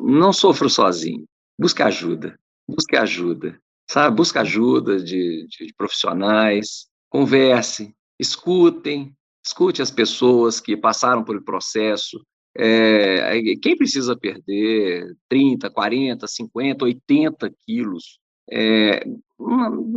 não 0.00 0.32
sofro 0.32 0.70
sozinho. 0.70 1.24
Busque 1.58 1.82
ajuda. 1.82 2.38
Busque 2.68 2.96
ajuda. 2.96 3.58
Sabe? 3.90 4.16
Busque 4.16 4.38
ajuda 4.38 5.02
de, 5.02 5.46
de 5.48 5.74
profissionais. 5.76 6.86
Converse. 7.08 7.94
Escutem. 8.18 9.12
Escute 9.44 9.80
as 9.80 9.90
pessoas 9.90 10.60
que 10.60 10.76
passaram 10.76 11.24
por 11.24 11.36
o 11.36 11.44
processo. 11.44 12.20
É, 12.56 13.40
quem 13.62 13.76
precisa 13.76 14.16
perder 14.16 15.14
30, 15.28 15.70
40, 15.70 16.26
50, 16.26 16.84
80 16.84 17.52
quilos, 17.64 18.18
é, 18.50 19.04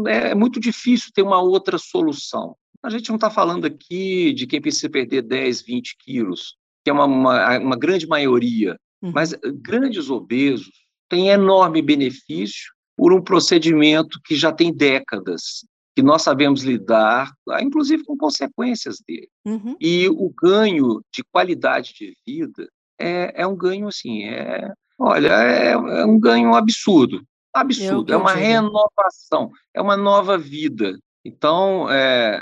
é 0.07 0.35
muito 0.35 0.59
difícil 0.59 1.11
ter 1.13 1.21
uma 1.23 1.41
outra 1.41 1.77
solução. 1.77 2.55
A 2.83 2.89
gente 2.89 3.09
não 3.09 3.15
está 3.15 3.29
falando 3.29 3.65
aqui 3.65 4.33
de 4.33 4.45
quem 4.47 4.61
precisa 4.61 4.89
perder 4.89 5.21
10, 5.21 5.61
20 5.61 5.97
quilos, 5.99 6.55
que 6.83 6.89
é 6.89 6.93
uma, 6.93 7.05
uma, 7.05 7.59
uma 7.59 7.77
grande 7.77 8.07
maioria, 8.07 8.77
uhum. 9.01 9.11
mas 9.11 9.33
grandes 9.61 10.09
obesos 10.09 10.71
têm 11.09 11.29
enorme 11.29 11.81
benefício 11.81 12.71
por 12.97 13.13
um 13.13 13.21
procedimento 13.21 14.19
que 14.23 14.35
já 14.35 14.51
tem 14.51 14.73
décadas, 14.73 15.65
que 15.95 16.01
nós 16.01 16.21
sabemos 16.21 16.63
lidar, 16.63 17.31
inclusive 17.59 18.03
com 18.03 18.17
consequências 18.17 18.97
dele. 19.05 19.29
Uhum. 19.45 19.75
E 19.79 20.07
o 20.09 20.29
ganho 20.29 21.03
de 21.13 21.23
qualidade 21.31 21.93
de 21.93 22.15
vida 22.25 22.69
é, 22.99 23.41
é 23.41 23.47
um 23.47 23.55
ganho 23.55 23.87
assim, 23.87 24.23
é, 24.23 24.71
olha, 24.97 25.33
é, 25.33 25.71
é 25.71 26.05
um 26.05 26.19
ganho 26.19 26.53
absurdo, 26.55 27.21
absurdo, 27.53 28.13
é 28.13 28.17
uma 28.17 28.33
renovação, 28.33 29.51
é 29.73 29.81
uma 29.81 29.97
nova 29.97 30.37
vida. 30.37 30.97
Então, 31.25 31.89
é, 31.89 32.41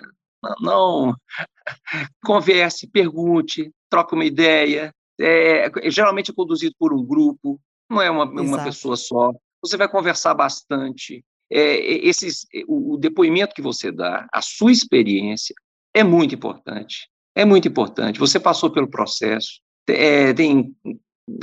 não 0.62 1.16
converse, 2.24 2.88
pergunte, 2.88 3.72
troque 3.90 4.14
uma 4.14 4.26
ideia. 4.26 4.94
É, 5.20 5.70
geralmente 5.90 6.32
é 6.32 6.34
conduzido 6.34 6.74
por 6.78 6.94
um 6.94 7.04
grupo, 7.04 7.60
não 7.90 8.02
é 8.02 8.10
uma, 8.10 8.26
uma 8.26 8.64
pessoa 8.64 8.96
só. 8.96 9.34
Você 9.62 9.76
vai 9.76 9.90
conversar 9.90 10.34
bastante. 10.34 11.24
É, 11.52 12.08
esses, 12.08 12.46
o, 12.68 12.94
o 12.94 12.98
depoimento 12.98 13.56
que 13.56 13.62
você 13.62 13.92
dá, 13.92 14.28
a 14.32 14.42
sua 14.42 14.72
experiência, 14.72 15.54
é 15.94 16.04
muito 16.04 16.36
importante. 16.36 17.10
É 17.36 17.46
muito 17.46 17.68
importante. 17.68 18.20
Você 18.20 18.40
passou 18.40 18.70
pelo 18.70 18.90
processo, 18.90 19.62
é, 19.88 20.34
tem, 20.34 20.76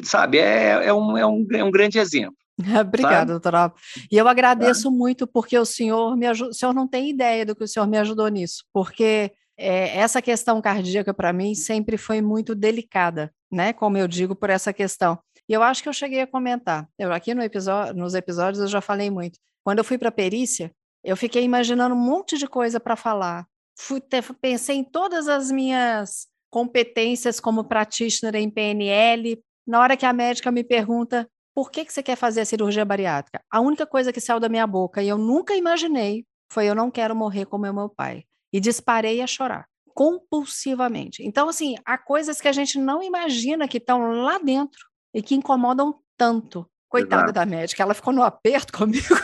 sabe, 0.02 0.38
é, 0.38 0.86
é, 0.86 0.92
um, 0.92 1.16
é, 1.16 1.26
um, 1.26 1.46
é 1.52 1.64
um 1.64 1.70
grande 1.70 1.98
exemplo. 1.98 2.36
Obrigada, 2.80 3.32
doutora. 3.32 3.72
E 4.10 4.16
eu 4.16 4.26
agradeço 4.28 4.90
muito 4.90 5.26
porque 5.26 5.58
o 5.58 5.64
senhor 5.64 6.16
me 6.16 6.26
ajudou. 6.26 6.50
O 6.50 6.54
senhor 6.54 6.74
não 6.74 6.88
tem 6.88 7.10
ideia 7.10 7.44
do 7.44 7.54
que 7.54 7.64
o 7.64 7.68
senhor 7.68 7.86
me 7.86 7.98
ajudou 7.98 8.28
nisso, 8.28 8.64
porque 8.72 9.32
é, 9.58 9.96
essa 9.98 10.22
questão 10.22 10.60
cardíaca 10.60 11.12
para 11.12 11.32
mim 11.32 11.54
sempre 11.54 11.96
foi 11.96 12.20
muito 12.20 12.54
delicada, 12.54 13.32
né? 13.50 13.72
Como 13.72 13.98
eu 13.98 14.08
digo 14.08 14.34
por 14.34 14.50
essa 14.50 14.72
questão. 14.72 15.18
E 15.48 15.52
eu 15.52 15.62
acho 15.62 15.82
que 15.82 15.88
eu 15.88 15.92
cheguei 15.92 16.20
a 16.22 16.26
comentar. 16.26 16.88
Eu 16.98 17.12
aqui 17.12 17.34
no 17.34 17.42
episódio, 17.42 17.94
nos 17.94 18.14
episódios 18.14 18.60
eu 18.60 18.68
já 18.68 18.80
falei 18.80 19.10
muito. 19.10 19.38
Quando 19.66 19.78
eu 19.78 19.84
fui 19.84 19.98
para 19.98 20.10
a 20.10 20.12
perícia, 20.12 20.70
eu 21.02 21.16
fiquei 21.16 21.42
imaginando 21.42 21.92
um 21.92 21.98
monte 21.98 22.38
de 22.38 22.46
coisa 22.46 22.78
para 22.78 22.94
falar. 22.94 23.44
Fui, 23.76 24.00
pensei 24.40 24.76
em 24.76 24.84
todas 24.84 25.26
as 25.26 25.50
minhas 25.50 26.28
competências 26.48 27.40
como 27.40 27.64
practitioner 27.64 28.36
em 28.36 28.48
PNL. 28.48 29.42
Na 29.66 29.80
hora 29.80 29.96
que 29.96 30.06
a 30.06 30.12
médica 30.12 30.52
me 30.52 30.62
pergunta 30.62 31.28
por 31.52 31.72
que, 31.72 31.84
que 31.84 31.92
você 31.92 32.00
quer 32.00 32.14
fazer 32.14 32.42
a 32.42 32.44
cirurgia 32.44 32.84
bariátrica? 32.84 33.42
A 33.50 33.60
única 33.60 33.84
coisa 33.84 34.12
que 34.12 34.20
saiu 34.20 34.38
da 34.38 34.48
minha 34.48 34.68
boca 34.68 35.02
e 35.02 35.08
eu 35.08 35.18
nunca 35.18 35.56
imaginei 35.56 36.24
foi 36.48 36.66
eu 36.66 36.74
não 36.76 36.88
quero 36.88 37.16
morrer 37.16 37.46
como 37.46 37.66
é 37.66 37.72
meu 37.72 37.88
pai. 37.88 38.22
E 38.52 38.60
disparei 38.60 39.20
a 39.20 39.26
chorar 39.26 39.66
compulsivamente. 39.92 41.24
Então, 41.24 41.48
assim, 41.48 41.74
há 41.84 41.98
coisas 41.98 42.40
que 42.40 42.46
a 42.46 42.52
gente 42.52 42.78
não 42.78 43.02
imagina 43.02 43.66
que 43.66 43.78
estão 43.78 44.22
lá 44.22 44.38
dentro 44.38 44.86
e 45.12 45.20
que 45.20 45.34
incomodam 45.34 45.98
tanto. 46.16 46.70
Coitada 46.88 47.24
Exato. 47.24 47.32
da 47.32 47.44
médica, 47.44 47.82
ela 47.82 47.94
ficou 47.94 48.12
no 48.12 48.22
aperto 48.22 48.70
comigo. 48.78 49.16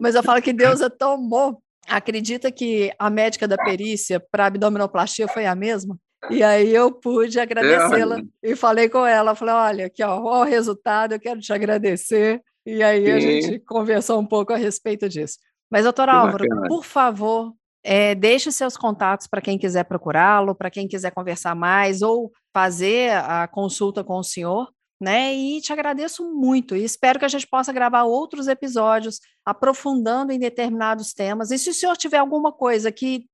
Mas 0.00 0.14
eu 0.14 0.22
falo 0.22 0.40
que 0.40 0.52
Deus 0.52 0.80
é 0.80 0.88
tão 0.88 1.28
bom. 1.28 1.58
Acredita 1.86 2.50
que 2.52 2.92
a 2.98 3.08
médica 3.08 3.48
da 3.48 3.56
perícia 3.56 4.20
para 4.30 4.46
abdominoplastia 4.46 5.28
foi 5.28 5.46
a 5.46 5.54
mesma? 5.54 5.98
E 6.30 6.42
aí 6.42 6.74
eu 6.74 6.90
pude 6.92 7.38
agradecê-la 7.38 8.18
é, 8.18 8.22
e 8.42 8.56
falei 8.56 8.88
com 8.88 9.06
ela, 9.06 9.34
falei, 9.34 9.54
olha, 9.54 9.86
aqui 9.86 10.02
ó, 10.02 10.20
ó, 10.20 10.40
o 10.40 10.44
resultado, 10.44 11.12
eu 11.12 11.20
quero 11.20 11.40
te 11.40 11.52
agradecer. 11.52 12.42
E 12.66 12.82
aí 12.82 13.06
Sim. 13.06 13.12
a 13.12 13.20
gente 13.20 13.58
conversou 13.60 14.18
um 14.18 14.26
pouco 14.26 14.52
a 14.52 14.56
respeito 14.56 15.08
disso. 15.08 15.38
Mas, 15.70 15.84
doutor 15.84 16.08
Álvaro, 16.08 16.44
por 16.66 16.84
favor, 16.84 17.54
é, 17.82 18.14
deixe 18.14 18.50
seus 18.50 18.76
contatos 18.76 19.26
para 19.26 19.40
quem 19.40 19.58
quiser 19.58 19.84
procurá-lo, 19.84 20.54
para 20.54 20.70
quem 20.70 20.88
quiser 20.88 21.10
conversar 21.12 21.54
mais 21.54 22.02
ou 22.02 22.32
fazer 22.52 23.12
a 23.12 23.46
consulta 23.46 24.02
com 24.02 24.18
o 24.18 24.24
senhor, 24.24 24.68
né? 25.00 25.34
E 25.34 25.60
te 25.60 25.72
agradeço 25.72 26.24
muito 26.24 26.74
e 26.74 26.84
espero 26.84 27.18
que 27.18 27.24
a 27.24 27.28
gente 27.28 27.46
possa 27.46 27.72
gravar 27.72 28.04
outros 28.04 28.48
episódios 28.48 29.20
aprofundando 29.44 30.32
em 30.32 30.38
determinados 30.38 31.12
temas. 31.12 31.50
E 31.50 31.58
se 31.58 31.70
o 31.70 31.74
senhor 31.74 31.96
tiver 31.96 32.18
alguma 32.18 32.52
coisa 32.52 32.90
que 32.90 33.26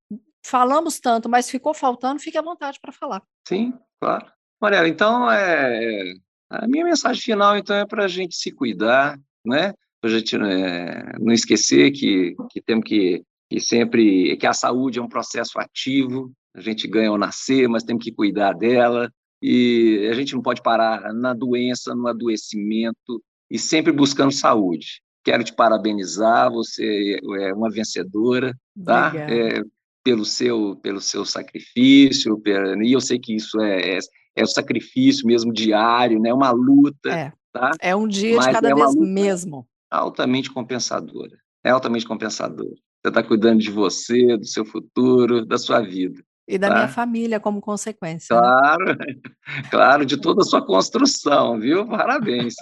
falamos 0.45 1.01
tanto, 1.01 1.29
mas 1.29 1.51
ficou 1.51 1.73
faltando, 1.73 2.21
fique 2.21 2.37
à 2.37 2.43
vontade 2.43 2.79
para 2.81 2.93
falar. 2.93 3.23
Sim, 3.49 3.73
claro. 4.01 4.27
Mariela, 4.61 4.89
então, 4.89 5.31
é, 5.31 6.15
a 6.51 6.67
minha 6.67 6.85
mensagem 6.85 7.23
final 7.23 7.57
então 7.57 7.77
é 7.77 7.87
para 7.87 8.05
a 8.05 8.09
gente 8.09 8.37
se 8.37 8.53
cuidar, 8.53 9.19
né? 9.45 9.73
Para 10.01 10.11
a 10.11 10.19
gente 10.19 10.37
é, 10.37 11.19
não 11.19 11.33
esquecer 11.33 11.91
que, 11.93 12.37
que 12.51 12.61
temos 12.61 12.85
que, 12.85 13.23
que 13.51 13.59
sempre 13.59 14.37
que 14.37 14.47
a 14.47 14.53
saúde 14.53 14.99
é 14.99 15.03
um 15.03 15.09
processo 15.09 15.59
ativo. 15.59 16.31
A 16.55 16.61
gente 16.61 16.87
ganha 16.87 17.09
ao 17.09 17.19
nascer, 17.19 17.69
mas 17.69 17.83
temos 17.83 18.05
que 18.05 18.13
cuidar 18.13 18.53
dela 18.53 19.11
e 19.47 20.09
a 20.11 20.15
gente 20.15 20.35
não 20.35 20.41
pode 20.41 20.63
parar 20.63 21.13
na 21.13 21.35
doença, 21.35 21.95
no 21.95 22.09
adoecimento 22.09 23.23
e 23.51 23.59
sempre 23.59 23.93
buscando 23.93 24.33
saúde. 24.33 25.03
Quero 25.23 25.45
te 25.45 25.53
parabenizar, 25.53 26.51
você 26.51 27.21
é 27.41 27.53
uma 27.53 27.71
vencedora, 27.71 28.57
tá? 28.83 29.13
É, 29.15 29.61
pelo 30.03 30.25
seu 30.25 30.77
pelo 30.77 30.99
seu 30.99 31.27
sacrifício 31.27 32.43
e 32.83 32.93
eu 32.93 33.01
sei 33.03 33.19
que 33.19 33.35
isso 33.35 33.61
é, 33.61 33.97
é, 33.97 33.99
é 34.37 34.43
o 34.43 34.47
sacrifício 34.47 35.27
mesmo 35.27 35.53
diário 35.53 36.19
né? 36.19 36.33
Uma 36.33 36.51
luta 36.51 37.11
é, 37.11 37.33
tá? 37.53 37.71
É 37.81 37.95
um 37.95 38.09
dia 38.09 38.37
Mas 38.37 38.47
de 38.47 38.53
cada 38.53 38.71
é 38.71 38.75
vez 38.75 38.95
mesmo. 38.95 39.67
altamente 39.91 40.51
compensadora 40.51 41.37
é 41.63 41.71
altamente 41.71 42.07
compensadora. 42.07 42.77
Você 43.03 43.09
está 43.09 43.23
cuidando 43.23 43.61
de 43.61 43.71
você 43.71 44.37
do 44.37 44.47
seu 44.47 44.65
futuro 44.65 45.45
da 45.45 45.59
sua 45.59 45.81
vida 45.81 46.23
e 46.47 46.59
da 46.59 46.69
tá? 46.69 46.75
minha 46.75 46.89
família 46.89 47.41
como 47.41 47.61
consequência 47.61 48.37
claro 48.37 48.85
né? 48.85 49.07
claro 49.71 50.05
de 50.05 50.17
toda 50.17 50.43
a 50.43 50.45
sua 50.45 50.61
construção 50.67 51.59
viu 51.59 51.87
parabéns 51.87 52.55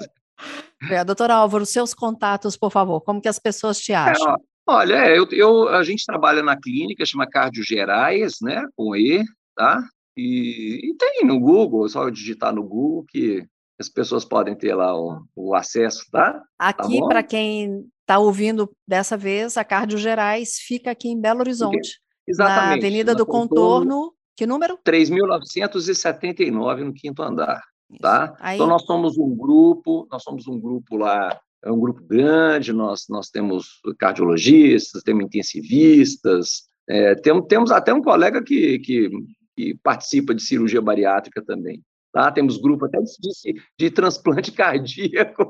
é, 0.90 1.04
doutor 1.04 1.30
Álvaro, 1.30 1.64
seus 1.64 1.94
contatos, 1.94 2.56
por 2.56 2.68
favor, 2.68 3.00
como 3.00 3.20
que 3.20 3.28
as 3.28 3.38
pessoas 3.38 3.78
te 3.78 3.92
acham? 3.92 4.34
É, 4.34 4.36
Olha, 4.66 4.94
é, 4.94 5.18
eu, 5.18 5.26
eu, 5.32 5.68
a 5.68 5.82
gente 5.82 6.06
trabalha 6.06 6.42
na 6.42 6.56
clínica, 6.56 7.04
chama 7.04 7.26
Cardio 7.26 7.64
Gerais, 7.64 8.38
né, 8.40 8.64
com 8.76 8.94
E, 8.94 9.24
tá? 9.56 9.82
E, 10.16 10.80
e, 10.84 10.94
tem 10.96 11.26
no 11.26 11.40
Google, 11.40 11.86
é 11.86 11.88
só 11.88 12.08
digitar 12.08 12.54
no 12.54 12.62
Google 12.62 13.04
que 13.08 13.44
as 13.78 13.88
pessoas 13.88 14.24
podem 14.24 14.54
ter 14.54 14.74
lá 14.74 14.94
o, 14.96 15.24
o 15.34 15.54
acesso, 15.54 16.04
tá? 16.12 16.34
tá 16.34 16.44
aqui, 16.58 17.00
tá 17.00 17.06
para 17.06 17.22
quem 17.22 17.84
está 18.00 18.18
ouvindo 18.18 18.70
dessa 18.86 19.16
vez, 19.16 19.56
a 19.56 19.64
Cardio 19.64 19.98
Gerais 19.98 20.58
fica 20.58 20.90
aqui 20.92 21.08
em 21.08 21.20
Belo 21.20 21.40
Horizonte. 21.40 22.00
Exatamente. 22.26 22.66
Na 22.68 22.74
Avenida 22.74 23.14
do 23.14 23.26
Contorno, 23.26 23.90
Contorno, 23.90 24.14
que 24.36 24.46
número? 24.46 24.78
3.979, 24.86 26.84
no 26.84 26.92
quinto 26.92 27.22
andar, 27.22 27.62
tá? 28.00 28.36
Aí... 28.40 28.56
Então, 28.56 28.66
nós 28.66 28.82
somos 28.84 29.18
um 29.18 29.36
grupo, 29.36 30.06
nós 30.10 30.22
somos 30.22 30.46
um 30.46 30.58
grupo 30.60 30.96
lá 30.96 31.38
é 31.64 31.70
um 31.70 31.78
grupo 31.78 32.02
grande, 32.02 32.72
nós, 32.72 33.06
nós 33.08 33.30
temos 33.30 33.80
cardiologistas, 33.98 35.02
temos 35.02 35.24
intensivistas, 35.24 36.70
É, 36.88 37.14
tem, 37.14 37.40
temos 37.46 37.70
até 37.70 37.94
um 37.94 38.02
colega 38.02 38.42
que, 38.42 38.80
que, 38.80 39.08
que, 39.56 39.74
participa 39.84 40.34
de 40.34 40.42
cirurgia 40.42 40.82
bariátrica 40.82 41.40
também. 41.40 41.80
Tá? 42.12 42.32
Temos 42.32 42.58
grupo 42.58 42.86
até 42.86 42.98
de, 42.98 43.62
de 43.78 43.90
transplante 43.90 44.50
cardíaco. 44.52 45.48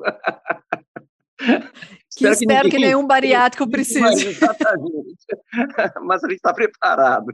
Que 2.17 2.27
espero, 2.27 2.33
espero 2.33 2.71
que, 2.71 2.77
ninguém, 2.77 2.81
que, 2.81 2.87
nenhum 2.87 3.07
bariátrico 3.09 3.69
precise. 3.69 4.29
Exatamente. 4.29 5.27
Mas 6.05 6.23
a 6.23 6.29
gente 6.29 6.37
está 6.37 6.53
preparado. 6.53 7.27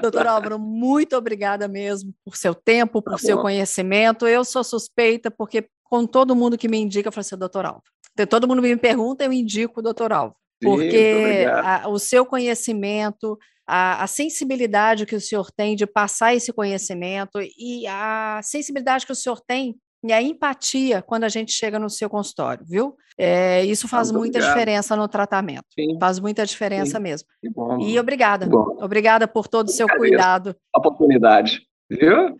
Doutor 0.00 0.26
Álvaro, 0.28 0.58
muito 0.58 1.16
obrigada 1.16 1.66
mesmo 1.66 2.14
por 2.24 2.36
seu 2.36 2.54
tempo, 2.54 3.02
por 3.02 3.12
tá 3.12 3.18
seu 3.18 3.40
conhecimento. 3.40 4.26
Eu 4.26 4.44
sou 4.44 4.62
suspeita, 4.62 5.30
porque 5.30 5.68
com 5.84 6.06
todo 6.06 6.36
mundo 6.36 6.58
que 6.58 6.68
me 6.68 6.78
indica, 6.78 7.08
eu 7.08 7.12
falo 7.12 7.20
assim, 7.20 7.36
doutor 7.36 7.66
Álvaro. 7.66 7.84
Todo 8.28 8.46
mundo 8.46 8.62
me 8.62 8.76
pergunta, 8.76 9.24
eu 9.24 9.32
indico 9.32 9.80
o 9.80 9.82
doutor 9.82 10.12
Álvaro. 10.12 10.36
Porque 10.62 11.44
a, 11.50 11.88
o 11.88 11.98
seu 11.98 12.24
conhecimento, 12.24 13.36
a, 13.66 14.04
a, 14.04 14.06
sensibilidade 14.06 15.06
que 15.06 15.16
o 15.16 15.20
senhor 15.20 15.50
tem 15.50 15.74
de 15.74 15.86
passar 15.86 16.34
esse 16.34 16.52
conhecimento 16.52 17.40
e 17.58 17.84
a 17.88 18.40
sensibilidade 18.44 19.04
que 19.04 19.12
o 19.12 19.16
senhor 19.16 19.40
tem 19.40 19.76
e 20.04 20.12
a 20.12 20.20
empatia 20.20 21.00
quando 21.02 21.24
a 21.24 21.28
gente 21.28 21.52
chega 21.52 21.78
no 21.78 21.88
seu 21.88 22.10
consultório, 22.10 22.64
viu? 22.66 22.96
É, 23.16 23.64
isso 23.64 23.86
faz 23.86 24.10
Muito 24.10 24.20
muita 24.20 24.38
obrigado. 24.38 24.54
diferença 24.54 24.96
no 24.96 25.06
tratamento. 25.06 25.64
Sim. 25.78 25.98
Faz 26.00 26.18
muita 26.18 26.44
diferença 26.44 26.96
Sim. 26.96 27.02
mesmo. 27.02 27.28
Bom, 27.54 27.78
e 27.80 27.98
obrigada. 27.98 28.48
Obrigada 28.80 29.28
por 29.28 29.46
todo 29.46 29.68
o 29.68 29.70
seu 29.70 29.86
cuidado. 29.86 30.56
A 30.74 30.78
oportunidade, 30.78 31.60
viu? 31.90 32.38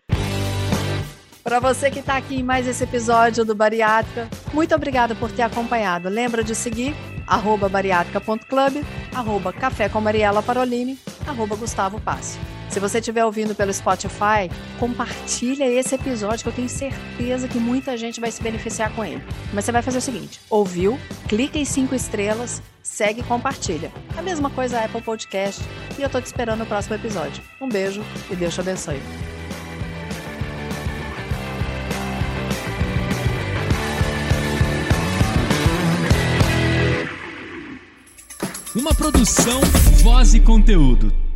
Para 1.44 1.58
você 1.58 1.90
que 1.90 1.98
está 1.98 2.16
aqui 2.16 2.36
em 2.36 2.42
mais 2.42 2.66
esse 2.68 2.84
episódio 2.84 3.44
do 3.44 3.54
Bariátrica, 3.54 4.28
muito 4.54 4.74
obrigada 4.74 5.14
por 5.14 5.30
ter 5.30 5.42
acompanhado. 5.42 6.08
Lembra 6.08 6.42
de 6.42 6.54
seguir 6.54 6.94
arroba 7.26 7.68
bariátrica.club, 7.68 8.84
arroba 9.14 9.52
café 9.52 9.88
com 9.88 10.00
Mariela 10.00 10.42
Parolini, 10.42 10.98
arroba 11.26 11.56
Gustavo 11.56 12.00
Passo. 12.00 12.38
Se 12.72 12.80
você 12.80 13.00
estiver 13.00 13.22
ouvindo 13.22 13.54
pelo 13.54 13.70
Spotify, 13.70 14.50
compartilha 14.80 15.70
esse 15.70 15.94
episódio 15.94 16.42
que 16.42 16.48
eu 16.48 16.54
tenho 16.54 16.70
certeza 16.70 17.46
que 17.46 17.58
muita 17.58 17.98
gente 17.98 18.18
vai 18.18 18.30
se 18.30 18.42
beneficiar 18.42 18.90
com 18.94 19.04
ele. 19.04 19.22
Mas 19.52 19.66
você 19.66 19.72
vai 19.72 19.82
fazer 19.82 19.98
o 19.98 20.00
seguinte: 20.00 20.40
ouviu, 20.48 20.98
clica 21.28 21.58
em 21.58 21.66
cinco 21.66 21.94
estrelas, 21.94 22.62
segue 22.82 23.20
e 23.20 23.24
compartilha. 23.24 23.92
A 24.16 24.22
mesma 24.22 24.48
coisa 24.48 24.78
a 24.78 24.86
Apple 24.86 25.02
Podcast. 25.02 25.62
E 25.98 26.02
eu 26.02 26.08
tô 26.08 26.18
te 26.18 26.24
esperando 26.24 26.60
no 26.60 26.66
próximo 26.66 26.94
episódio. 26.94 27.44
Um 27.60 27.68
beijo 27.68 28.02
e 28.30 28.36
Deus 28.36 28.54
te 28.54 28.60
abençoe. 28.60 29.02
Uma 38.74 38.94
produção, 38.94 39.60
voz 40.02 40.32
e 40.32 40.40
conteúdo. 40.40 41.31